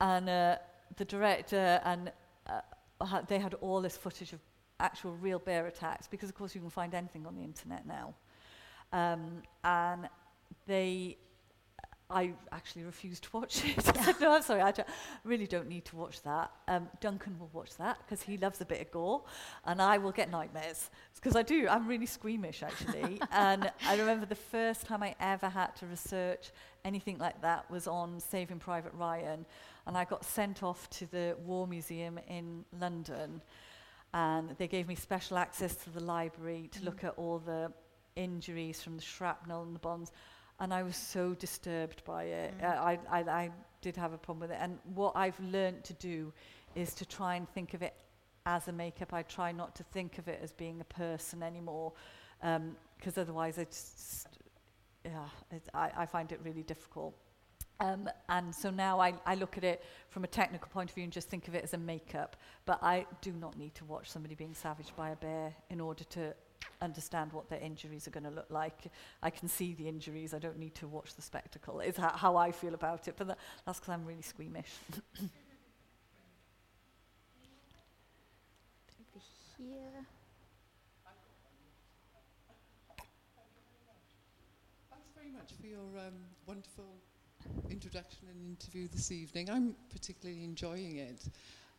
and 0.00 0.28
uh, 0.28 0.56
the 0.96 1.04
director 1.06 1.80
and 1.84 2.10
uh, 2.48 3.22
they 3.28 3.38
had 3.38 3.54
all 3.54 3.80
this 3.80 3.96
footage 3.96 4.32
of 4.32 4.40
actual 4.80 5.12
real 5.16 5.38
bear 5.38 5.66
attacks 5.66 6.06
because 6.06 6.28
of 6.28 6.34
course 6.34 6.54
you 6.54 6.60
can 6.60 6.70
find 6.70 6.94
anything 6.94 7.26
on 7.26 7.34
the 7.34 7.42
internet 7.42 7.86
now. 7.86 8.14
Um, 8.92 9.42
and 9.62 10.08
they, 10.66 11.16
I 12.10 12.32
actually 12.52 12.84
refuse 12.84 13.18
to 13.20 13.28
watch 13.32 13.64
it. 13.64 13.76
Yeah. 13.96 14.12
no, 14.20 14.32
I'm 14.36 14.42
sorry, 14.42 14.60
I 14.62 14.72
really 15.24 15.46
don't 15.46 15.68
need 15.68 15.84
to 15.86 15.96
watch 15.96 16.22
that. 16.22 16.50
Um, 16.68 16.88
Duncan 17.00 17.36
will 17.38 17.50
watch 17.52 17.76
that 17.76 17.98
because 18.04 18.22
he 18.22 18.36
loves 18.36 18.60
a 18.60 18.64
bit 18.66 18.80
of 18.80 18.90
gore, 18.90 19.22
and 19.64 19.80
I 19.80 19.98
will 19.98 20.12
get 20.12 20.30
nightmares 20.30 20.90
because 21.14 21.34
I 21.36 21.42
do. 21.42 21.66
I'm 21.68 21.86
really 21.88 22.06
squeamish, 22.06 22.62
actually. 22.62 23.20
and 23.32 23.72
I 23.86 23.96
remember 23.98 24.26
the 24.26 24.34
first 24.34 24.84
time 24.86 25.02
I 25.02 25.14
ever 25.20 25.48
had 25.48 25.74
to 25.76 25.86
research 25.86 26.52
anything 26.84 27.18
like 27.18 27.40
that 27.42 27.68
was 27.70 27.86
on 27.88 28.20
Saving 28.20 28.58
Private 28.58 28.92
Ryan, 28.94 29.46
and 29.86 29.96
I 29.96 30.04
got 30.04 30.24
sent 30.24 30.62
off 30.62 30.88
to 30.90 31.06
the 31.06 31.36
War 31.44 31.66
Museum 31.66 32.18
in 32.28 32.64
London 32.78 33.40
and 34.14 34.50
they 34.58 34.68
gave 34.68 34.86
me 34.86 34.94
special 34.94 35.36
access 35.36 35.74
to 35.74 35.90
the 35.90 36.00
library 36.00 36.70
to 36.72 36.78
mm. 36.80 36.84
look 36.84 37.02
at 37.04 37.12
all 37.18 37.40
the 37.40 37.70
injuries 38.14 38.80
from 38.80 38.94
the 38.96 39.02
shrapnel 39.02 39.64
and 39.64 39.74
the 39.74 39.80
bombs 39.80 40.12
and 40.60 40.72
I 40.72 40.84
was 40.84 40.94
so 40.96 41.34
disturbed 41.34 42.04
by 42.04 42.24
it. 42.24 42.54
Mm. 42.60 42.62
Uh, 42.64 42.80
I, 42.82 42.98
I, 43.10 43.18
I 43.44 43.50
did 43.82 43.96
have 43.96 44.12
a 44.12 44.18
problem 44.18 44.40
with 44.48 44.52
it. 44.52 44.58
And 44.62 44.78
what 44.94 45.14
I've 45.16 45.38
learned 45.40 45.82
to 45.82 45.94
do 45.94 46.32
is 46.76 46.94
to 46.94 47.04
try 47.04 47.34
and 47.34 47.48
think 47.48 47.74
of 47.74 47.82
it 47.82 47.92
as 48.46 48.68
a 48.68 48.72
makeup. 48.72 49.12
I 49.12 49.24
try 49.24 49.50
not 49.50 49.74
to 49.74 49.82
think 49.82 50.16
of 50.18 50.28
it 50.28 50.38
as 50.40 50.52
being 50.52 50.80
a 50.80 50.84
person 50.84 51.42
anymore, 51.42 51.92
because 52.40 53.16
um, 53.16 53.20
otherwise, 53.20 53.58
I 53.58 53.64
just, 53.64 54.28
yeah, 55.04 55.24
it, 55.50 55.62
I, 55.74 55.90
I 55.98 56.06
find 56.06 56.30
it 56.30 56.38
really 56.44 56.62
difficult. 56.62 57.14
Um, 57.80 58.08
and 58.28 58.54
so 58.54 58.70
now 58.70 59.00
I, 59.00 59.14
I, 59.26 59.34
look 59.34 59.56
at 59.58 59.64
it 59.64 59.82
from 60.08 60.22
a 60.22 60.26
technical 60.28 60.68
point 60.72 60.90
of 60.90 60.94
view 60.94 61.02
and 61.04 61.12
just 61.12 61.28
think 61.28 61.48
of 61.48 61.54
it 61.56 61.64
as 61.64 61.74
a 61.74 61.78
makeup. 61.78 62.36
But 62.66 62.80
I 62.82 63.06
do 63.20 63.32
not 63.32 63.58
need 63.58 63.74
to 63.76 63.84
watch 63.84 64.10
somebody 64.10 64.34
being 64.36 64.54
savaged 64.54 64.94
by 64.96 65.10
a 65.10 65.16
bear 65.16 65.52
in 65.70 65.80
order 65.80 66.04
to 66.04 66.32
understand 66.80 67.32
what 67.32 67.48
their 67.48 67.58
injuries 67.60 68.06
are 68.06 68.10
going 68.12 68.24
to 68.24 68.30
look 68.30 68.46
like. 68.50 68.84
I 69.22 69.30
can 69.30 69.48
see 69.48 69.74
the 69.74 69.88
injuries. 69.88 70.32
I 70.34 70.38
don't 70.38 70.58
need 70.58 70.74
to 70.76 70.86
watch 70.86 71.14
the 71.16 71.22
spectacle. 71.22 71.80
Is 71.80 71.96
ha- 71.96 72.16
how 72.16 72.36
I 72.36 72.52
feel 72.52 72.74
about 72.74 73.08
it. 73.08 73.14
But 73.16 73.28
that, 73.28 73.38
that's 73.66 73.80
because 73.80 73.92
I'm 73.94 74.04
really 74.06 74.22
squeamish. 74.22 74.70
Over 79.02 79.18
here. 79.58 80.06
Thanks 84.90 85.08
very 85.16 85.30
much 85.30 85.52
for 85.60 85.66
your 85.66 85.86
um, 86.06 86.14
wonderful 86.46 86.84
introduction 87.70 88.26
and 88.30 88.44
interview 88.58 88.88
this 88.88 89.10
evening. 89.12 89.50
I'm 89.50 89.74
particularly 89.90 90.44
enjoying 90.44 90.96
it. 90.98 91.22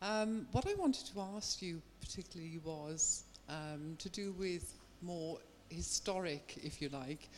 Um, 0.02 0.48
what 0.52 0.68
I 0.68 0.74
wanted 0.76 1.06
to 1.14 1.20
ask 1.38 1.62
you 1.62 1.82
particularly 2.02 2.60
was 2.64 3.24
um, 3.50 3.96
to 4.00 4.10
do 4.10 4.32
with 4.34 4.74
more 5.02 5.38
historic, 5.70 6.56
if 6.64 6.82
you 6.82 6.90
like, 6.90 7.30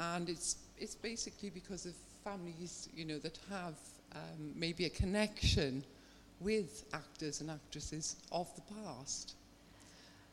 and 0.00 0.28
it's 0.28 0.56
it's 0.78 0.94
basically 0.94 1.50
because 1.50 1.86
of 1.86 1.94
families, 2.24 2.88
you 2.94 3.04
know, 3.04 3.18
that 3.18 3.38
have 3.50 3.76
um, 4.14 4.52
maybe 4.54 4.84
a 4.86 4.90
connection 4.90 5.84
with 6.40 6.84
actors 6.92 7.40
and 7.40 7.50
actresses 7.50 8.16
of 8.32 8.48
the 8.56 8.62
past. 8.84 9.34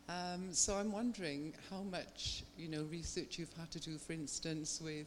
Um, 0.08 0.52
so 0.52 0.76
I'm 0.76 0.92
wondering 0.92 1.54
how 1.70 1.82
much 1.84 2.44
you 2.58 2.68
know 2.68 2.84
research 2.90 3.38
you've 3.38 3.54
had 3.60 3.70
to 3.72 3.80
do, 3.80 3.98
for 4.00 4.14
instance, 4.14 4.82
with 4.84 5.06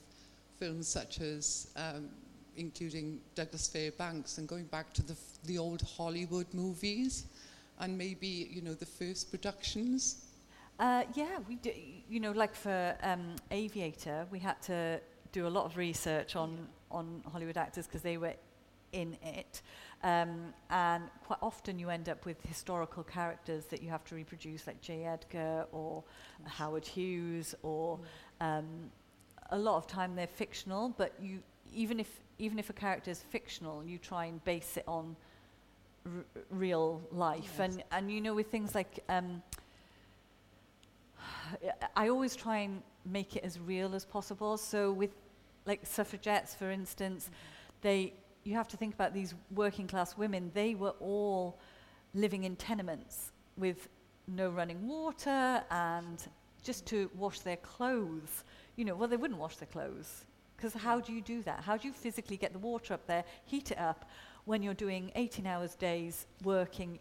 films 0.63 0.87
such 0.87 1.21
as 1.21 1.73
um, 1.75 2.09
including 2.57 3.19
Douglas 3.35 3.67
Fairbanks 3.69 4.39
and 4.39 4.47
going 4.47 4.67
back 4.67 4.93
to 4.93 5.03
the, 5.03 5.17
the 5.47 5.59
old 5.59 5.83
Hollywood 5.97 6.47
movies 6.55 7.27
and 7.81 7.99
maybe, 7.99 8.29
you 8.49 8.63
know, 8.63 8.73
the 8.75 8.87
first 8.87 9.33
productions? 9.33 10.25
Uh, 10.79 11.03
yeah, 11.17 11.39
we 11.49 11.57
do, 11.57 11.73
you 12.09 12.21
know, 12.21 12.31
like 12.31 12.55
for 12.55 12.95
um, 13.03 13.35
Aviator, 13.51 14.25
we 14.31 14.39
had 14.39 14.63
to 14.63 15.01
do 15.33 15.49
a 15.49 15.53
lot 15.57 15.65
of 15.67 15.77
research 15.77 16.37
on, 16.37 16.51
yeah. 16.53 16.99
on 16.99 17.23
Hollywood 17.33 17.57
actors 17.57 17.89
because 17.89 18.03
they 18.03 18.17
were 18.17 18.35
in 18.93 19.17
it. 19.25 19.63
Um, 20.05 20.55
and 20.71 21.03
quite 21.25 21.41
often 21.43 21.77
you 21.81 21.91
end 21.91 22.09
up 22.09 22.25
with 22.25 22.41
historical 22.47 23.03
characters 23.03 23.65
that 23.65 23.83
you 23.83 23.89
have 23.91 24.05
to 24.05 24.15
reproduce, 24.15 24.69
like 24.69 24.81
J. 24.81 25.07
Edgar 25.07 25.67
or 25.73 26.05
Howard 26.45 26.87
Hughes 26.87 27.57
or 27.65 27.99
mm. 27.99 28.59
um, 28.59 28.67
a 29.53 29.59
lot 29.59 29.77
of 29.77 29.87
time 29.87 30.17
they're 30.17 30.27
fictional, 30.27 30.89
but 30.97 31.13
you 31.23 31.41
even 31.73 32.01
if 32.01 32.21
even 32.39 32.59
if 32.59 32.69
a 32.71 32.73
character 32.73 33.11
is 33.11 33.21
fictional, 33.21 33.85
you 33.85 33.99
try 33.99 34.25
and 34.25 34.43
base 34.45 34.77
it 34.77 34.85
on 34.89 35.15
real 36.51 37.01
life. 37.13 37.45
Yes. 37.53 37.61
And 37.61 37.85
and 37.93 38.11
you 38.13 38.21
know 38.23 38.35
with 38.35 38.51
things 38.51 38.75
like 38.75 39.01
um, 39.11 39.41
I 41.95 42.09
always 42.09 42.35
try 42.35 42.59
and 42.59 42.83
make 43.05 43.37
it 43.37 43.45
as 43.45 43.61
real 43.61 43.95
as 43.95 44.05
possible. 44.07 44.57
So 44.57 44.91
with 44.91 45.11
like 45.67 45.81
suffragettes, 45.85 46.55
for 46.61 46.71
instance, 46.71 47.29
mm 47.29 47.33
-hmm. 47.33 47.83
they 47.83 47.99
you 48.45 48.57
have 48.57 48.69
to 48.73 48.77
think 48.77 48.95
about 49.01 49.15
these 49.15 49.37
working 49.55 49.89
class 49.91 50.15
women. 50.19 50.51
They 50.53 50.77
were 50.77 50.97
all 51.01 51.53
living 52.15 52.45
in 52.45 52.57
tenements 52.57 53.33
with 53.57 53.89
no 54.27 54.51
running 54.51 54.87
water 54.89 55.65
and 55.69 56.19
just 56.69 56.87
to 56.87 56.97
wash 57.15 57.39
their 57.43 57.59
clothes 57.77 58.45
you 58.77 58.85
know, 58.85 58.95
well, 58.95 59.09
they 59.09 59.16
wouldn't 59.16 59.39
wash 59.41 59.57
their 59.57 59.68
clothes. 59.68 60.25
Because 60.57 60.75
how 60.75 61.01
do 61.01 61.12
you 61.12 61.20
do 61.20 61.43
that? 61.43 61.61
How 61.61 61.77
do 61.77 61.89
you 61.89 61.93
physically 61.95 62.37
get 62.37 62.53
the 62.53 62.59
water 62.59 62.95
up 62.95 63.07
there, 63.07 63.25
heat 63.45 63.70
it 63.70 63.79
up, 63.79 64.09
when 64.45 64.62
you're 64.62 64.75
doing 64.75 65.11
18 65.14 65.47
hours 65.47 65.75
days 65.77 66.27
working 66.43 66.99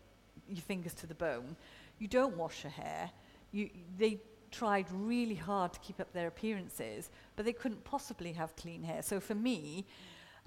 your 0.49 0.61
fingers 0.61 0.93
to 0.95 1.07
the 1.07 1.15
bone? 1.15 1.55
You 1.99 2.07
don't 2.07 2.36
wash 2.36 2.63
your 2.63 2.72
hair. 2.72 3.11
You, 3.51 3.69
they 3.97 4.19
tried 4.51 4.86
really 4.91 5.36
hard 5.36 5.72
to 5.74 5.80
keep 5.80 5.99
up 5.99 6.11
their 6.13 6.28
appearances, 6.28 7.09
but 7.36 7.45
they 7.45 7.53
couldn't 7.53 7.84
possibly 7.84 8.34
have 8.34 8.55
clean 8.55 8.84
hair. 8.84 9.01
So 9.01 9.19
for 9.19 9.36
me, 9.36 9.86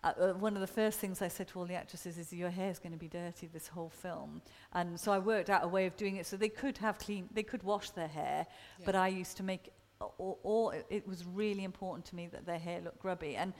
uh, 0.03 0.12
uh 0.20 0.33
one 0.33 0.55
of 0.57 0.61
the 0.61 0.66
first 0.66 0.99
things 0.99 1.22
I 1.22 1.29
said 1.29 1.49
to 1.49 1.61
all 1.61 1.64
the 1.66 1.75
actresses 1.75 2.18
is, 2.18 2.33
"Your 2.33 2.51
hair 2.51 2.70
is 2.70 2.79
going 2.81 2.93
to 2.93 2.99
be 2.99 3.09
dirty 3.09 3.47
this 3.47 3.68
whole 3.68 3.89
film." 3.91 4.43
And 4.72 4.99
so 5.01 5.12
I 5.12 5.18
worked 5.20 5.49
out 5.51 5.62
a 5.64 5.68
way 5.68 5.87
of 5.87 5.97
doing 5.97 6.16
it 6.16 6.27
so 6.27 6.37
they 6.37 6.49
could 6.51 6.79
have 6.79 6.99
clean, 6.99 7.29
they 7.33 7.45
could 7.45 7.62
wash 7.62 7.91
their 7.91 8.09
hair. 8.09 8.47
Yeah. 8.79 8.85
But 8.87 8.97
I 8.97 9.09
used 9.09 9.37
to 9.39 9.43
make 9.45 9.70
or, 10.19 10.37
or 10.43 10.75
it, 10.75 10.87
it 10.91 11.07
was 11.09 11.25
really 11.25 11.65
important 11.65 12.05
to 12.07 12.17
me 12.17 12.27
that 12.29 12.47
their 12.47 12.59
hair 12.59 12.81
looked 12.81 13.01
grubby. 13.01 13.37
And 13.37 13.53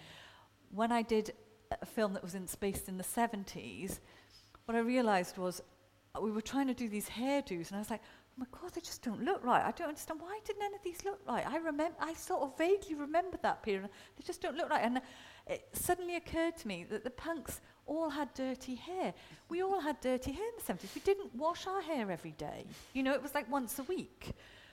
when 0.73 0.93
I 0.93 1.03
did 1.03 1.33
a 1.83 1.87
film 1.87 2.13
that 2.15 2.23
was 2.23 2.35
in 2.35 2.47
spaced 2.47 2.89
in 2.89 2.99
the 2.99 3.05
70s, 3.05 4.01
what 4.67 4.77
I 4.77 4.81
realized 4.81 5.39
was 5.39 5.63
uh, 6.17 6.21
we 6.21 6.31
were 6.31 6.41
trying 6.43 6.67
to 6.69 6.75
do 6.75 6.89
these 6.89 7.09
hairdos, 7.09 7.69
and 7.69 7.77
I 7.77 7.79
was 7.79 7.91
like, 7.91 8.03
oh 8.03 8.37
my 8.39 8.47
God, 8.61 8.73
they 8.75 8.81
just 8.81 9.03
don't 9.03 9.23
look 9.25 9.45
right. 9.45 9.65
I 9.65 9.71
don't 9.73 9.89
understand 9.89 10.21
why 10.21 10.41
did 10.45 10.57
none 10.59 10.75
of 10.75 10.83
these 10.83 11.05
look 11.05 11.21
right. 11.29 11.47
I 11.47 11.57
remember, 11.59 11.97
I 12.01 12.15
sort 12.15 12.43
of 12.43 12.59
vaguely 12.59 12.95
remember 12.95 13.39
that 13.43 13.63
period. 13.63 13.85
They 14.19 14.25
just 14.25 14.41
don't 14.43 14.57
look 14.57 14.71
right. 14.71 14.83
And 14.83 15.01
it 15.47 15.67
suddenly 15.73 16.17
occurred 16.17 16.57
to 16.59 16.69
me 16.69 16.85
that 16.91 17.05
the 17.05 17.11
punks 17.11 17.61
all 17.87 18.09
had 18.11 18.33
dirty 18.35 18.75
hair. 18.75 19.13
We 19.51 19.63
all 19.63 19.79
had 19.79 20.01
dirty 20.01 20.33
hair 20.33 20.45
in 20.45 20.53
the 20.57 20.73
70s. 20.73 20.95
We 20.95 21.03
didn't 21.03 21.33
wash 21.35 21.67
our 21.67 21.81
hair 21.83 22.11
every 22.11 22.33
day. 22.33 22.65
You 22.95 23.03
know, 23.03 23.13
it 23.13 23.23
was 23.23 23.35
like 23.35 23.51
once 23.51 23.79
a 23.79 23.83
week. 23.85 24.31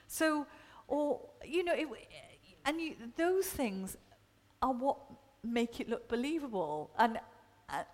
So 0.08 0.46
Or, 0.92 1.20
you 1.42 1.64
know, 1.64 1.72
it, 1.72 1.88
and 2.66 2.78
you, 2.78 2.94
those 3.16 3.46
things 3.46 3.96
are 4.60 4.74
what 4.74 4.98
make 5.42 5.80
it 5.80 5.88
look 5.88 6.06
believable. 6.06 6.90
And, 6.98 7.18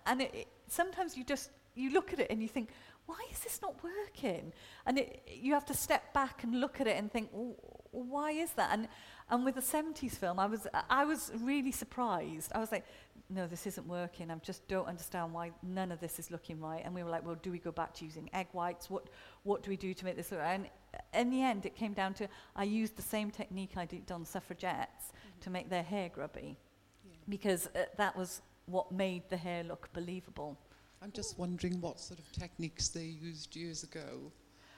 and 0.05 0.21
it, 0.21 0.35
it, 0.35 0.47
sometimes 0.67 1.15
you 1.15 1.23
just, 1.23 1.49
you 1.75 1.91
look 1.93 2.11
at 2.11 2.19
it 2.19 2.27
and 2.29 2.41
you 2.41 2.49
think, 2.49 2.71
why 3.05 3.15
is 3.31 3.39
this 3.39 3.61
not 3.61 3.81
working? 3.85 4.51
And 4.85 4.99
it, 4.99 5.25
you 5.33 5.53
have 5.53 5.63
to 5.67 5.73
step 5.73 6.13
back 6.13 6.43
and 6.43 6.59
look 6.59 6.81
at 6.81 6.87
it 6.87 6.97
and 6.97 7.09
think, 7.09 7.29
well, 7.31 7.55
why 7.91 8.31
is 8.31 8.51
that? 8.55 8.71
And, 8.73 8.89
and 9.29 9.45
with 9.45 9.55
the 9.55 9.61
70s 9.61 10.17
film, 10.17 10.37
I 10.37 10.47
was, 10.47 10.67
I 10.89 11.05
was 11.05 11.31
really 11.39 11.71
surprised. 11.71 12.51
I 12.53 12.59
was 12.59 12.69
like, 12.69 12.83
no, 13.31 13.45
this 13.45 13.67
isn't 13.67 13.85
working. 13.85 14.31
I 14.31 14.35
just 14.37 14.67
don't 14.67 14.87
understand 14.87 15.33
why 15.33 15.51
none 15.61 15.91
of 15.91 15.99
this 15.99 16.17
is 16.17 16.31
looking 16.31 16.59
right. 16.59 16.81
And 16.83 16.95
we 16.95 17.03
were 17.03 17.11
like, 17.11 17.23
well, 17.23 17.35
do 17.41 17.51
we 17.51 17.59
go 17.59 17.71
back 17.71 17.93
to 17.95 18.05
using 18.05 18.27
egg 18.33 18.47
whites? 18.53 18.89
What, 18.89 19.05
what 19.43 19.61
do 19.61 19.69
we 19.69 19.77
do 19.77 19.93
to 19.93 20.05
make 20.05 20.15
this 20.15 20.31
right? 20.31 20.53
And 20.53 20.67
in 21.13 21.29
the 21.29 21.43
end, 21.43 21.65
it 21.67 21.75
came 21.75 21.93
down 21.93 22.15
to 22.15 22.27
I 22.55 22.63
used 22.63 22.95
the 22.95 23.03
same 23.03 23.29
technique 23.29 23.73
I 23.77 23.85
did 23.85 24.11
on 24.11 24.25
suffragettes 24.25 25.05
mm-hmm. 25.07 25.39
to 25.41 25.49
make 25.51 25.69
their 25.69 25.83
hair 25.83 26.09
grubby 26.09 26.57
yeah. 27.05 27.11
because 27.29 27.67
uh, 27.75 27.83
that 27.97 28.17
was 28.17 28.41
what 28.65 28.91
made 28.91 29.29
the 29.29 29.37
hair 29.37 29.63
look 29.63 29.93
believable. 29.93 30.57
I'm 31.01 31.11
just 31.11 31.37
wondering 31.37 31.79
what 31.81 31.99
sort 31.99 32.19
of 32.19 32.31
techniques 32.31 32.87
they 32.89 33.03
used 33.21 33.55
years 33.55 33.83
ago. 33.83 34.31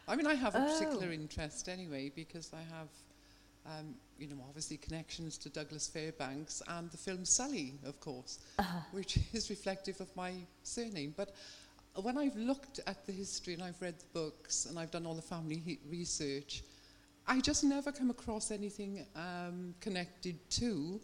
I 0.10 0.18
mean, 0.18 0.28
I 0.28 0.36
have 0.36 0.56
a 0.56 0.64
oh. 0.64 0.66
particular 0.74 1.14
interest 1.14 1.70
anyway 1.70 2.12
because 2.14 2.52
I 2.54 2.60
have– 2.76 2.90
um, 3.66 3.94
you 4.20 4.28
know, 4.28 4.44
obviously 4.48 4.78
connections 4.78 5.38
to 5.40 5.50
Douglas 5.50 5.88
Fairbanks 5.88 6.62
and 6.68 6.90
the 6.92 6.98
film 6.98 7.26
Sully, 7.26 7.74
of 7.86 8.00
course, 8.00 8.40
uh 8.58 8.64
-huh. 8.66 8.84
which 8.94 9.18
is 9.34 9.50
reflective 9.50 10.02
of 10.04 10.10
my 10.16 10.46
surname. 10.64 11.14
But 11.18 11.28
when 12.04 12.18
I've 12.18 12.40
looked 12.46 12.82
at 12.86 12.98
the 13.06 13.12
history 13.14 13.54
and 13.54 13.64
I've 13.70 13.82
read 13.82 13.96
the 14.00 14.08
books 14.14 14.66
and 14.66 14.78
I've 14.78 14.92
done 14.92 15.08
all 15.10 15.16
the 15.20 15.28
family 15.28 15.80
research, 15.92 16.64
I 17.28 17.40
just 17.48 17.64
never 17.64 17.92
come 17.94 18.12
across 18.12 18.52
anything 18.52 19.08
um, 19.16 19.76
connected 19.80 20.36
to 20.60 21.00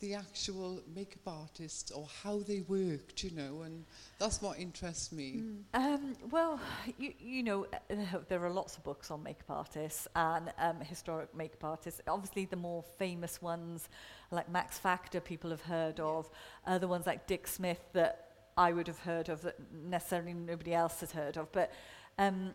the 0.00 0.14
actual 0.14 0.80
makeup 0.94 1.26
artists 1.26 1.90
or 1.90 2.06
how 2.22 2.38
they 2.38 2.60
worked, 2.68 3.24
you 3.24 3.30
know, 3.32 3.62
and 3.62 3.84
that's 4.18 4.40
what 4.40 4.58
interests 4.58 5.10
me. 5.12 5.38
Mm. 5.42 5.62
Um, 5.74 6.16
well, 6.30 6.60
you, 6.98 7.12
you 7.18 7.42
know, 7.42 7.66
there 8.28 8.44
are 8.44 8.50
lots 8.50 8.76
of 8.76 8.84
books 8.84 9.10
on 9.10 9.22
makeup 9.22 9.50
artists 9.50 10.06
and 10.14 10.52
um, 10.58 10.80
historic 10.80 11.34
makeup 11.34 11.64
artists. 11.64 12.00
Obviously, 12.06 12.44
the 12.44 12.56
more 12.56 12.84
famous 12.98 13.42
ones, 13.42 13.88
like 14.30 14.50
Max 14.50 14.78
Factor, 14.78 15.20
people 15.20 15.50
have 15.50 15.62
heard 15.62 15.96
yeah. 15.98 16.04
of, 16.04 16.30
uh, 16.66 16.78
the 16.78 16.88
ones 16.88 17.06
like 17.06 17.26
Dick 17.26 17.46
Smith 17.46 17.80
that 17.92 18.30
I 18.56 18.72
would 18.72 18.86
have 18.86 19.00
heard 19.00 19.28
of 19.28 19.42
that 19.42 19.56
necessarily 19.72 20.34
nobody 20.34 20.74
else 20.74 21.00
has 21.00 21.12
heard 21.12 21.36
of. 21.36 21.50
But 21.50 21.72
um, 22.18 22.52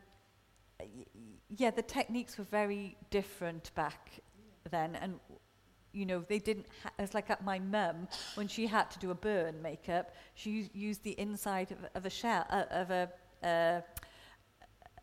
yeah, 1.49 1.71
the 1.71 1.81
techniques 1.81 2.37
were 2.37 2.43
very 2.45 2.97
different 3.09 3.73
back 3.75 4.11
yeah. 4.15 4.21
then, 4.71 4.95
and 4.95 5.19
you 5.93 6.05
know, 6.07 6.23
they 6.27 6.39
didn't, 6.39 6.65
it's 6.99 7.13
like 7.13 7.29
at 7.29 7.43
my 7.45 7.59
mum, 7.59 8.07
when 8.35 8.47
she 8.47 8.65
had 8.67 8.89
to 8.91 8.99
do 8.99 9.11
a 9.11 9.15
burn 9.15 9.61
makeup, 9.61 10.13
she 10.33 10.67
used 10.73 11.03
the 11.03 11.11
inside 11.19 11.71
of, 11.71 11.77
of 11.95 12.05
a 12.05 12.09
shell, 12.09 12.45
uh, 12.49 12.63
of 12.71 12.89
a, 12.89 13.09
uh, 13.43 13.81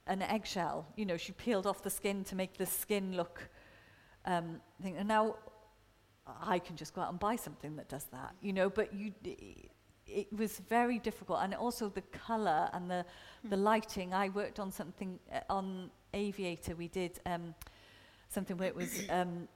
an 0.09 0.21
eggshell. 0.23 0.87
You 0.97 1.07
know, 1.07 1.17
she 1.17 1.31
peeled 1.33 1.67
off 1.67 1.83
the 1.83 1.91
skin 1.91 2.25
to 2.25 2.35
make 2.35 2.59
the 2.59 2.67
skin 2.67 3.17
look, 3.17 3.49
um, 4.27 4.61
thing. 4.83 4.97
and 4.97 5.07
now 5.09 5.37
I 6.27 6.59
can 6.59 6.75
just 6.77 6.93
go 6.93 7.03
out 7.03 7.11
and 7.11 7.21
buy 7.21 7.37
something 7.37 7.77
that 7.77 7.89
does 7.89 8.05
that, 8.13 8.35
you 8.43 8.53
know, 8.53 8.69
but 8.69 8.93
you, 8.93 9.13
it 10.07 10.27
was 10.37 10.59
very 10.69 10.99
difficult. 10.99 11.39
And 11.41 11.55
also 11.55 11.89
the 11.89 12.03
colour 12.03 12.69
and 12.73 12.91
the, 12.91 13.07
hmm. 13.43 13.49
the 13.51 13.57
lighting. 13.57 14.13
I 14.13 14.29
worked 14.31 14.59
on 14.59 14.73
something, 14.73 15.21
uh, 15.33 15.39
on 15.49 15.91
Aviator, 16.15 16.75
we 16.75 16.89
did 16.89 17.21
um, 17.27 17.55
something 18.29 18.57
where 18.57 18.67
it 18.69 18.75
was, 18.75 19.03
um, 19.09 19.47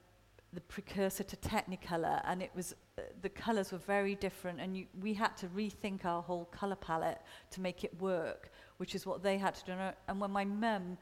the 0.55 0.61
precursor 0.61 1.23
to 1.23 1.35
Technicolor, 1.37 2.21
and 2.25 2.41
it 2.41 2.49
was 2.55 2.73
uh, 2.97 3.01
the 3.21 3.29
colours 3.29 3.71
were 3.71 3.77
very 3.77 4.15
different, 4.15 4.59
and 4.59 4.75
you, 4.75 4.85
we 5.01 5.13
had 5.13 5.35
to 5.37 5.47
rethink 5.47 6.05
our 6.05 6.21
whole 6.23 6.45
colour 6.45 6.77
palette 6.77 7.21
to 7.51 7.61
make 7.61 7.83
it 7.83 7.93
work, 8.01 8.49
which 8.77 8.95
is 8.95 9.05
what 9.05 9.21
they 9.21 9.37
had 9.37 9.53
to 9.55 9.65
do. 9.65 9.71
And 9.73 9.81
uh, 10.09 10.13
when 10.15 10.31
my 10.31 10.45
mum, 10.45 10.97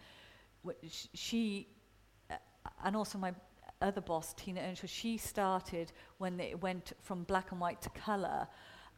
she, 1.13 1.67
uh, 2.31 2.35
and 2.83 2.95
also 2.97 3.17
my 3.19 3.33
other 3.81 4.01
boss 4.01 4.33
Tina 4.33 4.59
Earnshaw, 4.61 4.87
she 4.87 5.17
started 5.17 5.91
when 6.17 6.39
it 6.39 6.59
went 6.61 6.93
from 7.01 7.23
black 7.23 7.51
and 7.51 7.61
white 7.61 7.79
to 7.83 7.89
colour, 7.91 8.47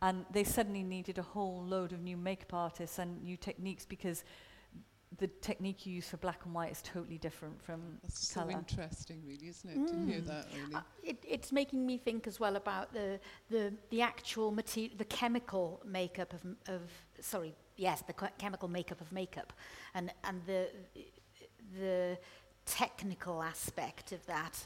and 0.01 0.25
they 0.31 0.45
suddenly 0.45 0.83
needed 0.83 1.17
a 1.17 1.21
whole 1.23 1.63
load 1.63 1.91
of 1.91 2.01
new 2.01 2.17
makeup 2.17 2.53
artists 2.53 2.97
and 2.97 3.21
new 3.21 3.35
techniques 3.35 3.85
because 3.85 4.23
the 5.17 5.27
technique 5.41 5.85
you 5.85 5.93
use 5.93 6.09
for 6.09 6.17
black 6.17 6.41
and 6.45 6.53
white 6.53 6.71
is 6.71 6.81
totally 6.81 7.17
different 7.17 7.61
from 7.63 7.79
That's 8.03 8.33
colour. 8.33 8.51
so 8.51 8.57
interesting, 8.57 9.21
really, 9.25 9.47
isn't 9.47 9.69
it, 9.69 9.77
mm. 9.77 9.87
to 9.87 10.11
hear 10.11 10.21
mm. 10.21 10.27
that, 10.27 10.47
really? 10.55 10.75
Uh, 10.75 10.81
it, 11.03 11.23
it's 11.27 11.51
making 11.51 11.85
me 11.85 11.97
think 11.97 12.27
as 12.27 12.39
well 12.39 12.55
about 12.55 12.93
the, 12.93 13.19
the, 13.49 13.73
the 13.91 14.01
actual 14.01 14.51
material, 14.51 14.93
the 14.97 15.05
chemical 15.05 15.81
makeup 15.85 16.33
of, 16.33 16.41
of 16.73 16.81
sorry, 17.21 17.53
yes, 17.77 18.03
the 18.07 18.13
chemical 18.37 18.67
makeup 18.67 18.99
of 19.01 19.11
makeup 19.11 19.53
and, 19.93 20.11
and 20.23 20.41
the, 20.45 20.69
the 21.79 22.17
technical 22.65 23.41
aspect 23.41 24.11
of 24.11 24.25
that 24.25 24.65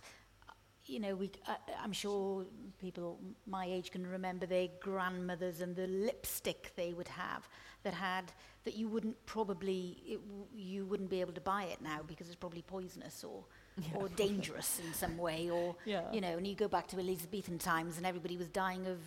you 0.89 0.99
know, 0.99 1.15
we, 1.15 1.29
uh, 1.47 1.53
I'm 1.83 1.93
sure 1.93 2.45
people 2.79 3.19
my 3.45 3.65
age 3.65 3.91
can 3.91 4.05
remember 4.05 4.45
their 4.45 4.67
grandmothers 4.81 5.61
and 5.61 5.75
the 5.75 5.87
lipstick 5.87 6.71
they 6.75 6.93
would 6.93 7.07
have 7.09 7.47
that 7.83 7.93
had 7.93 8.31
that 8.63 8.75
you 8.75 8.87
wouldn't 8.87 9.23
probably 9.25 9.97
it, 10.07 10.19
you 10.55 10.85
wouldn't 10.85 11.09
be 11.09 11.21
able 11.21 11.33
to 11.33 11.41
buy 11.41 11.63
it 11.63 11.81
now 11.81 11.99
because 12.07 12.27
it's 12.27 12.35
probably 12.35 12.61
poisonous 12.61 13.23
or 13.23 13.43
yeah. 13.77 13.89
or 13.97 14.07
dangerous 14.09 14.81
in 14.85 14.93
some 14.93 15.17
way 15.17 15.49
or 15.49 15.75
yeah. 15.85 16.11
you 16.11 16.21
know, 16.21 16.35
and 16.37 16.47
you 16.47 16.55
go 16.55 16.67
back 16.67 16.87
to 16.87 16.97
Elizabethan 16.99 17.59
times 17.59 17.97
and 17.97 18.05
everybody 18.05 18.35
was 18.35 18.47
dying 18.47 18.87
of 18.87 18.97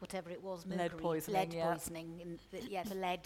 whatever 0.00 0.30
it 0.30 0.42
was, 0.42 0.66
mercury, 0.66 0.88
lead 0.88 0.98
poisoning, 0.98 1.40
lead 1.48 1.54
yeah. 1.54 1.72
poisoning, 1.74 2.38
the, 2.52 2.62
yeah, 2.68 2.82
the 2.82 2.94
lead. 2.96 3.20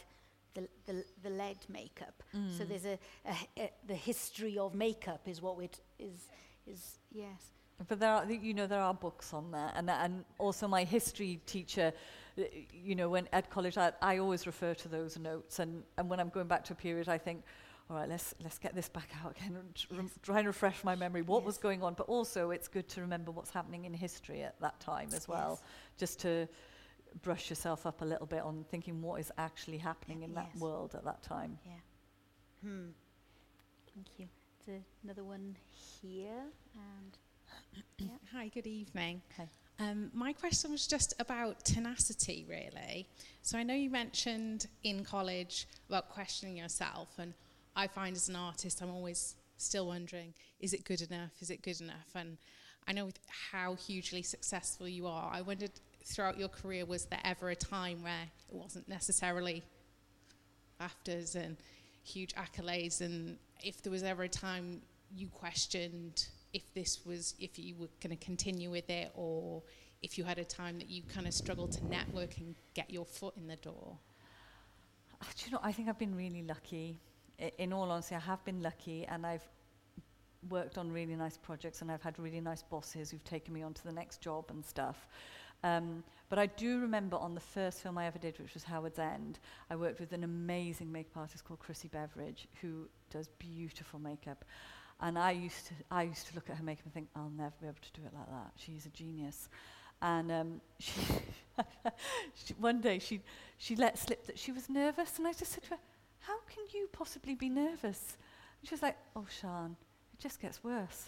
The, 0.54 0.68
the, 0.84 1.04
the 1.22 1.30
lead 1.30 1.56
makeup. 1.70 2.22
Mm. 2.36 2.58
So 2.58 2.64
there's 2.64 2.84
a, 2.84 2.98
a, 3.26 3.34
a, 3.58 3.70
the 3.88 3.94
history 3.94 4.58
of 4.58 4.74
makeup 4.74 5.22
is 5.26 5.40
what 5.40 5.56
is 5.98 6.28
is 6.66 6.98
yes. 7.10 7.40
But 7.88 8.00
there 8.00 8.10
are, 8.12 8.30
you 8.30 8.54
know, 8.54 8.66
there 8.66 8.80
are 8.80 8.94
books 8.94 9.32
on 9.32 9.50
that, 9.52 9.74
and 9.76 9.88
and 9.90 10.24
also 10.38 10.68
my 10.68 10.84
history 10.84 11.40
teacher, 11.46 11.92
you 12.72 12.94
know, 12.94 13.08
when 13.08 13.28
at 13.32 13.50
college, 13.50 13.76
I, 13.78 13.92
I 14.00 14.18
always 14.18 14.46
refer 14.46 14.74
to 14.74 14.88
those 14.88 15.18
notes, 15.18 15.58
and 15.58 15.82
and 15.96 16.08
when 16.08 16.20
I'm 16.20 16.28
going 16.28 16.46
back 16.48 16.64
to 16.64 16.72
a 16.74 16.76
period, 16.76 17.08
I 17.08 17.18
think, 17.18 17.42
all 17.90 17.96
right, 17.96 18.08
let's 18.08 18.34
let's 18.42 18.58
get 18.58 18.74
this 18.74 18.88
back 18.88 19.08
out 19.24 19.36
again, 19.36 19.56
and 19.56 19.86
yes. 19.90 20.18
try 20.22 20.38
and 20.38 20.46
refresh 20.46 20.84
my 20.84 20.94
memory 20.94 21.22
what 21.22 21.40
yes. 21.40 21.46
was 21.46 21.58
going 21.58 21.82
on, 21.82 21.94
but 21.94 22.08
also 22.08 22.50
it's 22.50 22.68
good 22.68 22.88
to 22.90 23.00
remember 23.00 23.30
what's 23.30 23.50
happening 23.50 23.84
in 23.84 23.94
history 23.94 24.42
at 24.42 24.60
that 24.60 24.78
time 24.80 25.08
as 25.14 25.26
well, 25.26 25.52
yes. 25.60 25.70
just 25.98 26.20
to 26.20 26.48
brush 27.22 27.50
yourself 27.50 27.84
up 27.84 28.00
a 28.00 28.04
little 28.04 28.26
bit 28.26 28.42
on 28.42 28.64
thinking 28.70 29.02
what 29.02 29.20
is 29.20 29.30
actually 29.36 29.76
happening 29.76 30.22
in 30.22 30.32
that 30.34 30.48
world 30.56 30.94
at 30.94 31.04
that 31.04 31.22
time. 31.22 31.58
Yeah. 31.66 31.72
Hmm. 32.68 32.86
Thank 33.94 34.06
you. 34.18 34.28
There's 34.66 34.82
another 35.02 35.24
one 35.24 35.56
here 35.98 36.44
and. 36.74 37.18
Yeah. 37.98 38.08
Hi, 38.32 38.48
good 38.48 38.66
evening. 38.66 39.22
Hi. 39.36 39.48
Um, 39.78 40.10
my 40.14 40.32
question 40.32 40.70
was 40.70 40.86
just 40.86 41.14
about 41.18 41.64
tenacity, 41.64 42.44
really. 42.48 43.08
So 43.42 43.58
I 43.58 43.62
know 43.62 43.74
you 43.74 43.90
mentioned 43.90 44.66
in 44.84 45.04
college 45.04 45.66
about 45.88 46.08
questioning 46.10 46.56
yourself, 46.56 47.08
and 47.18 47.34
I 47.74 47.86
find 47.86 48.14
as 48.16 48.28
an 48.28 48.36
artist, 48.36 48.82
I'm 48.82 48.90
always 48.90 49.34
still 49.56 49.86
wondering, 49.86 50.34
is 50.60 50.72
it 50.74 50.84
good 50.84 51.00
enough? 51.02 51.30
Is 51.40 51.50
it 51.50 51.62
good 51.62 51.80
enough? 51.80 52.08
And 52.14 52.36
I 52.86 52.92
know 52.92 53.10
how 53.52 53.74
hugely 53.74 54.22
successful 54.22 54.88
you 54.88 55.06
are. 55.06 55.30
I 55.32 55.40
wondered 55.40 55.70
throughout 56.04 56.38
your 56.38 56.48
career, 56.48 56.84
was 56.84 57.06
there 57.06 57.20
ever 57.24 57.50
a 57.50 57.56
time 57.56 58.02
where 58.02 58.24
it 58.50 58.54
wasn't 58.54 58.88
necessarily 58.88 59.62
afters 60.80 61.34
and 61.36 61.56
huge 62.04 62.34
accolades, 62.34 63.00
and 63.00 63.38
if 63.64 63.82
there 63.82 63.92
was 63.92 64.02
ever 64.02 64.24
a 64.24 64.28
time 64.28 64.82
you 65.14 65.28
questioned? 65.28 66.26
if 66.52 66.62
this 66.74 67.04
was 67.04 67.34
if 67.40 67.58
you 67.58 67.74
were 67.78 67.88
going 68.02 68.16
to 68.16 68.24
continue 68.24 68.70
with 68.70 68.88
it 68.90 69.10
or 69.14 69.62
if 70.02 70.18
you 70.18 70.24
had 70.24 70.38
a 70.38 70.44
time 70.44 70.78
that 70.78 70.90
you 70.90 71.02
kind 71.14 71.26
of 71.26 71.34
struggled 71.34 71.72
to 71.72 71.84
network 71.86 72.36
and 72.38 72.54
get 72.74 72.90
your 72.90 73.04
foot 73.06 73.34
in 73.36 73.46
the 73.46 73.56
door? 73.56 73.96
Uh, 75.20 75.24
do 75.38 75.46
you 75.46 75.52
know, 75.52 75.60
I 75.62 75.70
think 75.72 75.88
I've 75.88 75.98
been 75.98 76.16
really 76.16 76.42
lucky. 76.42 76.98
I, 77.40 77.52
in 77.58 77.72
all 77.72 77.90
honesty, 77.90 78.16
I 78.16 78.20
have 78.20 78.44
been 78.44 78.60
lucky 78.60 79.06
and 79.06 79.24
I've 79.24 79.48
worked 80.50 80.76
on 80.76 80.90
really 80.90 81.14
nice 81.14 81.36
projects 81.36 81.82
and 81.82 81.90
I've 81.92 82.02
had 82.02 82.18
really 82.18 82.40
nice 82.40 82.62
bosses 82.62 83.10
who've 83.12 83.22
taken 83.22 83.54
me 83.54 83.62
on 83.62 83.72
to 83.74 83.84
the 83.84 83.92
next 83.92 84.20
job 84.20 84.46
and 84.50 84.64
stuff. 84.64 85.06
Um, 85.62 86.02
but 86.28 86.40
I 86.40 86.46
do 86.46 86.80
remember 86.80 87.16
on 87.18 87.34
the 87.36 87.40
first 87.40 87.80
film 87.82 87.96
I 87.96 88.06
ever 88.06 88.18
did, 88.18 88.36
which 88.40 88.54
was 88.54 88.64
Howard's 88.64 88.98
End, 88.98 89.38
I 89.70 89.76
worked 89.76 90.00
with 90.00 90.12
an 90.12 90.24
amazing 90.24 90.90
makeup 90.90 91.18
artist 91.18 91.44
called 91.44 91.60
Chrissy 91.60 91.88
Beveridge, 91.88 92.48
who 92.60 92.88
does 93.10 93.28
beautiful 93.38 94.00
makeup. 94.00 94.44
And 95.02 95.18
I 95.18 95.32
used 95.32 95.66
to, 95.66 95.74
I 95.90 96.04
used 96.04 96.28
to 96.28 96.34
look 96.36 96.48
at 96.48 96.56
her 96.56 96.62
makeup 96.62 96.84
and 96.84 96.94
think, 96.94 97.08
I'll 97.16 97.28
never 97.36 97.52
be 97.60 97.66
able 97.66 97.76
to 97.82 98.00
do 98.00 98.06
it 98.06 98.14
like 98.14 98.28
that. 98.28 98.52
She's 98.56 98.86
a 98.86 98.88
genius. 98.90 99.48
And 100.00 100.30
um, 100.30 100.60
she, 100.78 100.94
she, 102.34 102.54
one 102.54 102.80
day 102.80 103.00
she, 103.00 103.20
she 103.58 103.74
let 103.74 103.98
slip 103.98 104.24
that 104.26 104.38
she 104.38 104.52
was 104.52 104.70
nervous. 104.70 105.18
And 105.18 105.26
I 105.26 105.32
just 105.32 105.52
said 105.52 105.64
to 105.64 105.70
her, 105.70 105.76
how 106.20 106.38
can 106.48 106.62
you 106.72 106.88
possibly 106.92 107.34
be 107.34 107.48
nervous? 107.48 108.16
And 108.60 108.68
she 108.68 108.74
was 108.74 108.80
like, 108.82 108.96
oh, 109.16 109.26
Sian, 109.28 109.74
it 110.14 110.20
just 110.20 110.40
gets 110.40 110.62
worse. 110.62 111.06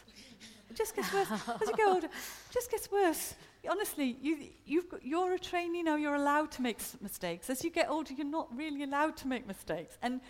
it 0.69 0.75
just 0.77 0.97
gets 0.97 1.15
worse. 1.15 1.31
As 1.31 1.61
you 1.69 1.77
go 1.77 1.93
older, 1.95 2.07
it 2.07 2.13
just 2.53 2.73
gets 2.73 2.91
worse. 2.91 3.35
Honestly, 3.71 4.17
you, 4.21 4.39
you've 4.67 4.89
got, 4.89 5.07
you're 5.07 5.35
a 5.35 5.39
trainee 5.39 5.85
now, 5.85 5.95
you're 5.95 6.17
allowed 6.17 6.51
to 6.53 6.63
make 6.63 6.79
mistakes. 7.01 7.49
As 7.49 7.63
you 7.63 7.71
get 7.71 7.89
older, 7.89 8.13
you're 8.13 8.27
not 8.27 8.49
really 8.57 8.83
allowed 8.83 9.17
to 9.19 9.29
make 9.29 9.47
mistakes. 9.47 9.97
And 10.03 10.21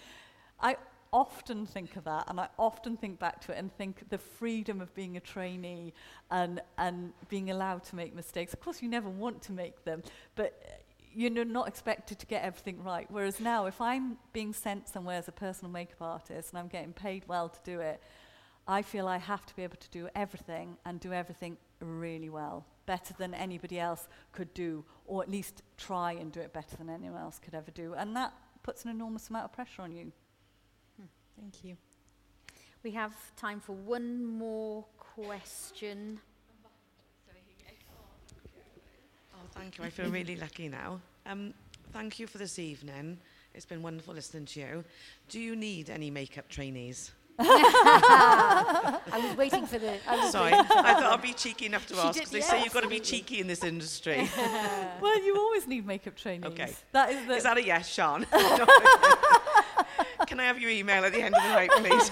I 0.60 0.76
often 1.14 1.64
think 1.64 1.96
of 1.96 2.04
that, 2.04 2.24
and 2.28 2.40
I 2.40 2.48
often 2.58 2.96
think 2.96 3.20
back 3.20 3.40
to 3.42 3.52
it 3.52 3.58
and 3.58 3.72
think 3.72 4.08
the 4.10 4.18
freedom 4.18 4.80
of 4.80 4.92
being 4.94 5.16
a 5.16 5.20
trainee 5.20 5.94
and, 6.30 6.60
and 6.76 7.12
being 7.28 7.50
allowed 7.52 7.84
to 7.84 7.96
make 7.96 8.14
mistakes. 8.14 8.52
Of 8.52 8.60
course, 8.60 8.82
you 8.82 8.88
never 8.88 9.08
want 9.08 9.40
to 9.42 9.52
make 9.52 9.84
them, 9.84 10.02
but 10.34 10.82
you're 11.14 11.30
not 11.30 11.68
expected 11.68 12.18
to 12.18 12.26
get 12.26 12.42
everything 12.42 12.82
right. 12.82 13.06
Whereas 13.08 13.38
now, 13.38 13.66
if 13.66 13.80
I'm 13.80 14.16
being 14.32 14.52
sent 14.52 14.88
somewhere 14.88 15.16
as 15.16 15.28
a 15.28 15.32
personal 15.32 15.70
makeup 15.70 16.02
artist 16.02 16.50
and 16.50 16.58
I'm 16.58 16.66
getting 16.66 16.92
paid 16.92 17.22
well 17.28 17.48
to 17.48 17.60
do 17.62 17.78
it, 17.78 18.02
I 18.66 18.82
feel 18.82 19.06
I 19.06 19.18
have 19.18 19.46
to 19.46 19.54
be 19.54 19.62
able 19.62 19.76
to 19.76 19.90
do 19.90 20.08
everything 20.16 20.76
and 20.84 20.98
do 20.98 21.12
everything 21.12 21.56
really 21.80 22.28
well, 22.30 22.66
better 22.86 23.14
than 23.16 23.34
anybody 23.34 23.78
else 23.78 24.08
could 24.32 24.52
do, 24.52 24.84
or 25.06 25.22
at 25.22 25.30
least 25.30 25.62
try 25.76 26.12
and 26.14 26.32
do 26.32 26.40
it 26.40 26.52
better 26.52 26.76
than 26.76 26.90
anyone 26.90 27.20
else 27.20 27.38
could 27.38 27.54
ever 27.54 27.70
do. 27.70 27.94
And 27.94 28.16
that 28.16 28.32
puts 28.64 28.82
an 28.84 28.90
enormous 28.90 29.30
amount 29.30 29.44
of 29.44 29.52
pressure 29.52 29.82
on 29.82 29.92
you. 29.92 30.10
Thank 31.40 31.64
you. 31.64 31.76
We 32.82 32.90
have 32.92 33.12
time 33.36 33.60
for 33.60 33.72
one 33.72 34.24
more 34.24 34.84
question. 34.98 36.20
Oh, 39.34 39.38
thank 39.54 39.78
you. 39.78 39.84
I 39.84 39.90
feel 39.90 40.10
really 40.10 40.36
lucky 40.36 40.68
now. 40.68 41.00
Um, 41.26 41.54
thank 41.92 42.18
you 42.18 42.26
for 42.26 42.38
this 42.38 42.58
evening. 42.58 43.18
It's 43.54 43.66
been 43.66 43.82
wonderful 43.82 44.14
listening 44.14 44.46
to 44.46 44.60
you. 44.60 44.84
Do 45.28 45.40
you 45.40 45.56
need 45.56 45.88
any 45.88 46.10
makeup 46.10 46.48
trainees? 46.48 47.12
I 47.38 49.00
was 49.28 49.36
waiting 49.36 49.66
for 49.66 49.78
the. 49.78 49.96
I 50.08 50.28
Sorry, 50.30 50.52
I 50.52 50.62
thought 50.62 50.86
I'd 51.04 51.22
be 51.22 51.32
cheeky 51.32 51.66
enough 51.66 51.84
to 51.88 51.94
she 51.94 52.00
ask. 52.00 52.18
Did, 52.20 52.28
they 52.28 52.40
say 52.40 52.62
you've 52.62 52.72
got 52.72 52.84
to 52.84 52.88
be 52.88 53.00
cheeky 53.00 53.40
in 53.40 53.46
this 53.48 53.64
industry. 53.64 54.28
well, 55.00 55.24
you 55.24 55.36
always 55.36 55.66
need 55.66 55.84
makeup 55.86 56.16
trainees. 56.16 56.46
Okay. 56.52 56.70
That 56.92 57.10
is, 57.10 57.26
the 57.26 57.34
is 57.34 57.42
that 57.42 57.56
a 57.56 57.64
yes, 57.64 57.88
Sean? 57.92 58.24
can 60.34 60.40
I 60.40 60.46
have 60.46 60.58
your 60.58 60.70
email 60.72 61.04
at 61.04 61.12
the 61.12 61.22
end 61.22 61.32
of 61.32 61.42
the 61.44 61.48
night, 61.50 61.70
please? 61.76 62.10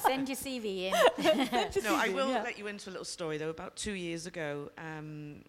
Send 0.04 0.28
your 0.28 0.36
CV 0.36 0.84
in. 0.92 1.82
no, 1.82 1.96
I 1.96 2.08
will 2.14 2.28
yeah. 2.30 2.44
let 2.44 2.56
you 2.56 2.68
into 2.68 2.88
a 2.88 2.92
little 2.92 3.04
story 3.04 3.36
though. 3.36 3.48
About 3.48 3.74
two 3.74 3.94
years 3.94 4.26
ago, 4.26 4.70
um, 4.78 5.40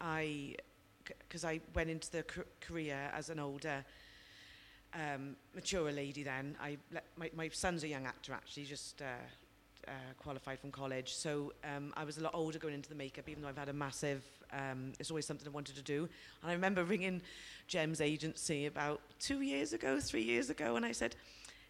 I, 0.00 0.54
because 1.28 1.44
I 1.44 1.60
went 1.74 1.90
into 1.90 2.10
the 2.10 2.24
career 2.62 3.10
as 3.12 3.28
an 3.28 3.38
older. 3.38 3.84
Um, 4.94 5.36
mature 5.54 5.92
lady 5.92 6.22
then. 6.22 6.56
I 6.58 6.78
my, 7.18 7.30
my 7.36 7.48
son's 7.50 7.84
a 7.84 7.88
young 7.88 8.06
actor 8.06 8.32
actually, 8.32 8.64
just 8.64 9.02
uh, 9.02 9.26
uh, 9.88 9.90
qualified 10.18 10.58
from 10.58 10.70
college, 10.70 11.12
so 11.14 11.52
um, 11.64 11.92
I 11.96 12.04
was 12.04 12.18
a 12.18 12.22
lot 12.22 12.34
older 12.34 12.58
going 12.58 12.74
into 12.74 12.88
the 12.88 12.94
makeup, 12.94 13.28
even 13.28 13.42
though 13.42 13.48
I've 13.48 13.58
had 13.58 13.68
a 13.68 13.72
massive, 13.72 14.22
um, 14.52 14.92
it's 14.98 15.10
always 15.10 15.26
something 15.26 15.46
I 15.46 15.50
wanted 15.50 15.76
to 15.76 15.82
do. 15.82 16.08
And 16.42 16.50
I 16.50 16.54
remember 16.54 16.84
ringing 16.84 17.22
Gem's 17.68 18.00
agency 18.00 18.66
about 18.66 19.00
two 19.20 19.40
years 19.42 19.72
ago, 19.72 20.00
three 20.00 20.22
years 20.22 20.50
ago, 20.50 20.76
and 20.76 20.84
I 20.84 20.92
said, 20.92 21.14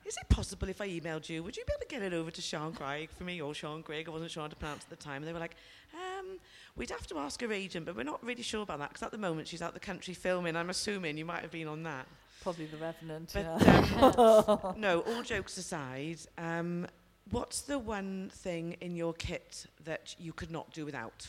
is 0.07 0.17
it 0.17 0.29
possible 0.29 0.69
if 0.69 0.81
I 0.81 0.89
emailed 0.89 1.29
you, 1.29 1.43
would 1.43 1.57
you 1.57 1.65
be 1.67 1.73
able 1.73 1.81
to 1.81 1.89
get 1.89 2.01
it 2.03 2.13
over 2.15 2.31
to 2.31 2.41
Sean 2.41 2.73
Craig 2.73 3.11
for 3.17 3.25
me 3.25 3.41
or 3.43 3.53
Sean 3.53 3.83
Craig? 3.83 4.07
I 4.09 4.11
wasn't 4.13 4.31
sure 4.31 4.45
how 4.45 4.49
to 4.49 4.57
pronounce 4.57 4.85
at 4.85 4.91
the 4.91 4.97
time. 4.97 5.17
And 5.17 5.25
they 5.27 5.33
were 5.33 5.41
like, 5.41 5.57
um, 5.95 6.39
we'd 6.77 6.91
have 6.91 7.09
to 7.09 7.19
ask 7.19 7.41
her 7.41 7.53
agent, 7.53 7.85
but 7.87 7.97
we're 7.97 8.05
not 8.05 8.25
really 8.25 8.43
sure 8.45 8.63
about 8.63 8.79
that 8.79 8.91
because 8.91 9.03
at 9.03 9.11
the 9.11 9.19
moment 9.19 9.49
she's 9.49 9.63
out 9.63 9.75
the 9.75 9.81
country 9.81 10.15
filming. 10.15 10.55
I'm 10.55 10.71
assuming 10.71 11.19
you 11.19 11.25
might 11.25 11.41
have 11.41 11.51
been 11.51 11.67
on 11.67 11.83
that. 11.83 12.07
Probably 12.41 12.67
The 12.67 12.77
Revenant. 12.77 13.31
But, 13.35 13.61
yeah. 13.61 14.59
um, 14.63 14.81
no, 14.81 15.01
all 15.01 15.25
jokes 15.25 15.57
aside, 15.57 16.19
um, 16.39 16.87
What's 17.31 17.63
the 17.63 17.79
one 17.79 18.31
thing 18.33 18.75
in 18.81 18.95
your 18.95 19.13
kit 19.13 19.67
that 19.85 20.15
you 20.19 20.33
could 20.33 20.53
not 20.53 20.73
do 20.73 20.85
without? 20.85 21.29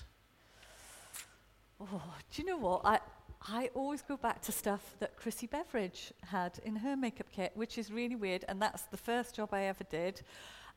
Oh, 1.81 2.03
do 2.31 2.41
you 2.41 2.47
know 2.47 2.57
what? 2.57 2.81
I, 2.83 2.99
I 3.47 3.71
always 3.73 4.03
go 4.03 4.15
back 4.15 4.41
to 4.43 4.51
stuff 4.51 4.95
that 4.99 5.15
Chrissy 5.17 5.47
Beveridge 5.47 6.13
had 6.23 6.59
in 6.63 6.75
her 6.77 6.95
makeup 6.95 7.27
kit, 7.31 7.51
which 7.55 7.79
is 7.79 7.91
really 7.91 8.15
weird. 8.15 8.45
And 8.47 8.61
that's 8.61 8.83
the 8.83 8.97
first 8.97 9.33
job 9.35 9.49
I 9.53 9.63
ever 9.63 9.83
did. 9.85 10.21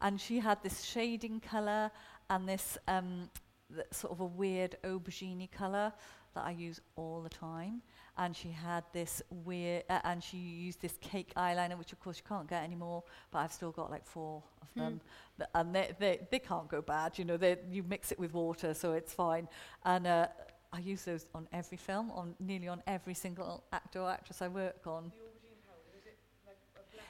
And 0.00 0.18
she 0.18 0.38
had 0.40 0.62
this 0.62 0.82
shading 0.84 1.40
colour 1.40 1.90
and 2.30 2.48
this 2.48 2.78
um, 2.88 3.28
sort 3.92 4.14
of 4.14 4.20
a 4.20 4.24
weird 4.26 4.76
aubergine 4.84 5.50
colour 5.50 5.92
that 6.34 6.44
I 6.46 6.52
use 6.52 6.80
all 6.96 7.20
the 7.20 7.28
time 7.28 7.82
and 8.18 8.34
she 8.36 8.50
had 8.50 8.84
this 8.92 9.22
weird, 9.44 9.84
uh, 9.88 10.00
and 10.04 10.22
she 10.22 10.36
used 10.36 10.80
this 10.80 10.96
cake 11.00 11.32
eyeliner, 11.36 11.78
which 11.78 11.92
of 11.92 12.00
course 12.00 12.18
you 12.18 12.24
can't 12.28 12.48
get 12.48 12.62
anymore, 12.62 13.02
but 13.30 13.38
I've 13.38 13.52
still 13.52 13.70
got 13.72 13.90
like 13.90 14.04
four 14.06 14.42
of 14.62 14.68
them. 14.74 15.00
mm. 15.40 15.44
and 15.54 15.74
they, 15.74 15.90
they, 15.98 16.20
they 16.30 16.38
can't 16.38 16.68
go 16.68 16.82
bad, 16.82 17.18
you 17.18 17.24
know, 17.24 17.36
they, 17.36 17.56
you 17.70 17.82
mix 17.82 18.12
it 18.12 18.18
with 18.18 18.32
water, 18.34 18.74
so 18.74 18.92
it's 18.92 19.12
fine. 19.12 19.48
And 19.84 20.06
uh, 20.06 20.28
I 20.72 20.80
use 20.80 21.04
those 21.04 21.26
on 21.34 21.48
every 21.52 21.78
film, 21.78 22.10
on 22.12 22.34
nearly 22.40 22.68
on 22.68 22.82
every 22.86 23.14
single 23.14 23.64
actor 23.72 24.00
or 24.00 24.10
actress 24.10 24.42
I 24.42 24.48
work 24.48 24.86
on. 24.86 25.12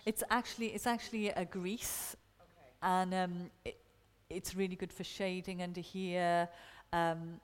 it's 0.07 0.23
actually 0.31 0.69
it's 0.69 0.87
actually 0.87 1.29
a 1.31 1.45
grease, 1.45 2.17
okay. 2.41 2.71
and 2.83 3.15
um, 3.15 3.51
it, 3.65 3.77
it's 4.31 4.55
really 4.55 4.77
good 4.77 4.93
for 4.93 5.05
shading 5.05 5.63
under 5.63 5.81
here. 5.81 6.49
Um, 6.93 7.41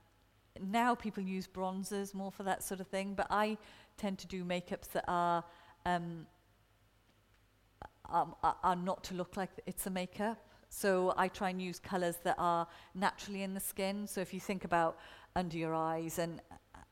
now 0.60 0.94
people 0.94 1.22
use 1.22 1.46
bronzers 1.46 2.14
more 2.14 2.30
for 2.32 2.42
that 2.44 2.62
sort 2.62 2.80
of 2.80 2.86
thing, 2.86 3.14
but 3.14 3.26
I 3.30 3.58
tend 3.96 4.18
to 4.18 4.26
do 4.26 4.44
makeups 4.44 4.88
that 4.92 5.04
are 5.08 5.44
um, 5.84 6.26
um, 8.10 8.34
are 8.62 8.76
not 8.76 9.02
to 9.04 9.14
look 9.14 9.36
like 9.36 9.50
it's 9.66 9.86
a 9.86 9.90
makeup. 9.90 10.38
So 10.68 11.12
I 11.16 11.28
try 11.28 11.50
and 11.50 11.60
use 11.60 11.78
colours 11.80 12.16
that 12.24 12.36
are 12.38 12.66
naturally 12.94 13.42
in 13.42 13.52
the 13.54 13.60
skin. 13.60 14.06
So 14.06 14.20
if 14.20 14.32
you 14.32 14.38
think 14.38 14.64
about 14.64 14.98
under 15.34 15.56
your 15.56 15.74
eyes 15.74 16.18
and 16.18 16.40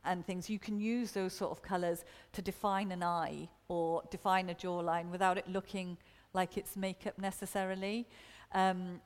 and 0.04 0.26
things, 0.26 0.50
you 0.50 0.58
can 0.58 0.78
use 0.80 1.12
those 1.12 1.32
sort 1.32 1.50
of 1.50 1.62
colours 1.62 2.04
to 2.32 2.42
define 2.42 2.92
an 2.92 3.02
eye 3.02 3.48
or 3.68 4.02
define 4.10 4.50
a 4.50 4.54
jawline 4.54 5.10
without 5.10 5.38
it 5.38 5.48
looking 5.48 5.96
like 6.34 6.58
it's 6.58 6.76
makeup 6.76 7.18
necessarily. 7.18 8.06
Um, 8.52 9.00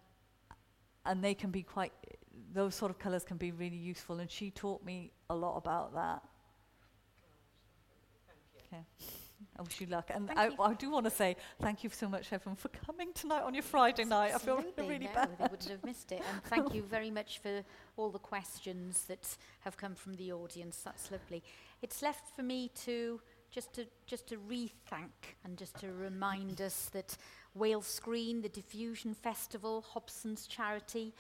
and 1.07 1.23
they 1.25 1.35
can 1.35 1.51
be 1.51 1.63
quite 1.63 1.93
those 2.53 2.75
sort 2.75 2.91
of 2.91 2.99
colors 2.99 3.25
can 3.25 3.37
be 3.37 3.51
really 3.53 3.77
useful. 3.77 4.19
And 4.19 4.31
she 4.31 4.51
taught 4.51 4.85
me 4.85 5.13
a 5.31 5.35
lot 5.35 5.57
about 5.57 5.95
that. 5.95 6.23
Okay. 8.67 8.83
I 9.59 9.63
wish 9.63 9.81
you 9.81 9.87
luck. 9.87 10.11
And 10.13 10.31
I, 10.37 10.49
you. 10.49 10.55
I, 10.61 10.75
do 10.75 10.91
want 10.91 11.05
to 11.05 11.11
say 11.11 11.37
thank 11.61 11.85
you 11.85 11.91
so 11.91 12.09
much, 12.09 12.33
everyone, 12.33 12.57
for 12.57 12.69
coming 12.69 13.13
tonight 13.13 13.43
on 13.43 13.55
your 13.55 13.63
Friday 13.63 14.05
night. 14.05 14.33
Absolutely. 14.35 14.67
I 14.67 14.75
feel 14.75 14.85
really 14.89 15.05
no, 15.07 15.11
bad. 15.15 15.31
They 15.39 15.43
wouldn't 15.45 15.65
have 15.71 15.85
missed 15.85 16.11
it. 16.13 16.23
And 16.33 16.43
thank 16.45 16.75
you 16.75 16.83
very 16.91 17.11
much 17.11 17.39
for 17.39 17.63
all 17.97 18.11
the 18.11 18.19
questions 18.19 19.05
that 19.07 19.37
have 19.61 19.77
come 19.77 19.95
from 19.95 20.15
the 20.15 20.33
audience. 20.33 20.81
That's 20.85 21.11
lovely. 21.11 21.43
It's 21.83 22.03
left 22.03 22.35
for 22.35 22.43
me 22.43 22.71
to 22.85 23.21
just 23.51 23.73
to 23.73 23.87
just 24.07 24.27
to 24.29 24.39
re-thank 24.39 25.37
and 25.45 25.57
just 25.57 25.79
to 25.81 25.91
remind 25.93 26.61
us 26.61 26.91
that 26.93 27.17
Wales 27.55 27.87
Screen, 27.87 28.43
the 28.43 28.49
Diffusion 28.49 29.15
Festival, 29.15 29.85
Hobson's 29.95 30.47
Charity, 30.47 31.15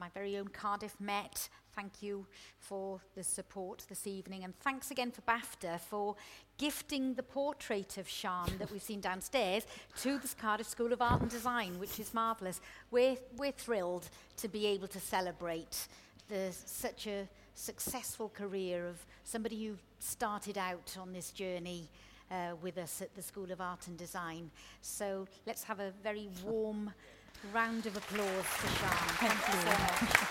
my 0.00 0.08
very 0.14 0.36
own 0.38 0.48
Cardiff 0.48 0.98
Met. 0.98 1.48
Thank 1.76 2.02
you 2.02 2.26
for 2.58 3.00
the 3.14 3.22
support 3.22 3.84
this 3.90 4.06
evening. 4.06 4.42
And 4.44 4.58
thanks 4.60 4.90
again 4.90 5.12
for 5.12 5.20
BAFTA 5.22 5.78
for 5.78 6.16
gifting 6.56 7.14
the 7.14 7.22
portrait 7.22 7.98
of 7.98 8.08
Sean 8.08 8.50
that 8.58 8.72
we've 8.72 8.82
seen 8.82 9.00
downstairs 9.00 9.64
to 10.00 10.18
the 10.18 10.28
Cardiff 10.40 10.66
School 10.66 10.92
of 10.94 11.02
Art 11.02 11.20
and 11.20 11.30
Design, 11.30 11.78
which 11.78 12.00
is 12.00 12.12
marvellous. 12.14 12.60
We're, 12.90 13.16
we're 13.36 13.52
thrilled 13.52 14.08
to 14.38 14.48
be 14.48 14.66
able 14.68 14.88
to 14.88 14.98
celebrate 14.98 15.86
the, 16.28 16.48
such 16.50 17.06
a 17.06 17.28
successful 17.54 18.30
career 18.30 18.86
of 18.88 18.96
somebody 19.24 19.62
who 19.66 19.76
started 19.98 20.56
out 20.56 20.96
on 20.98 21.12
this 21.12 21.30
journey 21.30 21.90
uh, 22.30 22.52
with 22.62 22.78
us 22.78 23.02
at 23.02 23.14
the 23.14 23.22
School 23.22 23.52
of 23.52 23.60
Art 23.60 23.86
and 23.86 23.98
Design. 23.98 24.50
So 24.80 25.26
let's 25.46 25.64
have 25.64 25.78
a 25.78 25.90
very 26.02 26.28
warm 26.44 26.90
Round 27.54 27.86
of 27.86 27.96
applause 27.96 28.44
for 28.44 28.68
Sean. 28.68 28.90
Thank, 29.16 29.32
Thank 29.32 29.46
you 29.48 29.70
so 29.70 29.70
much. 29.70 30.26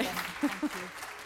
Okay. 0.00 0.04
Thank 0.04 0.62
you. 1.04 1.10